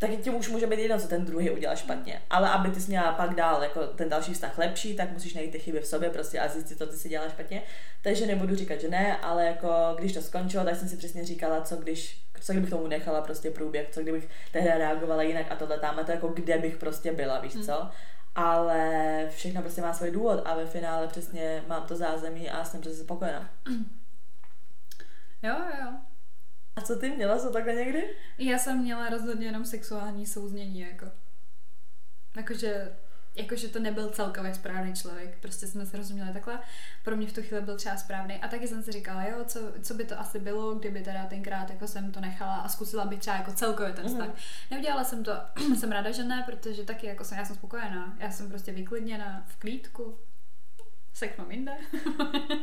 tak 0.00 0.10
tím 0.10 0.34
už 0.34 0.48
může 0.48 0.66
být 0.66 0.78
jedno, 0.78 0.98
co 0.98 1.08
ten 1.08 1.24
druhý 1.24 1.50
udělal 1.50 1.76
špatně. 1.76 2.22
Ale 2.30 2.48
aby 2.50 2.70
ty 2.70 2.80
jsi 2.80 2.90
měla 2.90 3.12
pak 3.12 3.34
dál 3.34 3.62
jako 3.62 3.86
ten 3.86 4.08
další 4.08 4.34
vztah 4.34 4.58
lepší, 4.58 4.96
tak 4.96 5.12
musíš 5.12 5.34
najít 5.34 5.52
ty 5.52 5.58
chyby 5.58 5.80
v 5.80 5.86
sobě 5.86 6.10
prostě 6.10 6.40
a 6.40 6.48
zjistit, 6.48 6.78
co 6.78 6.86
ty 6.86 6.96
si 6.96 7.08
dělala 7.08 7.30
špatně. 7.30 7.62
Takže 8.02 8.26
nebudu 8.26 8.56
říkat, 8.56 8.80
že 8.80 8.88
ne, 8.88 9.16
ale 9.16 9.46
jako 9.46 9.96
když 9.98 10.12
to 10.12 10.22
skončilo, 10.22 10.64
tak 10.64 10.76
jsem 10.76 10.88
si 10.88 10.96
přesně 10.96 11.24
říkala, 11.24 11.60
co 11.60 11.76
když 11.76 12.22
co 12.40 12.52
kdybych 12.52 12.70
tomu 12.70 12.86
nechala 12.86 13.20
prostě 13.20 13.50
průběh, 13.50 13.88
co 13.90 14.00
kdybych 14.00 14.28
tehdy 14.52 14.68
reagovala 14.68 15.22
jinak 15.22 15.46
a 15.52 15.56
tohle 15.56 15.78
tam, 15.78 16.04
to 16.04 16.12
jako 16.12 16.28
kde 16.28 16.58
bych 16.58 16.76
prostě 16.76 17.12
byla, 17.12 17.40
víš 17.40 17.52
co? 17.66 17.80
Hmm. 17.80 17.90
Ale 18.34 19.26
všechno 19.30 19.62
prostě 19.62 19.82
má 19.82 19.92
svůj 19.92 20.10
důvod 20.10 20.42
a 20.44 20.54
ve 20.54 20.66
finále 20.66 21.08
přesně 21.08 21.64
mám 21.66 21.82
to 21.86 21.96
zázemí 21.96 22.50
a 22.50 22.64
jsem 22.64 22.80
přesně 22.80 23.04
spokojená. 23.04 23.50
Jo, 25.42 25.54
jo. 25.80 26.09
A 26.80 26.82
co 26.82 26.96
ty 26.96 27.10
měla, 27.10 27.38
co 27.38 27.50
takhle 27.50 27.74
někdy? 27.74 28.16
Já 28.38 28.58
jsem 28.58 28.78
měla 28.78 29.08
rozhodně 29.08 29.46
jenom 29.46 29.64
sexuální 29.64 30.26
souznění, 30.26 30.80
jako. 30.80 31.06
Jakože 32.36 32.92
jakože 33.34 33.68
to 33.68 33.78
nebyl 33.78 34.10
celkově 34.10 34.54
správný 34.54 34.94
člověk, 34.94 35.38
prostě 35.40 35.66
jsme 35.66 35.86
se 35.86 35.96
rozuměli 35.96 36.32
takhle. 36.32 36.58
Pro 37.04 37.16
mě 37.16 37.26
v 37.26 37.32
tu 37.32 37.42
chvíli 37.42 37.62
byl 37.62 37.76
třeba 37.76 37.96
správný. 37.96 38.34
A 38.34 38.48
taky 38.48 38.68
jsem 38.68 38.82
si 38.82 38.92
říkala, 38.92 39.24
jo, 39.24 39.44
co, 39.44 39.60
co 39.82 39.94
by 39.94 40.04
to 40.04 40.20
asi 40.20 40.38
bylo, 40.38 40.74
kdyby 40.74 41.00
teda 41.00 41.26
tenkrát 41.26 41.70
jako 41.70 41.86
jsem 41.86 42.12
to 42.12 42.20
nechala 42.20 42.56
a 42.56 42.68
zkusila 42.68 43.04
bych 43.04 43.18
třeba 43.18 43.36
jako 43.36 43.52
celkově 43.52 43.92
ten 43.92 44.06
vztah. 44.08 44.28
Mm-hmm. 44.28 44.70
Neudělala 44.70 45.04
jsem 45.04 45.24
to, 45.24 45.32
jsem 45.78 45.92
ráda, 45.92 46.10
že 46.10 46.24
ne, 46.24 46.42
protože 46.46 46.84
taky 46.84 47.06
jako 47.06 47.24
jsem, 47.24 47.38
já 47.38 47.44
jsem 47.44 47.56
spokojená. 47.56 48.16
Já 48.18 48.30
jsem 48.30 48.48
prostě 48.48 48.72
vyklidněna 48.72 49.44
v 49.46 49.56
klídku, 49.56 50.18
sex 51.12 51.36
mám 51.36 51.50
jinde. 51.50 51.72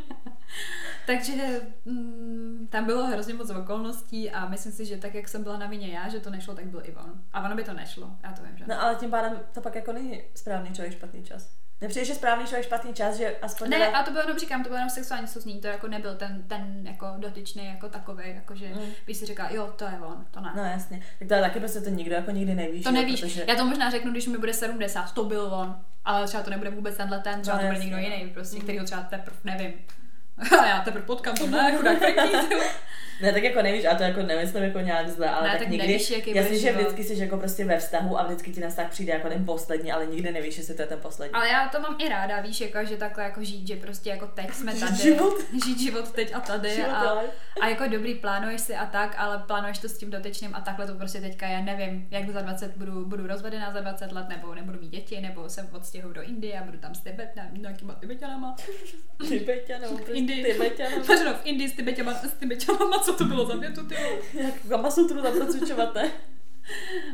Takže 1.07 1.61
mm, 1.85 2.67
tam 2.71 2.85
bylo 2.85 3.07
hrozně 3.07 3.33
moc 3.33 3.49
okolností 3.49 4.31
a 4.31 4.49
myslím 4.49 4.71
si, 4.71 4.85
že 4.85 4.97
tak, 4.97 5.13
jak 5.13 5.27
jsem 5.27 5.43
byla 5.43 5.57
na 5.57 5.67
vině 5.67 5.87
já, 5.87 6.09
že 6.09 6.19
to 6.19 6.29
nešlo, 6.29 6.55
tak 6.55 6.65
byl 6.65 6.81
i 6.83 6.95
on. 6.95 7.21
A 7.33 7.45
ono 7.45 7.55
by 7.55 7.63
to 7.63 7.73
nešlo, 7.73 8.15
já 8.23 8.31
to 8.31 8.43
vím, 8.43 8.57
že 8.57 8.65
No 8.67 8.81
ale 8.81 8.95
tím 8.95 9.09
pádem 9.09 9.39
to 9.53 9.61
pak 9.61 9.75
jako 9.75 9.93
není 9.93 10.21
správný 10.35 10.73
člověk, 10.73 10.93
špatný 10.93 11.23
čas. 11.23 11.66
Nepřijde, 11.81 12.05
že 12.05 12.15
správný 12.15 12.45
člověk 12.45 12.65
špatný 12.65 12.93
čas, 12.93 13.17
že 13.17 13.35
aspoň... 13.41 13.69
Ne, 13.69 13.87
a 13.87 14.03
to 14.03 14.11
bylo 14.11 14.23
jenom 14.23 14.39
říkám, 14.39 14.63
to 14.63 14.69
bylo 14.69 14.77
jenom 14.77 14.89
sexuální 14.89 15.27
souznění, 15.27 15.61
to 15.61 15.67
jako 15.67 15.87
nebyl 15.87 16.15
ten, 16.15 16.43
ten 16.47 16.87
jako 16.87 17.07
dotyčný 17.17 17.65
jako 17.65 17.89
takový, 17.89 18.23
jako 18.25 18.55
že 18.55 18.67
mm. 18.67 18.91
bych 19.07 19.17
si 19.17 19.25
říkal, 19.25 19.47
jo, 19.51 19.73
to 19.75 19.83
je 19.83 19.99
on, 20.07 20.25
to 20.31 20.41
ne. 20.41 20.51
No 20.55 20.63
jasně, 20.63 21.03
tak 21.19 21.27
to 21.27 21.33
je 21.33 21.41
taky 21.41 21.59
prostě 21.59 21.81
to 21.81 21.89
nikdo 21.89 22.15
jako 22.15 22.31
nikdy 22.31 22.55
nevíš. 22.55 22.83
To 22.83 22.91
nevíš, 22.91 23.21
protože... 23.21 23.45
já 23.47 23.55
to 23.55 23.65
možná 23.65 23.89
řeknu, 23.89 24.11
když 24.11 24.27
mi 24.27 24.37
bude 24.37 24.53
70, 24.53 25.13
to 25.13 25.23
byl 25.23 25.41
on, 25.41 25.79
ale 26.05 26.27
třeba 26.27 26.43
to 26.43 26.49
nebude 26.49 26.69
vůbec 26.69 26.97
tenhle 26.97 27.19
ten, 27.19 27.41
třeba 27.41 27.57
no, 27.57 27.63
to 27.63 27.67
bude 27.67 27.79
někdo 27.79 27.97
jiný, 27.97 28.31
prostě, 28.33 28.55
mm. 28.55 28.61
který 28.61 28.79
ho 28.79 28.85
třeba 28.85 29.01
teprve 29.01 29.37
nevím. 29.43 29.73
A 30.59 30.65
já 30.65 30.81
teprve 30.81 31.05
potkám, 31.05 31.35
to 31.35 31.47
ne, 31.47 31.75
chudák 31.77 31.97
Ne, 33.21 33.33
tak 33.33 33.43
jako 33.43 33.61
nevíš, 33.61 33.85
a 33.85 33.95
to 33.95 34.03
jako 34.03 34.21
nemyslím 34.21 34.63
jako 34.63 34.79
nějak 34.79 35.09
zle, 35.09 35.29
ale 35.29 35.47
ne, 35.47 35.51
tak, 35.51 35.59
tak 35.59 35.69
nikdy, 35.69 35.87
nevíš, 35.87 36.09
jaký 36.09 36.35
jasně, 36.35 36.59
že 36.59 36.71
vždycky 36.71 37.03
jsi 37.03 37.19
jako 37.19 37.37
prostě 37.37 37.65
ve 37.65 37.79
vztahu 37.79 38.19
a 38.19 38.23
vždycky 38.23 38.51
ti 38.51 38.59
na 38.59 38.69
vztah 38.69 38.89
přijde 38.89 39.13
jako 39.13 39.29
ten 39.29 39.45
poslední, 39.45 39.91
ale 39.91 40.05
nikdy 40.05 40.31
nevíš, 40.31 40.57
jestli 40.57 40.75
to 40.75 40.81
je 40.81 40.87
ten 40.87 40.99
poslední. 40.99 41.33
Ale 41.33 41.47
já 41.49 41.67
to 41.67 41.79
mám 41.79 41.95
i 41.99 42.09
ráda, 42.09 42.41
víš, 42.41 42.61
jako, 42.61 42.85
že 42.85 42.97
takhle 42.97 43.23
jako 43.23 43.43
žít, 43.43 43.67
že 43.67 43.75
prostě 43.75 44.09
jako 44.09 44.27
teď 44.27 44.53
jsme 44.53 44.75
tady. 44.75 44.95
Žít 44.95 45.01
život. 45.03 45.33
Žít 45.65 45.79
život 45.79 46.11
teď 46.11 46.35
a 46.35 46.39
tady. 46.39 46.69
Život 46.69 46.89
a, 46.89 47.21
a, 47.61 47.67
jako 47.67 47.87
dobrý, 47.87 48.15
plánuješ 48.15 48.61
si 48.61 48.75
a 48.75 48.85
tak, 48.85 49.15
ale 49.17 49.43
plánuješ 49.47 49.79
to 49.79 49.89
s 49.89 49.97
tím 49.97 50.11
dotyčným 50.11 50.55
a 50.55 50.61
takhle 50.61 50.87
to 50.87 50.95
prostě 50.95 51.21
teďka, 51.21 51.47
já 51.47 51.61
nevím, 51.61 52.07
jak 52.11 52.29
za 52.29 52.41
20 52.41 52.77
budu, 52.77 53.05
budu 53.05 53.27
rozvedená 53.27 53.73
za 53.73 53.79
20 53.79 54.11
let, 54.11 54.29
nebo 54.29 54.55
nebudu 54.55 54.79
mít 54.79 54.89
děti, 54.89 55.21
nebo 55.21 55.49
se 55.49 55.69
odstěhuju 55.71 56.13
do 56.13 56.21
Indie 56.21 56.59
a 56.59 56.63
budu 56.63 56.77
tam 56.77 56.95
s 56.95 56.99
Tibet, 56.99 57.35
ne, 57.35 57.49
nějakýma 57.53 57.93
Tibetanama. 57.93 58.55
Tibetanama, 59.27 59.99
Indii. 60.13 60.53
Tibetanama. 60.53 61.33
v 61.33 61.45
Indii 61.45 61.69
s 61.69 61.73
Tibetanama, 61.73 62.19
s 62.19 62.33
Tibetanama, 62.33 62.99
co 62.99 63.13
to 63.13 63.25
bylo 63.25 63.45
za 63.45 63.55
větu, 63.55 63.87
ty 63.87 63.95
Jak 64.33 64.53
Kamasutru 64.69 65.21
tam 65.21 65.33
procvičovat, 65.33 65.95
ne? 65.95 66.11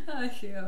Ach 0.07 0.43
jo. 0.43 0.63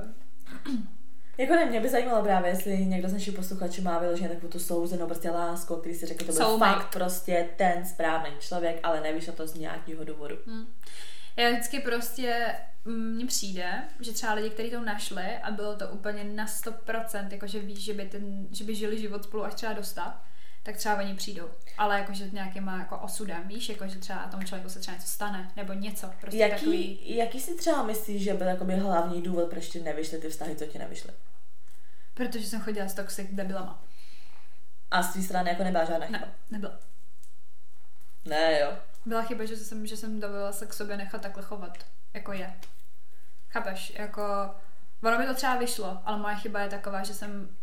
Jako 1.38 1.54
ne, 1.54 1.66
mě 1.66 1.80
by 1.80 1.90
zajímalo 1.90 2.24
právě, 2.24 2.52
jestli 2.52 2.86
někdo 2.86 3.10
z 3.10 3.14
našich 3.14 3.36
posluchačů 3.36 3.82
má 3.82 4.00
vyloženě 4.00 4.30
takovou 4.30 4.52
tu 4.52 4.60
souzenou 4.60 5.06
prostě 5.06 5.30
lásku, 5.30 5.76
který 5.76 5.96
si 5.96 6.06
řekl, 6.06 6.26
to 6.26 6.32
byl 6.32 6.46
Soulmate. 6.46 6.80
fakt 6.80 6.94
prostě 6.94 7.50
ten 7.56 7.86
správný 7.86 8.30
člověk, 8.40 8.80
ale 8.84 9.02
nevíš 9.02 9.30
to 9.36 9.48
z 9.48 9.56
nějakého 9.56 10.04
důvodu. 10.04 10.36
Hmm. 10.48 10.68
Já 11.38 11.50
vždycky 11.50 11.80
prostě 11.80 12.56
mm, 12.86 13.16
mně 13.16 13.26
přijde, 13.26 13.84
že 14.00 14.14
třeba 14.14 14.34
lidi, 14.34 14.50
kteří 14.50 14.72
to 14.72 14.82
našli 14.82 15.38
a 15.44 15.52
bylo 15.52 15.76
to 15.76 15.88
úplně 15.88 16.24
na 16.24 16.46
100%, 16.46 17.28
jakože 17.32 17.60
víš, 17.60 17.80
že 17.84 17.94
by, 17.94 18.06
ten, 18.06 18.48
že 18.52 18.64
by 18.64 18.76
žili 18.76 19.00
život 19.00 19.24
spolu 19.24 19.46
až 19.46 19.54
třeba 19.54 19.74
dostat, 19.74 20.22
tak 20.66 20.78
třeba 20.78 20.96
oni 20.96 21.16
přijdou. 21.16 21.50
Ale 21.78 22.00
jakože 22.00 22.30
nějakým 22.30 22.68
jako 22.68 23.00
osudem, 23.00 23.48
víš, 23.48 23.70
jako 23.70 23.88
že 23.88 24.00
třeba 24.00 24.28
tomu 24.28 24.44
člověku 24.44 24.70
se 24.70 24.80
třeba 24.80 24.98
něco 24.98 25.08
stane, 25.08 25.52
nebo 25.56 25.74
něco. 25.74 26.10
Prostě 26.22 26.40
jaký, 26.40 26.56
takový... 26.56 27.16
jaký 27.18 27.40
si 27.40 27.56
třeba 27.56 27.84
myslíš, 27.84 28.24
že 28.24 28.34
byl 28.34 28.48
jakoby 28.48 28.76
hlavní 28.76 29.22
důvod, 29.22 29.50
proč 29.50 29.68
ti 29.68 29.82
nevyšly 29.82 30.18
ty 30.18 30.30
vztahy, 30.30 30.56
co 30.56 30.66
ti 30.66 30.80
nevyšly? 30.80 31.14
Protože 32.14 32.48
jsem 32.48 32.62
chodila 32.62 32.88
s 32.88 32.94
toxic 32.94 33.28
debilama. 33.32 33.84
A 34.92 35.04
z 35.04 35.14
tvý 35.14 35.24
strany 35.24 35.50
jako 35.50 35.64
nebyla 35.64 35.86
žádná 35.86 36.06
chyba? 36.06 36.20
Ne, 36.20 36.34
nebyla. 36.50 36.80
Ne, 38.26 38.60
jo. 38.60 38.78
Byla 39.06 39.22
chyba, 39.22 39.46
že 39.46 39.56
jsem, 39.58 39.88
že 39.88 39.98
jsem 39.98 40.20
dovolila 40.20 40.52
se 40.52 40.66
k 40.66 40.74
sobě 40.74 40.98
nechat 40.98 41.22
takhle 41.22 41.44
chovat, 41.44 41.78
jako 42.14 42.34
je. 42.34 42.54
Chápeš, 43.50 43.94
jako... 43.96 44.56
Ono 45.04 45.18
by 45.18 45.26
to 45.26 45.34
třeba 45.34 45.56
vyšlo, 45.56 46.02
ale 46.06 46.18
moje 46.18 46.36
chyba 46.36 46.62
je 46.62 46.70
taková, 46.70 47.04
že 47.04 47.14
jsem 47.14 47.58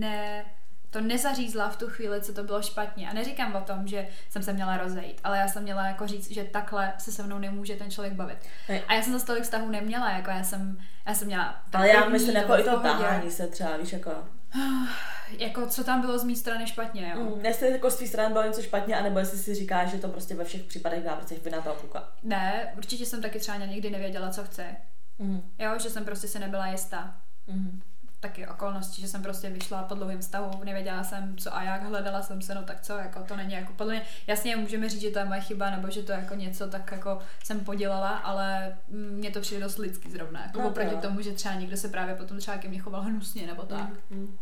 ne 0.00 0.44
to 0.90 1.00
nezařízla 1.00 1.68
v 1.68 1.76
tu 1.76 1.88
chvíli, 1.88 2.20
co 2.20 2.32
to 2.32 2.44
bylo 2.44 2.62
špatně. 2.62 3.10
A 3.10 3.14
neříkám 3.14 3.56
o 3.56 3.60
tom, 3.60 3.86
že 3.86 4.08
jsem 4.30 4.42
se 4.42 4.52
měla 4.52 4.76
rozejít, 4.76 5.20
ale 5.24 5.38
já 5.38 5.48
jsem 5.48 5.62
měla 5.62 5.86
jako 5.86 6.06
říct, 6.06 6.30
že 6.30 6.44
takhle 6.44 6.92
se 6.98 7.12
se 7.12 7.22
mnou 7.22 7.38
nemůže 7.38 7.76
ten 7.76 7.90
člověk 7.90 8.14
bavit. 8.14 8.38
Ne. 8.68 8.80
A 8.88 8.94
já 8.94 9.02
jsem 9.02 9.18
za 9.18 9.26
tolik 9.26 9.44
vztahu 9.44 9.70
neměla, 9.70 10.10
jako 10.10 10.30
já 10.30 10.44
jsem, 10.44 10.78
já 11.06 11.14
jsem 11.14 11.26
měla... 11.26 11.64
Ale 11.72 11.88
já 11.88 12.08
myslím 12.08 12.36
jako 12.36 12.58
i 12.58 12.62
to 12.62 12.80
tahání 12.80 13.30
se 13.30 13.46
třeba, 13.46 13.76
víš, 13.76 13.92
jako... 13.92 14.10
jako 15.38 15.66
co 15.66 15.84
tam 15.84 16.00
bylo 16.00 16.18
z 16.18 16.24
mé 16.24 16.36
strany 16.36 16.66
špatně, 16.66 17.12
jo? 17.14 17.22
Mm, 17.22 17.44
jestli 17.44 17.70
jako 17.70 17.90
z 17.90 17.96
tvý 17.96 18.06
strany 18.06 18.32
bylo 18.32 18.44
něco 18.44 18.62
špatně, 18.62 18.96
anebo 18.96 19.18
jestli 19.18 19.38
si 19.38 19.54
říkáš, 19.54 19.90
že 19.90 19.98
to 19.98 20.08
prostě 20.08 20.34
ve 20.34 20.44
všech 20.44 20.62
případech 20.62 21.04
dá 21.04 21.16
prostě 21.16 21.34
vina 21.44 21.60
toho 21.60 21.74
kluka. 21.74 22.08
Ne, 22.22 22.72
určitě 22.76 23.06
jsem 23.06 23.22
taky 23.22 23.38
třeba 23.38 23.58
nikdy 23.58 23.90
nevěděla, 23.90 24.30
co 24.30 24.44
chce. 24.44 24.76
Mm. 25.18 25.42
Jo, 25.58 25.78
že 25.78 25.90
jsem 25.90 26.04
prostě 26.04 26.28
si 26.28 26.38
nebyla 26.38 26.66
jistá. 26.66 27.14
Mm 27.46 27.82
taky 28.20 28.46
okolnosti, 28.46 29.02
že 29.02 29.08
jsem 29.08 29.22
prostě 29.22 29.50
vyšla 29.50 29.82
po 29.82 29.94
dlouhém 29.94 30.22
stavu, 30.22 30.64
nevěděla 30.64 31.04
jsem 31.04 31.36
co 31.36 31.56
a 31.56 31.62
jak, 31.62 31.82
hledala 31.82 32.22
jsem 32.22 32.42
se, 32.42 32.54
no 32.54 32.62
tak 32.62 32.80
co, 32.80 32.92
jako 32.92 33.22
to 33.22 33.36
není 33.36 33.52
jako 33.52 33.72
podle 33.72 33.92
mě, 33.92 34.02
jasně 34.26 34.56
můžeme 34.56 34.88
říct, 34.88 35.00
že 35.00 35.10
to 35.10 35.18
je 35.18 35.24
moje 35.24 35.40
chyba, 35.40 35.70
nebo 35.70 35.90
že 35.90 36.02
to 36.02 36.12
jako 36.12 36.34
něco 36.34 36.68
tak 36.68 36.92
jako 36.92 37.18
jsem 37.44 37.60
podělala, 37.60 38.16
ale 38.16 38.76
mně 38.88 39.30
to 39.30 39.40
přijde 39.40 39.62
dost 39.62 39.78
lidský 39.78 40.10
zrovna, 40.10 40.42
jako 40.42 40.62
no, 40.62 40.68
oproti 40.68 40.96
tomu, 40.96 41.20
že 41.20 41.32
třeba 41.32 41.54
někdo 41.54 41.76
se 41.76 41.88
právě 41.88 42.14
potom 42.14 42.38
třeba 42.38 42.58
ke 42.58 42.68
mně 42.68 42.78
choval 42.78 43.02
hnusně, 43.02 43.46
nebo 43.46 43.62
tak. 43.62 43.88
Mm, 44.10 44.18
mm. 44.18 44.36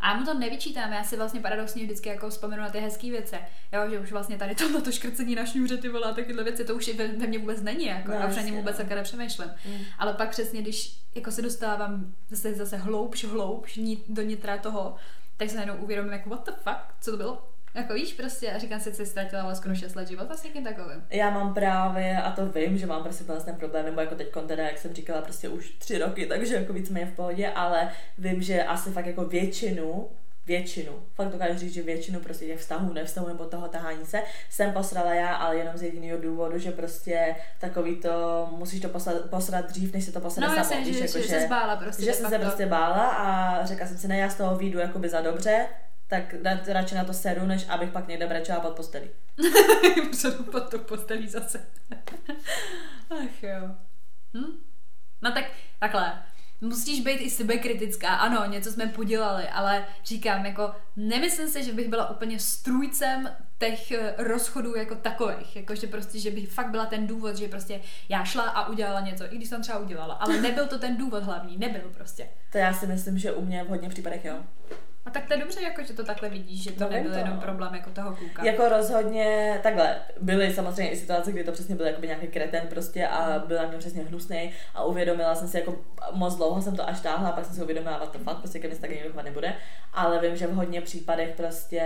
A 0.00 0.08
já 0.08 0.14
mu 0.14 0.24
to 0.26 0.34
nevyčítám, 0.34 0.92
já 0.92 1.04
si 1.04 1.16
vlastně 1.16 1.40
paradoxně 1.40 1.84
vždycky 1.84 2.08
jako 2.08 2.30
vzpomenu 2.30 2.62
na 2.62 2.70
ty 2.70 2.80
hezké 2.80 3.10
věci. 3.10 3.36
Jo, 3.72 3.90
že 3.90 4.00
už 4.00 4.12
vlastně 4.12 4.38
tady 4.38 4.54
tohle 4.54 4.82
to 4.82 4.92
škrcení 4.92 5.34
na 5.34 5.46
šňůře, 5.46 5.76
ty 5.76 5.88
vole, 5.88 6.06
a 6.10 6.14
takovéhle 6.14 6.44
věci, 6.44 6.64
to 6.64 6.74
už 6.74 6.88
ve, 6.94 7.08
ve 7.08 7.26
mně 7.26 7.38
vůbec 7.38 7.62
není, 7.62 7.86
jako, 7.86 8.10
no, 8.10 8.22
a 8.22 8.26
už 8.26 8.36
ani 8.36 8.52
vůbec 8.52 8.76
takhle 8.76 8.96
nepřemýšlím. 8.96 9.50
Mm. 9.66 9.78
Ale 9.98 10.12
pak 10.12 10.30
přesně, 10.30 10.62
když 10.62 10.98
jako 11.14 11.30
se 11.30 11.42
dostávám 11.42 12.14
zase, 12.30 12.54
zase 12.54 12.76
hloubš, 12.76 13.24
hloubš 13.24 13.78
do 14.08 14.22
nitra 14.22 14.58
toho, 14.58 14.96
tak 15.36 15.50
se 15.50 15.56
najednou 15.56 15.76
uvědomím, 15.76 16.12
jako 16.12 16.30
what 16.30 16.46
the 16.46 16.52
fuck, 16.52 16.94
co 17.00 17.10
to 17.10 17.16
bylo? 17.16 17.55
Jako 17.76 17.94
víš, 17.94 18.12
prostě, 18.12 18.52
a 18.52 18.58
říkám 18.58 18.80
si, 18.80 18.90
že 18.90 18.96
jsi 18.96 19.06
ztratila 19.06 19.54
skoro 19.54 19.74
6 19.74 19.94
let 19.94 20.08
života 20.08 20.36
s 20.36 20.42
někým 20.42 20.64
takovým. 20.64 21.04
Já 21.10 21.30
mám 21.30 21.54
právě, 21.54 22.16
a 22.16 22.30
to 22.30 22.46
vím, 22.46 22.78
že 22.78 22.86
mám 22.86 23.02
prostě 23.02 23.24
ten 23.24 23.54
problém, 23.54 23.84
nebo 23.84 24.00
jako 24.00 24.14
teď 24.14 24.28
teda, 24.46 24.64
jak 24.64 24.78
jsem 24.78 24.94
říkala, 24.94 25.22
prostě 25.22 25.48
už 25.48 25.70
tři 25.70 25.98
roky, 25.98 26.26
takže 26.26 26.54
jako 26.54 26.72
víceméně 26.72 27.06
v 27.06 27.16
pohodě, 27.16 27.48
ale 27.48 27.92
vím, 28.18 28.42
že 28.42 28.64
asi 28.64 28.90
fakt 28.90 29.06
jako 29.06 29.24
většinu 29.24 30.08
většinu, 30.46 30.92
fakt 31.14 31.28
dokážu 31.28 31.58
říct, 31.58 31.74
že 31.74 31.82
většinu 31.82 32.20
prostě 32.20 32.46
těch 32.46 32.58
vztahů, 32.58 32.92
nevztahů 32.92 33.28
nebo 33.28 33.44
toho 33.44 33.68
tahání 33.68 34.06
se, 34.06 34.22
jsem 34.50 34.72
posrala 34.72 35.14
já, 35.14 35.34
ale 35.34 35.56
jenom 35.56 35.76
z 35.76 35.82
jediného 35.82 36.20
důvodu, 36.20 36.58
že 36.58 36.70
prostě 36.70 37.36
takový 37.60 37.96
to, 37.96 38.48
musíš 38.50 38.80
to 38.80 38.88
posrat, 38.88 39.30
posrat 39.30 39.66
dřív, 39.66 39.92
než 39.92 40.04
se 40.04 40.12
to 40.12 40.20
posrat 40.20 40.50
no, 40.50 40.64
samo. 40.64 40.84
Víš, 40.84 40.96
že, 40.96 41.04
jako, 41.04 41.18
že, 41.18 41.22
že, 41.22 41.28
se 41.28 41.40
zbála 41.40 41.76
prostě. 41.76 42.04
Že 42.04 42.12
jsem 42.12 42.30
se 42.30 42.38
prostě 42.38 42.66
bála 42.66 43.08
a 43.08 43.66
řekla 43.66 43.86
jsem 43.86 43.98
si, 43.98 44.08
ne, 44.08 44.18
já 44.18 44.28
z 44.28 44.34
toho 44.34 44.56
výjdu 44.56 44.78
jakoby 44.78 45.08
za 45.08 45.20
dobře, 45.20 45.66
tak 46.08 46.34
radši 46.66 46.94
na 46.94 47.04
to 47.04 47.12
sedu, 47.12 47.46
než 47.46 47.68
abych 47.68 47.90
pak 47.90 48.08
někde 48.08 48.26
brečela 48.26 48.60
pod 48.60 48.76
postelí. 48.76 49.10
Předu 50.10 50.44
pod 50.44 50.70
to 50.70 50.78
postelí 50.78 51.28
zase. 51.28 51.66
Ach 53.10 53.42
jo. 53.42 53.70
Hm? 54.34 54.62
No 55.22 55.32
tak 55.32 55.44
takhle 55.78 56.22
musíš 56.60 57.00
být 57.00 57.20
i 57.20 57.30
sebekritická. 57.30 58.08
Ano, 58.08 58.46
něco 58.46 58.72
jsme 58.72 58.86
podělali, 58.86 59.48
ale 59.48 59.86
říkám, 60.04 60.46
jako 60.46 60.74
nemyslím 60.96 61.48
si, 61.48 61.64
že 61.64 61.72
bych 61.72 61.88
byla 61.88 62.10
úplně 62.10 62.38
strůjcem 62.38 63.30
těch 63.58 63.92
eh, 63.92 64.14
rozchodů 64.18 64.76
jako 64.76 64.94
takových, 64.94 65.56
jako 65.56 65.74
že 65.74 65.86
prostě, 65.86 66.18
že 66.18 66.30
bych 66.30 66.52
fakt 66.52 66.70
byla 66.70 66.86
ten 66.86 67.06
důvod, 67.06 67.36
že 67.36 67.48
prostě 67.48 67.80
já 68.08 68.24
šla 68.24 68.42
a 68.42 68.68
udělala 68.68 69.00
něco, 69.00 69.24
i 69.24 69.36
když 69.36 69.48
jsem 69.48 69.62
třeba 69.62 69.78
udělala, 69.78 70.14
ale 70.14 70.40
nebyl 70.40 70.66
to 70.66 70.78
ten 70.78 70.96
důvod 70.96 71.22
hlavní, 71.22 71.58
nebyl 71.58 71.90
prostě. 71.94 72.28
To 72.52 72.58
já 72.58 72.72
si 72.72 72.86
myslím, 72.86 73.18
že 73.18 73.32
u 73.32 73.44
mě 73.44 73.64
v 73.64 73.68
hodně 73.68 73.88
případech 73.88 74.24
jo. 74.24 74.44
A 75.06 75.10
tak 75.10 75.26
to 75.26 75.32
je 75.34 75.40
dobře, 75.40 75.62
jako, 75.62 75.82
že 75.82 75.92
to 75.92 76.04
takhle 76.04 76.28
vidíš, 76.28 76.62
že 76.62 76.72
to 76.72 76.84
No, 76.84 76.90
nebyl 76.90 77.12
to, 77.12 77.18
jenom 77.18 77.34
no. 77.34 77.40
problém 77.40 77.74
jako 77.74 77.90
toho 77.90 78.16
kluka. 78.16 78.44
Jako 78.44 78.68
rozhodně, 78.68 79.60
takhle, 79.62 79.96
byly 80.20 80.52
samozřejmě 80.54 80.90
i 80.92 80.96
situace, 80.96 81.32
kdy 81.32 81.44
to 81.44 81.52
přesně 81.52 81.74
byl 81.74 81.86
jakoby 81.86 82.06
nějaký 82.06 82.26
kreten 82.26 82.66
prostě 82.70 83.06
a 83.06 83.38
byl 83.46 83.56
na 83.58 83.66
mě 83.68 83.78
přesně 83.78 84.02
hnusný 84.02 84.52
a 84.74 84.84
uvědomila 84.84 85.34
jsem 85.34 85.48
si 85.48 85.56
jako 85.58 85.76
moc 86.12 86.34
dlouho 86.36 86.62
jsem 86.62 86.76
to 86.76 86.88
až 86.88 87.00
táhla 87.00 87.28
a 87.28 87.32
pak 87.32 87.44
jsem 87.44 87.54
si 87.54 87.62
uvědomila, 87.62 87.98
what 87.98 88.12
the 88.12 88.18
fuck, 88.18 88.36
prostě 88.38 88.58
ke 88.58 88.66
mně 88.66 88.74
se 88.76 88.80
tak 88.80 88.90
nikdo 88.90 89.22
nebude, 89.22 89.54
ale 89.94 90.20
vím, 90.20 90.36
že 90.36 90.46
v 90.46 90.54
hodně 90.54 90.80
případech 90.80 91.34
prostě 91.36 91.82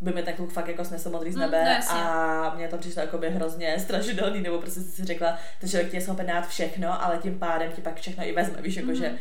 by 0.00 0.12
mi 0.12 0.22
ten 0.22 0.34
kluk 0.34 0.52
fakt 0.52 0.68
jako 0.68 0.84
snesl 0.84 1.10
modrý 1.10 1.32
z 1.32 1.34
Mm, 1.34 1.40
nebe 1.40 1.64
no 1.64 1.70
jasně. 1.70 2.00
a 2.00 2.52
mně 2.56 2.68
to 2.68 2.78
přišlo 2.78 3.02
jako 3.02 3.18
by 3.18 3.30
hrozně 3.30 3.78
strašidelný, 3.80 4.40
nebo 4.40 4.58
prostě 4.58 4.80
jsem 4.80 4.90
si 4.92 5.04
řekla, 5.04 5.38
ten 5.60 5.70
člověk 5.70 5.90
ti 5.90 5.96
je 5.96 6.00
schopen 6.00 6.26
dát 6.26 6.48
všechno, 6.48 7.04
ale 7.04 7.18
tím 7.18 7.38
pádem 7.38 7.72
ti 7.72 7.80
pak 7.82 7.96
všechno 8.00 8.24
i 8.26 8.32
vezme, 8.32 8.62
víš, 8.62 8.76
jako 8.76 8.86
Mhm. 8.88 8.96
že 8.96 9.12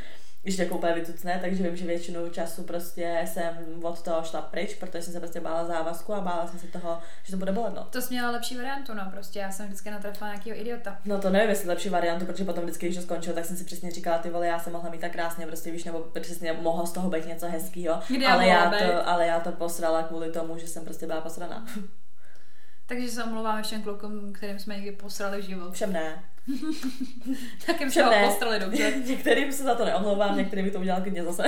když 0.44 0.58
jako 0.58 0.76
úplně 0.76 0.94
vytucne, 0.94 1.40
takže 1.42 1.64
vím, 1.64 1.76
že 1.76 1.86
většinu 1.86 2.30
času 2.30 2.64
prostě 2.64 3.22
jsem 3.26 3.58
od 3.84 4.02
toho 4.02 4.24
šla 4.24 4.42
pryč, 4.42 4.74
protože 4.76 5.02
jsem 5.02 5.14
se 5.14 5.20
prostě 5.20 5.40
bála 5.40 5.66
závazku 5.66 6.14
a 6.14 6.22
bála 6.22 6.48
jsem 6.48 6.60
se 6.60 6.68
toho, 6.68 7.00
že 7.24 7.32
to 7.32 7.38
bude 7.38 7.52
bolet, 7.52 7.74
no. 7.74 7.84
To 7.84 8.02
jsi 8.02 8.14
měla 8.14 8.32
lepší 8.32 8.58
variantu, 8.58 8.94
no, 8.94 9.08
prostě 9.12 9.40
já 9.40 9.52
jsem 9.52 9.66
vždycky 9.66 9.92
natrefila 9.92 10.30
nějakého 10.30 10.60
idiota. 10.60 11.00
No 11.06 11.20
to 11.20 11.30
nevím, 11.30 11.50
jestli 11.50 11.68
lepší 11.68 11.90
variantu, 11.90 12.26
protože 12.26 12.46
potom 12.46 12.64
vždycky, 12.64 12.86
když 12.86 12.98
to 12.98 13.04
skončilo, 13.04 13.36
tak 13.36 13.46
jsem 13.46 13.58
si 13.58 13.64
přesně 13.64 13.92
říkala, 13.92 14.18
ty 14.18 14.30
vole, 14.30 14.48
já 14.48 14.60
jsem 14.60 14.74
mohla 14.74 14.90
mít 14.90 15.02
tak 15.02 15.12
krásně, 15.12 15.48
prostě 15.48 15.72
víš, 15.72 15.84
nebo 15.84 16.00
přesně 16.22 16.54
mohlo 16.54 16.86
z 16.86 16.92
toho 16.92 17.10
být 17.10 17.28
něco 17.28 17.48
hezkého, 17.48 18.00
ale, 18.30 18.48
já 18.48 18.70
to, 18.70 19.10
ale 19.10 19.28
já 19.28 19.40
to 19.40 19.52
posrala 19.52 20.04
kvůli 20.04 20.32
tomu, 20.32 20.58
že 20.58 20.68
jsem 20.68 20.84
prostě 20.84 21.08
byla 21.08 21.22
posraná. 21.22 21.66
Takže 22.92 23.12
se 23.12 23.24
omlouváme 23.24 23.64
všem 23.64 23.84
klukům, 23.84 24.34
kterým 24.34 24.60
jsme 24.60 24.76
někdy 24.76 24.92
posrali 24.92 25.42
život. 25.42 25.74
Všem 25.74 25.94
ne. 25.94 26.24
Tak 27.66 27.80
jim 27.80 27.90
Všem 27.90 28.10
ne. 28.10 28.26
postrali 28.26 28.60
dobře. 28.60 28.94
některým 29.06 29.54
se 29.54 29.64
za 29.64 29.76
to 29.76 29.86
neomlouvám, 29.86 30.38
některým 30.38 30.66
by 30.66 30.72
to 30.72 30.80
udělal 30.80 31.02
klidně 31.02 31.24
zase. 31.24 31.44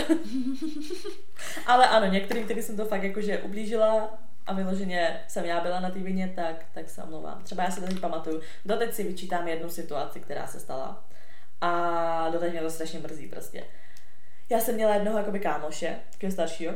ale 1.65 1.87
ano, 1.87 2.05
některým, 2.05 2.43
který 2.43 2.61
jsem 2.61 2.77
to 2.77 2.85
fakt 2.85 3.03
jakože 3.03 3.37
ublížila 3.37 4.19
a 4.45 4.53
vyloženě 4.53 5.23
jsem 5.27 5.45
já 5.45 5.61
byla 5.61 5.79
na 5.79 5.89
té 5.89 5.99
vině, 5.99 6.33
tak, 6.35 6.65
tak 6.73 6.89
se 6.89 7.03
omlouvám. 7.03 7.43
Třeba 7.43 7.63
já 7.63 7.71
si 7.71 7.81
to 7.81 7.87
teď 7.87 7.99
pamatuju. 7.99 8.41
Doteď 8.65 8.93
si 8.93 9.03
vyčítám 9.03 9.47
jednu 9.47 9.69
situaci, 9.69 10.19
která 10.19 10.47
se 10.47 10.59
stala. 10.59 11.03
A 11.61 12.29
doteď 12.29 12.51
mě 12.51 12.61
to 12.61 12.69
strašně 12.69 12.99
mrzí 12.99 13.27
prostě. 13.27 13.63
Já 14.49 14.59
jsem 14.59 14.75
měla 14.75 14.93
jednoho 14.93 15.17
jakoby 15.17 15.39
kámoše, 15.39 15.99
takového 16.11 16.33
staršího. 16.33 16.73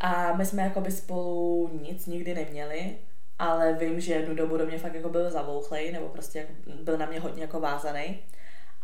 A 0.00 0.32
my 0.32 0.46
jsme 0.46 0.62
jakoby 0.62 0.90
spolu 0.90 1.70
nic 1.82 2.06
nikdy 2.06 2.34
neměli, 2.34 2.96
ale 3.42 3.72
vím, 3.72 4.00
že 4.00 4.14
jednu 4.14 4.34
dobu 4.34 4.56
do 4.56 4.66
mě 4.66 4.78
fakt 4.78 4.94
jako 4.94 5.08
byl 5.08 5.30
zavouchlej, 5.30 5.92
nebo 5.92 6.08
prostě 6.08 6.38
jako 6.38 6.52
byl 6.82 6.98
na 6.98 7.06
mě 7.06 7.20
hodně 7.20 7.42
jako 7.42 7.60
vázaný. 7.60 8.22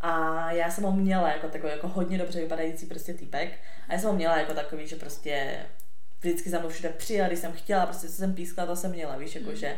A 0.01 0.53
já 0.53 0.71
jsem 0.71 0.85
ho 0.85 0.93
měla 0.93 1.29
jako 1.29 1.49
takový 1.49 1.73
jako 1.73 1.89
hodně 1.89 2.19
dobře 2.19 2.41
vypadající 2.41 2.87
prostě 2.87 3.15
týpek. 3.15 3.53
A 3.89 3.93
já 3.93 3.99
jsem 3.99 4.11
ho 4.11 4.17
měla 4.17 4.39
jako 4.39 4.55
takový, 4.55 4.87
že 4.87 4.97
prostě 4.97 5.67
vždycky 6.21 6.51
za 6.51 6.59
mnou 6.59 6.69
všude 6.69 6.89
přijel, 6.89 7.27
když 7.27 7.39
jsem 7.39 7.53
chtěla, 7.53 7.87
prostě 7.87 8.09
co 8.09 8.15
jsem 8.15 8.35
pískala, 8.35 8.67
to 8.67 8.77
jsem 8.77 8.91
měla, 8.91 9.17
víš, 9.17 9.35
jako 9.35 9.55
že. 9.55 9.77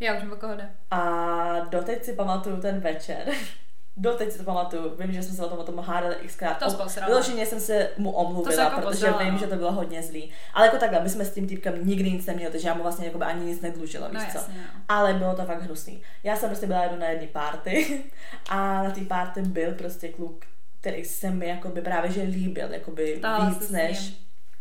Já 0.00 0.14
už 0.14 0.38
koho 0.40 0.54
jde. 0.54 0.70
A 0.90 1.60
doteď 1.60 2.04
si 2.04 2.12
pamatuju 2.12 2.60
ten 2.60 2.80
večer. 2.80 3.28
doteď 3.96 4.32
si 4.32 4.38
to 4.38 4.44
pamatuju. 4.44 4.96
Vím, 4.98 5.12
že 5.12 5.22
jsme 5.22 5.34
se 5.36 5.44
o 5.44 5.48
tom, 5.48 5.58
o 5.58 5.62
tom 5.62 5.78
hádali 5.78 6.16
xkrát. 6.26 6.58
To. 6.58 6.86
Vyloženě 7.06 7.46
jsem 7.46 7.60
se 7.60 7.88
mu 7.98 8.10
omluvila, 8.10 8.54
To 8.54 8.60
jako 8.60 8.80
protože 8.80 8.90
posrala, 9.06 9.22
vím, 9.22 9.32
no. 9.32 9.38
že 9.38 9.46
to 9.46 9.56
bylo 9.56 9.72
hodně 9.72 10.02
zlý. 10.02 10.30
Ale 10.54 10.66
jako 10.66 10.78
takhle, 10.78 11.00
my 11.02 11.10
jsme 11.10 11.24
s 11.24 11.34
tím 11.34 11.48
týpkem 11.48 11.86
nikdy 11.86 12.10
nic 12.12 12.26
neměli, 12.26 12.52
takže 12.52 12.68
já 12.68 12.74
mu 12.74 12.82
vlastně 12.82 13.06
jakoby 13.06 13.24
ani 13.24 13.44
nic 13.46 13.60
nedlužila, 13.60 14.08
No 14.12 14.20
víš 14.20 14.28
co. 14.32 14.38
jasně, 14.38 14.54
no. 14.56 14.80
Ale 14.88 15.14
bylo 15.14 15.34
to 15.34 15.44
fakt 15.44 15.62
hnusný. 15.62 16.02
Já 16.22 16.36
jsem 16.36 16.48
prostě 16.50 16.66
byla 16.66 16.82
jednou 16.82 16.98
na 16.98 17.06
jedné 17.06 17.26
party 17.26 18.02
a 18.48 18.82
na 18.82 18.90
té 18.90 19.00
party 19.00 19.42
byl 19.42 19.72
prostě 19.74 20.08
kluk, 20.08 20.44
který 20.80 21.04
se 21.04 21.30
mi 21.30 21.48
jakoby 21.48 21.80
právě 21.80 22.10
že 22.10 22.22
líbil, 22.22 22.72
jakoby 22.72 23.14
Stála 23.18 23.48
víc 23.48 23.70
než, 23.70 24.12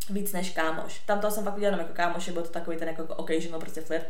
víc 0.10 0.32
než 0.34 0.50
kámoš. 0.50 1.00
Tam 1.00 1.20
toho 1.20 1.32
jsem 1.32 1.44
fakt 1.44 1.58
udělala 1.58 1.78
jako 1.82 1.94
kámoše, 1.94 2.32
byl 2.32 2.42
to 2.44 2.50
takový 2.50 2.78
ten 2.78 2.88
jako 2.88 3.04
occasional 3.16 3.60
prostě 3.60 3.82
flirt. 3.82 4.06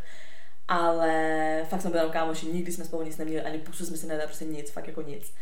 Ale 0.70 1.66
fakt 1.70 1.82
jsme 1.82 1.90
byli 1.90 2.00
jenom 2.00 2.12
kámoši, 2.12 2.46
nikdy 2.46 2.72
jsme 2.72 2.86
spolu 2.86 3.04
nic 3.04 3.18
neměli, 3.18 3.46
ani 3.46 3.58
pusu 3.58 3.86
jsme 3.86 3.98
si 3.98 4.08
nedali, 4.08 4.28
prostě 4.28 4.46
nic, 4.46 4.72
fakt 4.72 4.88
jako 4.88 5.02
nic. 5.02 5.34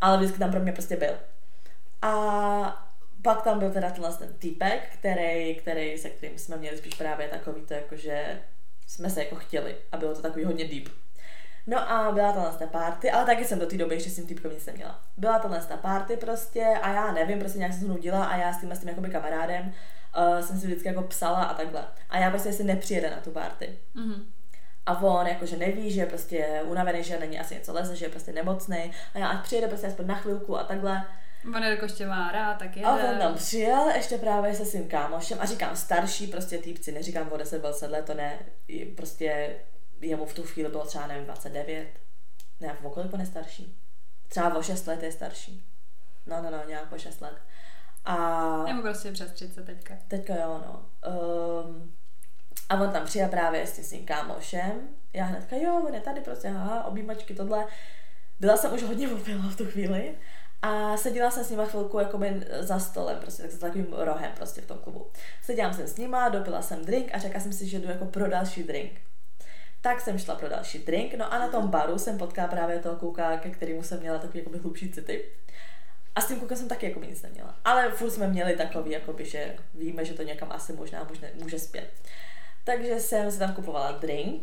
Ale 0.00 0.16
vždycky 0.16 0.38
tam 0.38 0.50
pro 0.50 0.60
mě 0.60 0.72
prostě 0.72 0.96
byl. 0.96 1.14
A 2.02 2.90
pak 3.22 3.42
tam 3.42 3.58
byl 3.58 3.70
teda 3.70 3.90
tenhle 3.90 4.12
ten 4.12 4.34
týpek, 4.38 4.88
který, 4.98 5.54
který, 5.54 5.98
se 5.98 6.10
kterým 6.10 6.38
jsme 6.38 6.56
měli 6.56 6.78
spíš 6.78 6.94
právě 6.94 7.28
takový 7.28 7.62
to, 7.62 7.74
jako 7.74 7.96
že 7.96 8.42
jsme 8.86 9.10
se 9.10 9.24
jako 9.24 9.36
chtěli 9.36 9.76
a 9.92 9.96
bylo 9.96 10.14
to 10.14 10.22
takový 10.22 10.44
hodně 10.44 10.68
deep. 10.68 10.88
No 11.66 11.90
a 11.92 12.12
byla 12.12 12.32
to 12.32 12.58
ta 12.58 12.66
party, 12.66 13.10
ale 13.10 13.26
taky 13.26 13.44
jsem 13.44 13.58
do 13.58 13.66
té 13.66 13.76
doby 13.76 13.94
ještě 13.94 14.10
s 14.10 14.14
tím 14.14 14.26
týpkem 14.26 14.52
nic 14.52 14.66
neměla. 14.66 15.00
Byla 15.16 15.38
to 15.38 15.48
ta 15.48 15.76
party 15.76 16.16
prostě 16.16 16.64
a 16.64 16.92
já 16.92 17.12
nevím, 17.12 17.38
prostě 17.38 17.58
nějak 17.58 17.72
jsem 17.72 17.82
se 17.82 17.88
nudila 17.88 18.24
a 18.24 18.36
já 18.36 18.52
s 18.52 18.60
tím, 18.60 18.72
s 18.72 18.78
tím 18.78 18.88
jakoby 18.88 19.10
kamarádem 19.10 19.74
uh, 20.16 20.40
jsem 20.40 20.60
si 20.60 20.66
vždycky 20.66 20.88
jako 20.88 21.02
psala 21.02 21.42
a 21.42 21.54
takhle. 21.54 21.84
A 22.10 22.18
já 22.18 22.30
prostě 22.30 22.52
si 22.52 22.64
nepřijede 22.64 23.10
na 23.10 23.16
tu 23.16 23.30
party. 23.30 23.78
Mhm. 23.94 24.24
A 24.86 25.00
on 25.00 25.26
jakože 25.26 25.56
neví, 25.56 25.90
že 25.90 26.06
prostě 26.06 26.36
je 26.36 26.62
unavený, 26.62 27.04
že 27.04 27.18
není 27.18 27.40
asi 27.40 27.54
něco 27.54 27.72
leze, 27.72 27.96
že 27.96 28.04
je 28.04 28.08
prostě 28.08 28.32
nemocný. 28.32 28.92
A 29.14 29.18
já 29.18 29.28
ať 29.28 29.42
přijede 29.42 29.68
prostě 29.68 29.86
aspoň 29.86 30.06
na 30.06 30.14
chvilku 30.14 30.58
a 30.58 30.64
takhle. 30.64 31.04
On 31.56 31.62
jako 31.62 31.84
ještě 31.84 32.06
má 32.06 32.32
rád, 32.32 32.58
tak 32.58 32.76
jede. 32.76 32.88
A 32.88 32.94
on 32.94 33.18
tam 33.18 33.34
přijel 33.34 33.88
ještě 33.88 34.18
právě 34.18 34.54
se 34.54 34.64
svým 34.64 34.88
kámošem 34.88 35.38
a 35.40 35.46
říkám 35.46 35.76
starší 35.76 36.26
prostě 36.26 36.58
týpci, 36.58 36.92
neříkám 36.92 37.32
o 37.32 37.36
10, 37.36 37.58
20 37.58 37.90
let, 37.90 38.04
to 38.04 38.14
ne, 38.14 38.38
je 38.68 38.86
prostě 38.86 39.56
jemu 40.00 40.26
v 40.26 40.34
tu 40.34 40.42
chvíli 40.42 40.68
bylo 40.68 40.86
třeba 40.86 41.06
nevím 41.06 41.24
29, 41.24 41.88
ne, 42.60 42.76
o 42.82 42.90
kolik 42.90 43.12
on 43.12 43.20
je 43.20 43.26
starší? 43.26 43.78
Třeba 44.28 44.54
o 44.54 44.62
6 44.62 44.86
let 44.86 45.02
je 45.02 45.12
starší. 45.12 45.64
No, 46.26 46.42
no, 46.42 46.50
no, 46.50 46.68
nějak 46.68 46.92
o 46.92 46.98
6 46.98 47.20
let. 47.20 47.34
A 48.04 48.62
Nebo 48.66 48.82
prostě 48.82 49.12
přes 49.12 49.32
30 49.32 49.66
teďka. 49.66 49.94
teďka 50.08 50.34
jo, 50.34 50.60
no. 50.66 50.86
Um, 51.64 51.92
a 52.68 52.80
on 52.80 52.90
tam 52.92 53.04
přijel 53.04 53.28
právě 53.28 53.66
s 53.66 53.72
tím 53.72 53.84
svým 53.84 54.06
kámošem. 54.06 54.72
Já 55.12 55.24
hnedka, 55.24 55.56
jo, 55.56 55.82
on 55.88 55.94
je 55.94 56.00
tady 56.00 56.20
prostě, 56.20 56.48
aha, 56.48 56.84
objímačky, 56.84 57.34
tohle. 57.34 57.66
Byla 58.40 58.56
jsem 58.56 58.74
už 58.74 58.82
hodně 58.82 59.08
opila 59.08 59.42
v 59.50 59.56
tu 59.56 59.64
chvíli. 59.66 60.14
A 60.62 60.96
seděla 60.96 61.30
jsem 61.30 61.44
s 61.44 61.50
nima 61.50 61.66
chvilku 61.66 61.98
jakoby 61.98 62.46
za 62.60 62.78
stolem, 62.78 63.18
prostě 63.18 63.42
tak 63.42 63.52
za 63.52 63.58
takovým 63.66 63.86
rohem 63.92 64.32
prostě 64.36 64.60
v 64.60 64.66
tom 64.66 64.78
klubu. 64.78 65.10
Seděla 65.42 65.72
jsem 65.72 65.86
s 65.86 65.96
nima, 65.96 66.28
dopila 66.28 66.62
jsem 66.62 66.84
drink 66.84 67.14
a 67.14 67.18
řekla 67.18 67.40
jsem 67.40 67.52
si, 67.52 67.68
že 67.68 67.78
jdu 67.78 67.88
jako 67.88 68.04
pro 68.04 68.28
další 68.28 68.62
drink. 68.62 69.00
Tak 69.80 70.00
jsem 70.00 70.18
šla 70.18 70.34
pro 70.34 70.48
další 70.48 70.78
drink, 70.78 71.14
no 71.14 71.32
a 71.32 71.38
na 71.38 71.48
tom 71.48 71.68
baru 71.68 71.98
jsem 71.98 72.18
potkala 72.18 72.48
právě 72.48 72.78
toho 72.78 72.96
kluka, 72.96 73.38
ke 73.38 73.50
kterému 73.50 73.82
jsem 73.82 74.00
měla 74.00 74.18
takový 74.18 74.38
jakoby 74.38 74.58
hlubší 74.58 74.92
city. 74.92 75.24
A 76.14 76.20
s 76.20 76.26
tím 76.26 76.38
klukem 76.38 76.56
jsem 76.56 76.68
taky 76.68 76.86
jako 76.86 77.00
nic 77.00 77.22
neměla. 77.22 77.54
Ale 77.64 77.90
furt 77.90 78.10
jsme 78.10 78.26
měli 78.26 78.56
takový, 78.56 78.90
jakoby, 78.90 79.24
že 79.24 79.56
víme, 79.74 80.04
že 80.04 80.14
to 80.14 80.22
někam 80.22 80.52
asi 80.52 80.72
možná 80.72 81.04
může, 81.04 81.32
může 81.42 81.58
zpět. 81.58 81.90
Takže 82.64 83.00
jsem 83.00 83.32
si 83.32 83.38
tam 83.38 83.54
kupovala 83.54 83.92
drink 83.92 84.42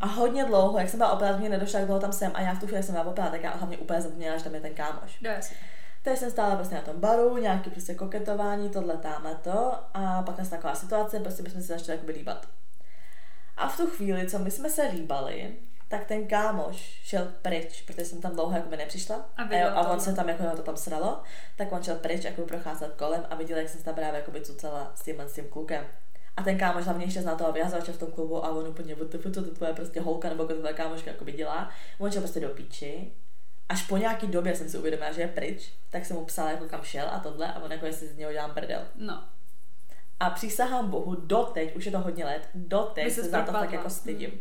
a 0.00 0.06
hodně 0.06 0.44
dlouho, 0.44 0.78
jak 0.78 0.88
jsem 0.88 0.98
byla 0.98 1.12
opět, 1.12 1.38
mě 1.38 1.48
nedošla, 1.48 1.78
jak 1.78 1.86
dlouho 1.86 2.00
tam 2.00 2.12
jsem 2.12 2.32
a 2.34 2.40
já 2.40 2.54
v 2.54 2.60
tu 2.60 2.66
chvíli 2.66 2.82
jsem 2.82 2.94
byla 2.94 3.06
opět, 3.06 3.30
tak 3.30 3.42
já 3.42 3.50
hlavně 3.50 3.78
úplně 3.78 4.00
zapomněla, 4.00 4.36
že 4.36 4.44
tam 4.44 4.54
je 4.54 4.60
ten 4.60 4.74
kámoš. 4.74 5.18
Jasně. 5.20 5.56
Takže 6.02 6.20
jsem 6.20 6.30
stála 6.30 6.56
prostě 6.56 6.74
na 6.74 6.80
tom 6.80 7.00
baru, 7.00 7.38
nějaký 7.38 7.70
prostě 7.70 7.94
koketování, 7.94 8.70
tohle, 8.70 8.96
tamhle 8.96 9.34
to 9.34 9.74
a 9.94 10.22
pak 10.22 10.38
nás 10.38 10.48
taková 10.48 10.74
situace, 10.74 11.20
prostě 11.20 11.42
bychom 11.42 11.60
se 11.60 11.66
začali 11.66 11.98
jakoby 11.98 12.12
líbat. 12.12 12.48
A 13.56 13.68
v 13.68 13.76
tu 13.76 13.86
chvíli, 13.86 14.26
co 14.26 14.38
my 14.38 14.50
jsme 14.50 14.70
se 14.70 14.82
líbali, 14.82 15.54
tak 15.98 16.06
ten 16.06 16.26
kámoš 16.26 17.00
šel 17.04 17.32
pryč, 17.42 17.82
protože 17.82 18.04
jsem 18.04 18.20
tam 18.20 18.32
dlouho 18.32 18.56
jakoby 18.56 18.76
nepřišla 18.76 19.30
A 19.36 19.42
a, 19.42 19.68
a 19.68 19.90
on 19.90 19.98
to. 19.98 20.04
se 20.04 20.14
tam 20.14 20.28
jako 20.28 20.56
to 20.56 20.62
tam 20.62 20.76
sralo, 20.76 21.22
tak 21.56 21.72
on 21.72 21.82
šel 21.82 21.96
pryč, 21.96 22.24
jako 22.24 22.42
procházet 22.42 22.94
kolem 22.94 23.26
a 23.30 23.34
viděl, 23.34 23.58
jak 23.58 23.68
jsem 23.68 23.78
se 23.78 23.84
tam 23.84 23.94
právě 23.94 24.20
jakoby 24.20 24.40
cucala 24.40 24.92
s 24.94 25.02
tím, 25.02 25.20
s 25.20 25.32
tím 25.32 25.48
klukem. 25.48 25.84
A 26.36 26.42
ten 26.42 26.58
kámoš 26.58 26.84
hlavně 26.84 27.04
ještě 27.04 27.22
zná 27.22 27.34
toho 27.34 27.52
vyhazovače 27.52 27.92
v 27.92 27.98
tom 27.98 28.10
klubu 28.10 28.44
a 28.44 28.50
on 28.50 28.68
úplně, 28.68 28.94
the 28.94 29.18
fuck, 29.18 29.34
co 29.34 29.42
to 29.42 29.54
tvoje 29.54 29.72
prostě 29.74 30.00
holka 30.00 30.28
nebo 30.28 30.42
jako 30.42 30.52
to 30.52 30.58
tvoje 30.58 30.74
kámoška 30.74 31.10
jakoby 31.10 31.32
dělá. 31.32 31.70
On 31.98 32.10
šel 32.10 32.22
prostě 32.22 32.40
do 32.40 32.48
píči. 32.48 33.12
Až 33.68 33.86
po 33.86 33.96
nějaký 33.96 34.26
době 34.26 34.56
jsem 34.56 34.68
si 34.68 34.78
uvědomila, 34.78 35.12
že 35.12 35.20
je 35.20 35.28
pryč, 35.28 35.72
tak 35.90 36.06
jsem 36.06 36.16
mu 36.16 36.24
psala, 36.24 36.50
jako 36.50 36.64
kam 36.64 36.82
šel 36.82 37.06
a 37.10 37.18
tohle 37.18 37.52
a 37.52 37.60
on 37.62 37.72
jako 37.72 37.86
jestli 37.86 38.06
z 38.06 38.16
něho 38.16 38.32
dělám 38.32 38.54
prdel. 38.54 38.82
No. 38.94 39.24
A 40.20 40.30
přísahám 40.30 40.90
bohu, 40.90 41.14
doteď, 41.14 41.76
už 41.76 41.86
je 41.86 41.92
to 41.92 41.98
hodně 41.98 42.24
let, 42.24 42.48
doteď 42.54 43.12
se 43.12 43.22
se 43.22 43.30
za 43.30 43.42
to 43.42 43.52
fakt 43.52 43.72
jako 43.72 43.90
stydím. 43.90 44.40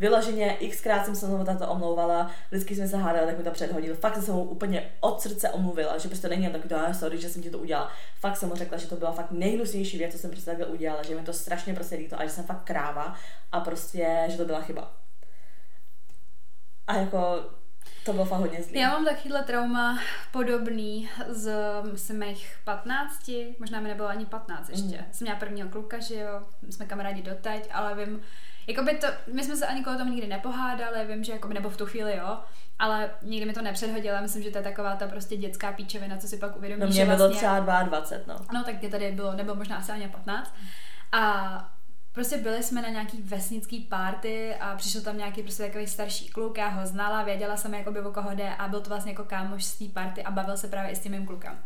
Vyloženě 0.00 0.58
xkrát 0.70 1.04
jsem 1.04 1.16
se 1.16 1.26
znovu 1.26 1.44
tato 1.44 1.68
omlouvala, 1.68 2.30
vždycky 2.50 2.76
jsme 2.76 2.88
se 2.88 2.96
hádali, 2.96 3.26
tak 3.26 3.38
mi 3.38 3.44
to 3.44 3.50
předhodil. 3.50 3.94
Fakt 3.94 4.14
jsem 4.14 4.22
se 4.22 4.32
mu 4.32 4.42
úplně 4.42 4.92
od 5.00 5.20
srdce 5.20 5.50
omluvila, 5.50 5.98
že 5.98 6.08
prostě 6.08 6.28
není 6.28 6.50
tak, 6.50 6.72
"Ah, 6.72 6.92
sorry, 6.94 7.20
že 7.20 7.28
jsem 7.28 7.42
ti 7.42 7.50
to 7.50 7.58
udělala. 7.58 7.92
Fakt 8.20 8.36
jsem 8.36 8.48
mu 8.48 8.54
řekla, 8.54 8.78
že 8.78 8.86
to 8.86 8.96
byla 8.96 9.12
fakt 9.12 9.30
nejhnusnější 9.30 9.98
věc, 9.98 10.12
co 10.12 10.18
jsem 10.18 10.30
prostě 10.30 10.50
takhle 10.50 10.66
udělala, 10.66 11.02
že 11.02 11.14
mi 11.14 11.22
to 11.22 11.32
strašně 11.32 11.74
prostě 11.74 11.96
líto 11.96 12.20
a 12.20 12.24
že 12.24 12.30
jsem 12.30 12.44
fakt 12.44 12.64
kráva 12.64 13.14
a 13.52 13.60
prostě, 13.60 14.24
že 14.28 14.36
to 14.36 14.44
byla 14.44 14.60
chyba. 14.60 14.92
A 16.86 16.96
jako, 16.96 17.18
to 18.04 18.12
bylo 18.12 18.24
fakt 18.24 18.40
hodně 18.40 18.62
zlý. 18.62 18.80
Já 18.80 18.90
mám 18.90 19.04
takovýhle 19.04 19.42
trauma 19.42 19.98
podobný 20.32 21.08
z, 21.28 21.52
myslím, 21.92 22.18
mých 22.18 22.56
15, 22.64 23.30
možná 23.58 23.80
mi 23.80 23.88
nebylo 23.88 24.08
ani 24.08 24.26
15 24.26 24.68
ještě. 24.68 24.96
Mm. 24.98 25.04
Jsem 25.12 25.24
měla 25.24 25.38
prvního 25.38 25.68
kluka, 25.68 25.98
že 25.98 26.14
jo, 26.14 26.42
jsme 26.70 26.86
kamarádi 26.86 27.22
doteď, 27.22 27.68
ale 27.72 28.04
vím, 28.04 28.22
Jakoby 28.70 28.94
to, 28.94 29.06
my 29.32 29.44
jsme 29.44 29.56
se 29.56 29.66
ani 29.66 29.84
kolem 29.84 29.98
tomu 29.98 30.10
nikdy 30.12 30.26
nepohádali, 30.26 31.06
vím, 31.06 31.24
že 31.24 31.32
jakoby, 31.32 31.54
nebo 31.54 31.70
v 31.70 31.76
tu 31.76 31.86
chvíli 31.86 32.16
jo, 32.16 32.38
ale 32.78 33.10
nikdy 33.22 33.46
mi 33.46 33.52
to 33.52 33.62
nepředhodila, 33.62 34.20
myslím, 34.20 34.42
že 34.42 34.50
to 34.50 34.58
je 34.58 34.64
taková 34.64 34.96
ta 34.96 35.08
prostě 35.08 35.36
dětská 35.36 35.72
píčevina, 35.72 36.16
co 36.16 36.28
si 36.28 36.36
pak 36.38 36.56
uvědomí, 36.56 36.80
No 36.80 36.86
mě 36.86 36.94
že 36.96 37.04
bylo 37.04 37.16
vlastně... 37.16 37.36
třeba 37.36 37.60
22, 37.82 38.34
no. 38.34 38.46
No 38.52 38.64
tak 38.64 38.80
mě 38.80 38.90
tady 38.90 39.12
bylo, 39.12 39.32
nebo 39.32 39.54
možná 39.54 39.76
asi 39.76 39.92
ani 39.92 40.08
15. 40.08 40.54
A 41.12 41.74
prostě 42.12 42.36
byli 42.36 42.62
jsme 42.62 42.82
na 42.82 42.88
nějaký 42.88 43.22
vesnický 43.22 43.80
party 43.80 44.54
a 44.54 44.76
přišel 44.76 45.02
tam 45.02 45.18
nějaký 45.18 45.42
prostě 45.42 45.62
takový 45.62 45.86
starší 45.86 46.28
kluk, 46.28 46.58
já 46.58 46.68
ho 46.68 46.86
znala, 46.86 47.22
věděla 47.22 47.56
jsem 47.56 47.74
jakoby 47.74 48.00
o 48.00 48.12
koho 48.12 48.30
jde 48.34 48.54
a 48.54 48.68
byl 48.68 48.80
to 48.80 48.88
vlastně 48.88 49.12
jako 49.12 49.24
kámoš 49.24 49.64
z 49.64 49.78
té 49.78 49.84
party 49.84 50.22
a 50.22 50.30
bavil 50.30 50.56
se 50.56 50.68
právě 50.68 50.90
i 50.90 50.96
s 50.96 51.00
tím 51.00 51.12
mým 51.12 51.26
klukem. 51.26 51.58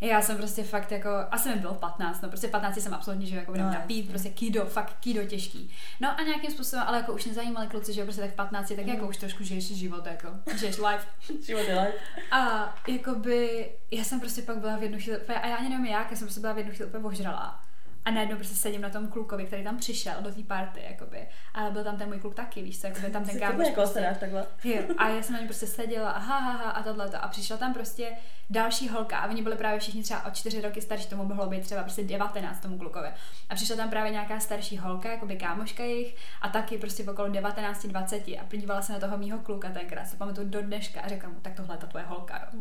Já 0.00 0.22
jsem 0.22 0.36
prostě 0.36 0.64
fakt 0.64 0.92
jako, 0.92 1.08
asi 1.30 1.48
mi 1.48 1.54
bylo 1.54 1.74
15, 1.74 2.22
no 2.22 2.28
prostě 2.28 2.48
15 2.48 2.80
jsem 2.80 2.94
absolutně, 2.94 3.26
že 3.26 3.36
jako 3.36 3.52
budem 3.52 3.66
No, 3.66 3.72
napít, 3.72 4.08
prostě 4.10 4.28
kido, 4.30 4.66
fakt 4.66 4.96
kido 5.00 5.24
těžký. 5.24 5.70
No 6.00 6.18
a 6.18 6.22
nějakým 6.22 6.50
způsobem, 6.50 6.84
ale 6.88 6.98
jako 6.98 7.12
už 7.12 7.24
nezajímali 7.24 7.66
kluci, 7.66 7.92
že 7.92 8.02
prostě 8.02 8.20
tak 8.20 8.30
v 8.30 8.34
15, 8.34 8.68
tak 8.76 8.86
jako 8.86 9.08
už 9.08 9.16
trošku 9.16 9.44
žiješ 9.44 9.74
život, 9.76 10.06
jako, 10.06 10.28
žiješ 10.56 10.78
life. 10.78 11.06
Život 11.46 11.68
je 11.68 11.80
life. 11.80 11.98
A 12.30 12.74
jakoby, 12.88 13.70
já 13.90 14.04
jsem 14.04 14.20
prostě 14.20 14.42
pak 14.42 14.56
byla 14.58 14.76
v 14.76 14.82
jednu 14.82 14.98
chvíli, 15.00 15.18
a 15.20 15.46
já 15.46 15.56
ani 15.56 15.68
nevím 15.68 15.86
jak, 15.86 16.10
já 16.10 16.16
jsem 16.16 16.26
prostě 16.26 16.40
byla 16.40 16.52
v 16.52 16.58
jednu 16.58 16.72
chvíli 16.72 16.88
úplně 16.88 17.04
ožralá. 17.04 17.62
A 18.04 18.10
najednou 18.10 18.36
prostě 18.36 18.54
sedím 18.54 18.80
na 18.80 18.88
tom 18.90 19.08
klukovi, 19.08 19.44
který 19.46 19.64
tam 19.64 19.76
přišel 19.76 20.14
do 20.20 20.34
té 20.34 20.42
party, 20.42 20.80
jakoby. 20.90 21.28
Ale 21.54 21.70
byl 21.70 21.84
tam 21.84 21.96
ten 21.98 22.08
můj 22.08 22.20
kluk 22.20 22.34
taky, 22.34 22.62
víš 22.62 22.80
co, 22.80 22.86
jakoby 22.86 23.10
tam 23.10 23.24
ten 23.24 23.38
kámoš. 23.40 23.66
jako 23.66 23.80
prostě- 23.80 24.00
se 24.12 24.16
takhle. 24.20 24.46
Jo, 24.64 24.82
a 24.98 25.08
já 25.08 25.22
jsem 25.22 25.32
na 25.32 25.38
něm 25.38 25.48
prostě 25.48 25.66
seděla 25.66 26.10
a 26.10 26.18
ha, 26.18 26.38
ha, 26.38 26.52
ha 26.52 26.70
a 26.70 26.82
tohle 26.82 27.10
a 27.10 27.28
přišla 27.28 27.56
tam 27.56 27.74
prostě 27.74 28.12
další 28.50 28.88
holka 28.88 29.18
a 29.18 29.28
oni 29.28 29.42
byli 29.42 29.56
právě 29.56 29.80
všichni 29.80 30.02
třeba 30.02 30.24
o 30.26 30.30
čtyři 30.30 30.60
roky 30.60 30.82
starší, 30.82 31.06
tomu 31.08 31.24
mohlo 31.24 31.46
být 31.46 31.60
třeba 31.64 31.82
prostě 31.82 32.04
19 32.04 32.60
tomu 32.60 32.78
klukovi. 32.78 33.08
A 33.50 33.54
přišla 33.54 33.76
tam 33.76 33.90
právě 33.90 34.10
nějaká 34.12 34.40
starší 34.40 34.78
holka, 34.78 35.10
jakoby 35.10 35.36
kámoška 35.36 35.82
jejich 35.82 36.16
a 36.42 36.48
taky 36.48 36.78
prostě 36.78 37.10
okolo 37.10 37.28
19, 37.28 37.86
20 37.86 38.28
a 38.28 38.44
podívala 38.50 38.82
se 38.82 38.92
na 38.92 38.98
toho 38.98 39.18
mýho 39.18 39.38
kluka 39.38 39.70
tenkrát, 39.70 40.04
si 40.04 40.16
pamatuju 40.16 40.48
do 40.48 40.62
dneška 40.62 41.00
a 41.00 41.08
řekla 41.08 41.28
mu, 41.28 41.40
tak 41.42 41.54
tohle 41.54 41.74
je 41.74 41.78
ta 41.78 41.86
tvoje 41.86 42.04
holka, 42.04 42.38
jo. 42.52 42.58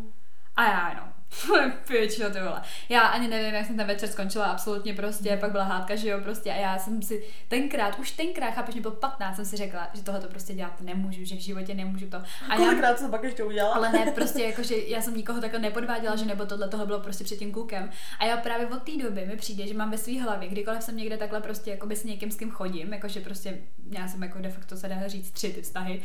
A 0.56 0.64
já 0.64 0.90
jenom, 0.90 1.14
pičo, 1.88 2.30
ty 2.30 2.40
vole. 2.40 2.62
Já 2.90 3.02
ani 3.02 3.28
nevím, 3.28 3.54
jak 3.54 3.66
jsem 3.66 3.78
ten 3.78 3.88
večer 3.88 4.10
skončila, 4.10 4.46
absolutně 4.46 4.94
prostě, 4.94 5.38
pak 5.38 5.52
byla 5.52 5.64
hádka, 5.64 5.96
že 5.96 6.10
jo, 6.10 6.20
prostě 6.24 6.52
a 6.52 6.56
já 6.56 6.80
jsem 6.80 7.02
si 7.02 7.24
tenkrát, 7.48 8.00
už 8.00 8.12
tenkrát, 8.12 8.52
chápeš, 8.52 8.76
mě 8.76 8.82
bylo 8.82 8.94
15, 8.94 9.36
jsem 9.36 9.46
si 9.46 9.58
řekla, 9.58 9.90
že 9.94 10.04
tohle 10.04 10.22
to 10.22 10.28
prostě 10.28 10.54
dělat 10.54 10.82
nemůžu, 10.82 11.26
že 11.26 11.36
v 11.36 11.40
životě 11.40 11.74
nemůžu 11.74 12.10
to. 12.10 12.18
A 12.50 12.56
já, 12.56 12.58
Kolikrát 12.58 13.00
jsem 13.00 13.12
pak 13.12 13.24
ještě 13.24 13.44
udělala? 13.44 13.76
ale 13.76 13.92
ne, 13.92 14.12
prostě 14.12 14.44
jako, 14.50 14.64
že 14.64 14.76
já 14.88 15.02
jsem 15.02 15.18
nikoho 15.18 15.42
takhle 15.42 15.60
nepodváděla, 15.60 16.16
že 16.16 16.26
nebo 16.26 16.46
tohle 16.46 16.70
toho 16.70 16.86
bylo 16.86 17.00
prostě 17.00 17.24
před 17.24 17.40
tím 17.40 17.52
klukem. 17.52 17.90
A 18.20 18.26
já 18.26 18.38
právě 18.38 18.68
od 18.68 18.84
té 18.84 18.92
doby 19.04 19.26
mi 19.26 19.36
přijde, 19.36 19.68
že 19.68 19.74
mám 19.74 19.92
ve 19.92 19.98
své 19.98 20.22
hlavě, 20.22 20.50
kdykoliv 20.50 20.84
jsem 20.84 20.98
někde 20.98 21.18
takhle 21.18 21.42
prostě 21.42 21.72
jako 21.72 21.88
s 21.92 22.04
někým, 22.04 22.32
s 22.32 22.36
kým 22.36 22.52
chodím, 22.52 22.94
jakože 22.94 23.20
prostě 23.20 23.58
já 23.92 24.08
jsem 24.08 24.24
jako 24.24 24.40
de 24.40 24.50
facto 24.50 24.78
se 24.78 24.88
dá 24.88 25.08
říct 25.08 25.32
tři 25.32 25.54
ty 25.54 25.62
vztahy, 25.62 26.02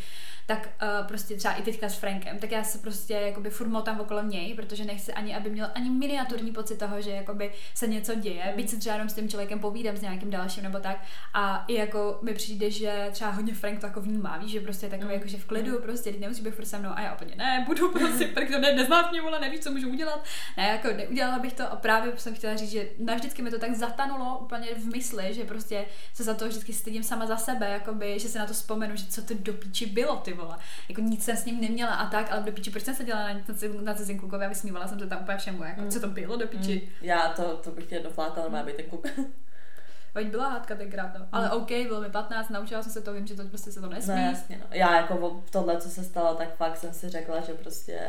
tak 0.47 0.69
uh, 0.83 1.07
prostě 1.07 1.37
třeba 1.37 1.55
i 1.55 1.63
teďka 1.63 1.89
s 1.89 1.95
Frankem, 1.95 2.39
tak 2.39 2.53
já 2.53 2.65
se 2.65 2.79
prostě 2.79 3.15
jakoby 3.15 3.51
furt 3.51 3.69
motám 3.69 4.01
okolo 4.01 4.23
něj, 4.23 4.55
protože 4.55 4.85
nechci 4.85 5.13
ani, 5.19 5.37
aby 5.37 5.51
měl 5.51 5.71
ani 5.75 5.91
miniaturní 5.91 6.53
pocit 6.53 6.79
toho, 6.79 7.03
že 7.03 7.11
jakoby 7.11 7.53
se 7.75 7.87
něco 7.87 8.15
děje, 8.15 8.53
byť 8.57 8.71
se 8.71 8.77
třeba 8.77 8.95
jenom 8.95 9.09
s 9.09 9.15
tím 9.15 9.29
člověkem 9.29 9.59
povídám 9.59 9.97
s 9.97 10.01
nějakým 10.01 10.31
dalším 10.31 10.63
nebo 10.63 10.79
tak. 10.79 11.05
A 11.35 11.65
i 11.69 11.75
jako 11.75 12.19
mi 12.23 12.35
přijde, 12.35 12.71
že 12.71 13.09
třeba 13.13 13.31
hodně 13.31 13.55
Frank 13.55 13.81
to 13.81 13.87
jako 13.87 14.01
vnímá, 14.01 14.39
víš, 14.39 14.51
že 14.51 14.61
prostě 14.61 14.87
je 14.87 14.91
takový 14.91 15.15
jako, 15.15 15.29
že 15.29 15.37
v 15.37 15.45
klidu, 15.45 15.81
prostě 15.81 16.11
teď 16.11 16.21
nemusí 16.21 16.43
být 16.43 16.55
furt 16.55 16.65
se 16.65 16.79
mnou 16.79 16.91
a 16.95 17.01
já 17.01 17.15
úplně 17.15 17.35
ne, 17.37 17.65
budu 17.67 17.93
prostě, 17.93 18.27
protože 18.35 18.59
ne, 18.59 18.73
neznáš 18.73 19.11
mě, 19.11 19.23
vole, 19.23 19.41
nevíš, 19.41 19.61
co 19.61 19.71
můžu 19.71 19.91
udělat. 19.91 20.25
Ne, 20.57 20.69
jako 20.69 20.89
neudělala 20.97 21.39
bych 21.39 21.53
to 21.53 21.73
a 21.73 21.77
právě 21.77 22.13
jsem 22.17 22.35
chtěla 22.35 22.57
říct, 22.57 22.71
že 22.71 22.89
navždycky 22.99 23.43
mi 23.43 23.51
to 23.51 23.59
tak 23.59 23.75
zatanulo 23.75 24.39
úplně 24.39 24.75
v 24.75 24.85
mysli, 24.85 25.35
že 25.35 25.45
prostě 25.45 25.85
se 26.15 26.25
za 26.25 26.35
to 26.35 26.49
vždycky 26.49 26.73
stydím 26.73 27.03
sama 27.03 27.27
za 27.27 27.37
sebe, 27.37 27.71
jakoby, 27.71 28.19
že 28.19 28.29
se 28.29 28.39
na 28.39 28.47
to 28.47 28.53
vzpomenu, 28.53 28.97
že 28.97 29.07
co 29.07 29.23
to 29.23 29.35
do 29.35 29.53
píči 29.53 29.87
bylo, 29.87 30.17
ty 30.17 30.33
vole. 30.33 30.57
Jako 30.89 31.01
nic 31.01 31.25
jsem 31.25 31.37
s 31.37 31.45
ním 31.45 31.61
neměla 31.61 31.95
a 31.95 32.11
tak, 32.11 32.33
ale 32.33 32.43
do 32.43 32.53
píči, 32.53 32.71
proč 32.71 32.83
jsem 32.83 32.95
se 32.95 33.05
dělala 33.05 33.29
na, 33.33 33.41
na 33.83 33.95
cizím 33.95 34.19
klukovi 34.19 34.45
a 34.45 34.49
vysmívala 34.49 34.89
jsem 34.89 34.99
se 34.99 35.08
tam 35.09 35.23
úplně 35.23 35.39
všemu, 35.39 35.65
jako, 35.65 35.87
co 35.89 36.01
to 36.01 36.09
bylo 36.09 36.37
do 36.37 36.47
píči. 36.47 36.83
Mm. 36.85 37.07
Já 37.07 37.29
to, 37.29 37.57
to 37.57 37.71
bych 37.71 37.87
tě 37.87 38.01
doflákala, 38.01 38.49
má 38.49 38.63
být 38.63 38.77
ten 38.77 38.87
kluk. 38.87 39.07
Veď 40.15 40.27
byla 40.27 40.49
hádka 40.49 40.75
tenkrát, 40.75 41.19
no. 41.19 41.27
Ale 41.33 41.51
OK, 41.51 41.69
bylo 41.69 42.01
mi 42.01 42.11
15, 42.11 42.49
naučila 42.49 42.83
jsem 42.83 42.93
se 42.93 43.01
to, 43.01 43.13
vím, 43.13 43.27
že 43.27 43.37
to 43.37 43.45
prostě 43.45 43.73
se 43.73 43.81
to 43.81 43.89
nesmí. 43.89 44.15
No 44.15 44.21
jasně, 44.21 44.59
no. 44.59 44.67
Já 44.71 44.97
jako 44.97 45.43
tohle, 45.51 45.81
co 45.81 45.89
se 45.89 46.05
stalo, 46.05 46.35
tak 46.35 46.57
fakt 46.57 46.77
jsem 46.77 46.93
si 46.93 47.09
řekla, 47.09 47.41
že 47.41 47.55
prostě 47.55 48.01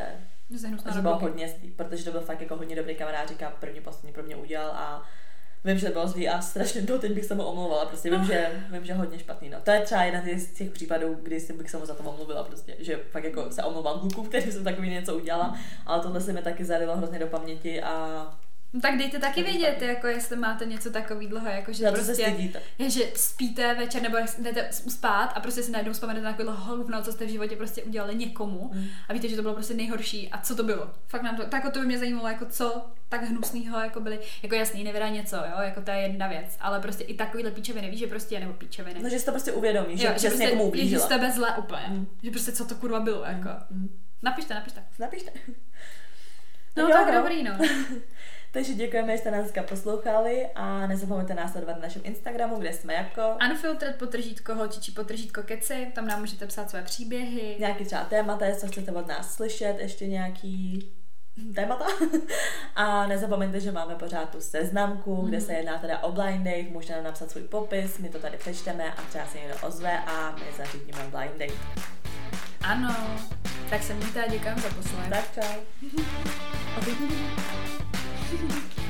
Že 0.50 0.68
že 0.94 1.00
bylo 1.00 1.18
hodně 1.18 1.54
protože 1.76 2.04
to 2.04 2.10
byl 2.10 2.20
fakt 2.20 2.40
jako 2.40 2.56
hodně 2.56 2.76
dobrý 2.76 2.94
kamarád, 2.94 3.28
říká 3.28 3.52
první 3.60 3.80
poslední 3.80 4.12
pro 4.12 4.22
mě 4.22 4.36
udělal 4.36 4.70
a 4.70 5.02
vím, 5.64 5.78
že 5.78 5.90
bylo 5.90 6.08
zlý 6.08 6.28
a 6.28 6.40
strašně 6.40 6.82
do 6.82 6.98
teď 6.98 7.12
bych 7.12 7.24
se 7.24 7.34
mu 7.34 7.42
omlouvala, 7.42 7.86
prostě 7.86 8.10
vím, 8.10 8.24
že, 8.24 8.64
vím, 8.70 8.84
že 8.84 8.94
hodně 8.94 9.18
špatný, 9.18 9.48
no. 9.48 9.58
To 9.64 9.70
je 9.70 9.80
třeba 9.80 10.02
jeden 10.02 10.40
z 10.40 10.52
těch 10.52 10.70
případů, 10.70 11.18
kdy 11.22 11.40
si 11.40 11.52
bych 11.52 11.70
se 11.70 11.76
mu 11.76 11.86
za 11.86 11.94
to 11.94 12.02
omluvila, 12.02 12.44
prostě, 12.44 12.76
že 12.78 13.00
fakt 13.10 13.24
jako 13.24 13.50
se 13.50 13.62
omlouvám 13.62 14.00
kluku, 14.00 14.22
který 14.22 14.52
jsem 14.52 14.64
takový 14.64 14.90
něco 14.90 15.16
udělala, 15.16 15.58
ale 15.86 16.02
tohle 16.02 16.20
se 16.20 16.32
mi 16.32 16.42
taky 16.42 16.64
zarilo 16.64 16.96
hrozně 16.96 17.18
do 17.18 17.26
paměti 17.26 17.82
a 17.82 18.26
No 18.72 18.80
tak 18.80 18.98
dejte 18.98 19.18
taky 19.18 19.42
vědět, 19.42 19.82
jako 19.82 20.06
jestli 20.06 20.36
máte 20.36 20.64
něco 20.66 20.90
takového, 20.90 21.48
jako 21.48 21.72
že 21.72 21.84
se 21.84 21.92
prostě, 21.92 22.14
stydíte. 22.14 22.60
je, 22.78 22.90
že 22.90 23.04
spíte 23.14 23.74
večer 23.74 24.02
nebo 24.02 24.16
jdete 24.38 24.68
spát 24.70 25.26
a 25.34 25.40
prostě 25.40 25.62
si 25.62 25.70
najednou 25.70 25.92
vzpomenete 25.92 26.24
na 26.24 26.32
takovéhle 26.32 26.56
hovno, 26.60 27.02
co 27.02 27.12
jste 27.12 27.24
v 27.26 27.28
životě 27.28 27.56
prostě 27.56 27.82
udělali 27.82 28.14
někomu 28.14 28.70
Mm. 28.74 28.86
a 29.08 29.12
víte, 29.12 29.28
že 29.28 29.36
to 29.36 29.42
bylo 29.42 29.54
prostě 29.54 29.74
nejhorší 29.74 30.28
a 30.30 30.38
co 30.38 30.56
to 30.56 30.62
bylo. 30.62 30.90
Fakt 31.06 31.22
nám 31.22 31.36
to, 31.36 31.42
tak 31.42 31.52
jako 31.64 31.70
to 31.70 31.80
by 31.80 31.86
mě 31.86 31.98
zajímalo, 31.98 32.28
jako 32.28 32.46
co 32.46 32.84
tak 33.08 33.22
hnusného 33.22 33.80
jako 33.80 34.00
byly, 34.00 34.18
jako 34.42 34.54
jasný, 34.54 34.84
nevydá 34.84 35.08
něco, 35.08 35.36
jo, 35.36 35.60
jako 35.62 35.80
to 35.82 35.90
je 35.90 35.98
jedna 35.98 36.28
věc, 36.28 36.56
ale 36.60 36.80
prostě 36.80 37.04
i 37.04 37.14
takovýhle 37.14 37.50
píčeviny, 37.50 37.90
víš, 37.90 38.00
že 38.00 38.06
prostě, 38.06 38.40
nebo 38.40 38.52
píčeviny. 38.52 39.02
No, 39.02 39.08
že 39.08 39.18
si 39.18 39.24
to 39.24 39.30
prostě 39.30 39.52
uvědomíš, 39.52 40.00
že, 40.00 40.06
jo, 40.06 40.12
že, 40.12 40.18
že 40.20 40.30
jsi 40.30 40.38
někomu 40.38 40.60
je, 40.62 40.64
že 40.64 40.68
ublížila. 40.68 41.06
z 41.06 41.08
tebe 41.08 41.32
zle 41.32 41.56
úplně, 41.56 41.86
Mm. 41.88 42.06
že 42.22 42.30
prostě 42.30 42.52
co 42.52 42.64
to 42.64 42.74
kurva 42.74 43.00
bylo, 43.00 43.24
jako. 43.24 43.48
Mm. 43.70 43.88
Napište, 44.22 44.54
napište. 44.54 44.82
Napište. 44.98 45.30
No 46.76 46.82
jo, 46.82 46.90
tak 46.92 47.06
no. 47.14 47.20
dobrý, 47.20 47.42
no. 47.42 47.52
Takže 48.52 48.74
děkujeme, 48.74 49.12
že 49.12 49.18
jste 49.18 49.30
nás 49.30 49.40
dneska 49.40 49.62
poslouchali 49.62 50.46
a 50.54 50.86
nezapomeňte 50.86 51.34
nás 51.34 51.52
sledovat 51.52 51.72
na 51.76 51.82
našem 51.82 52.02
Instagramu, 52.04 52.56
kde 52.58 52.72
jsme 52.72 52.94
jako 52.94 53.22
Unfiltered 53.50 53.96
potržítko 53.96 54.54
holčičí 54.54 54.92
potržítko 54.92 55.42
keci, 55.42 55.92
tam 55.94 56.06
nám 56.06 56.20
můžete 56.20 56.46
psát 56.46 56.70
své 56.70 56.82
příběhy. 56.82 57.56
nějaký 57.58 57.84
třeba 57.84 58.04
témata, 58.04 58.46
co 58.60 58.66
chcete 58.66 58.92
od 58.92 59.06
nás 59.08 59.34
slyšet, 59.34 59.76
ještě 59.80 60.06
nějaký 60.06 60.90
témata. 61.54 61.86
A 62.76 63.06
nezapomeňte, 63.06 63.60
že 63.60 63.72
máme 63.72 63.94
pořád 63.94 64.30
tu 64.30 64.40
seznamku, 64.40 65.16
Mhm. 65.16 65.28
kde 65.28 65.40
se 65.40 65.52
jedná 65.52 65.78
teda 65.78 65.98
o 65.98 66.12
blind 66.12 66.44
date, 66.44 66.62
můžete 66.70 66.92
nám 66.94 67.04
napsat 67.04 67.30
svůj 67.30 67.42
popis, 67.42 67.98
my 67.98 68.08
to 68.08 68.18
tady 68.18 68.36
přečteme 68.36 68.92
a 68.94 69.02
třeba 69.02 69.26
se 69.26 69.38
někdo 69.38 69.54
ozve 69.66 69.98
a 69.98 70.30
my 70.30 70.44
zařídíme 70.58 70.98
blind 71.10 71.32
date. 71.38 71.60
Ano, 72.60 72.94
tak 73.70 73.82
se 73.82 73.94
mějte 73.94 74.24
a 74.24 74.28
děkujeme 74.28 74.60
za 74.60 74.68
poslech. 74.68 75.08
Tak 75.10 75.34
čau. 75.34 75.60
Thank 78.30 78.78
you. 78.78 78.89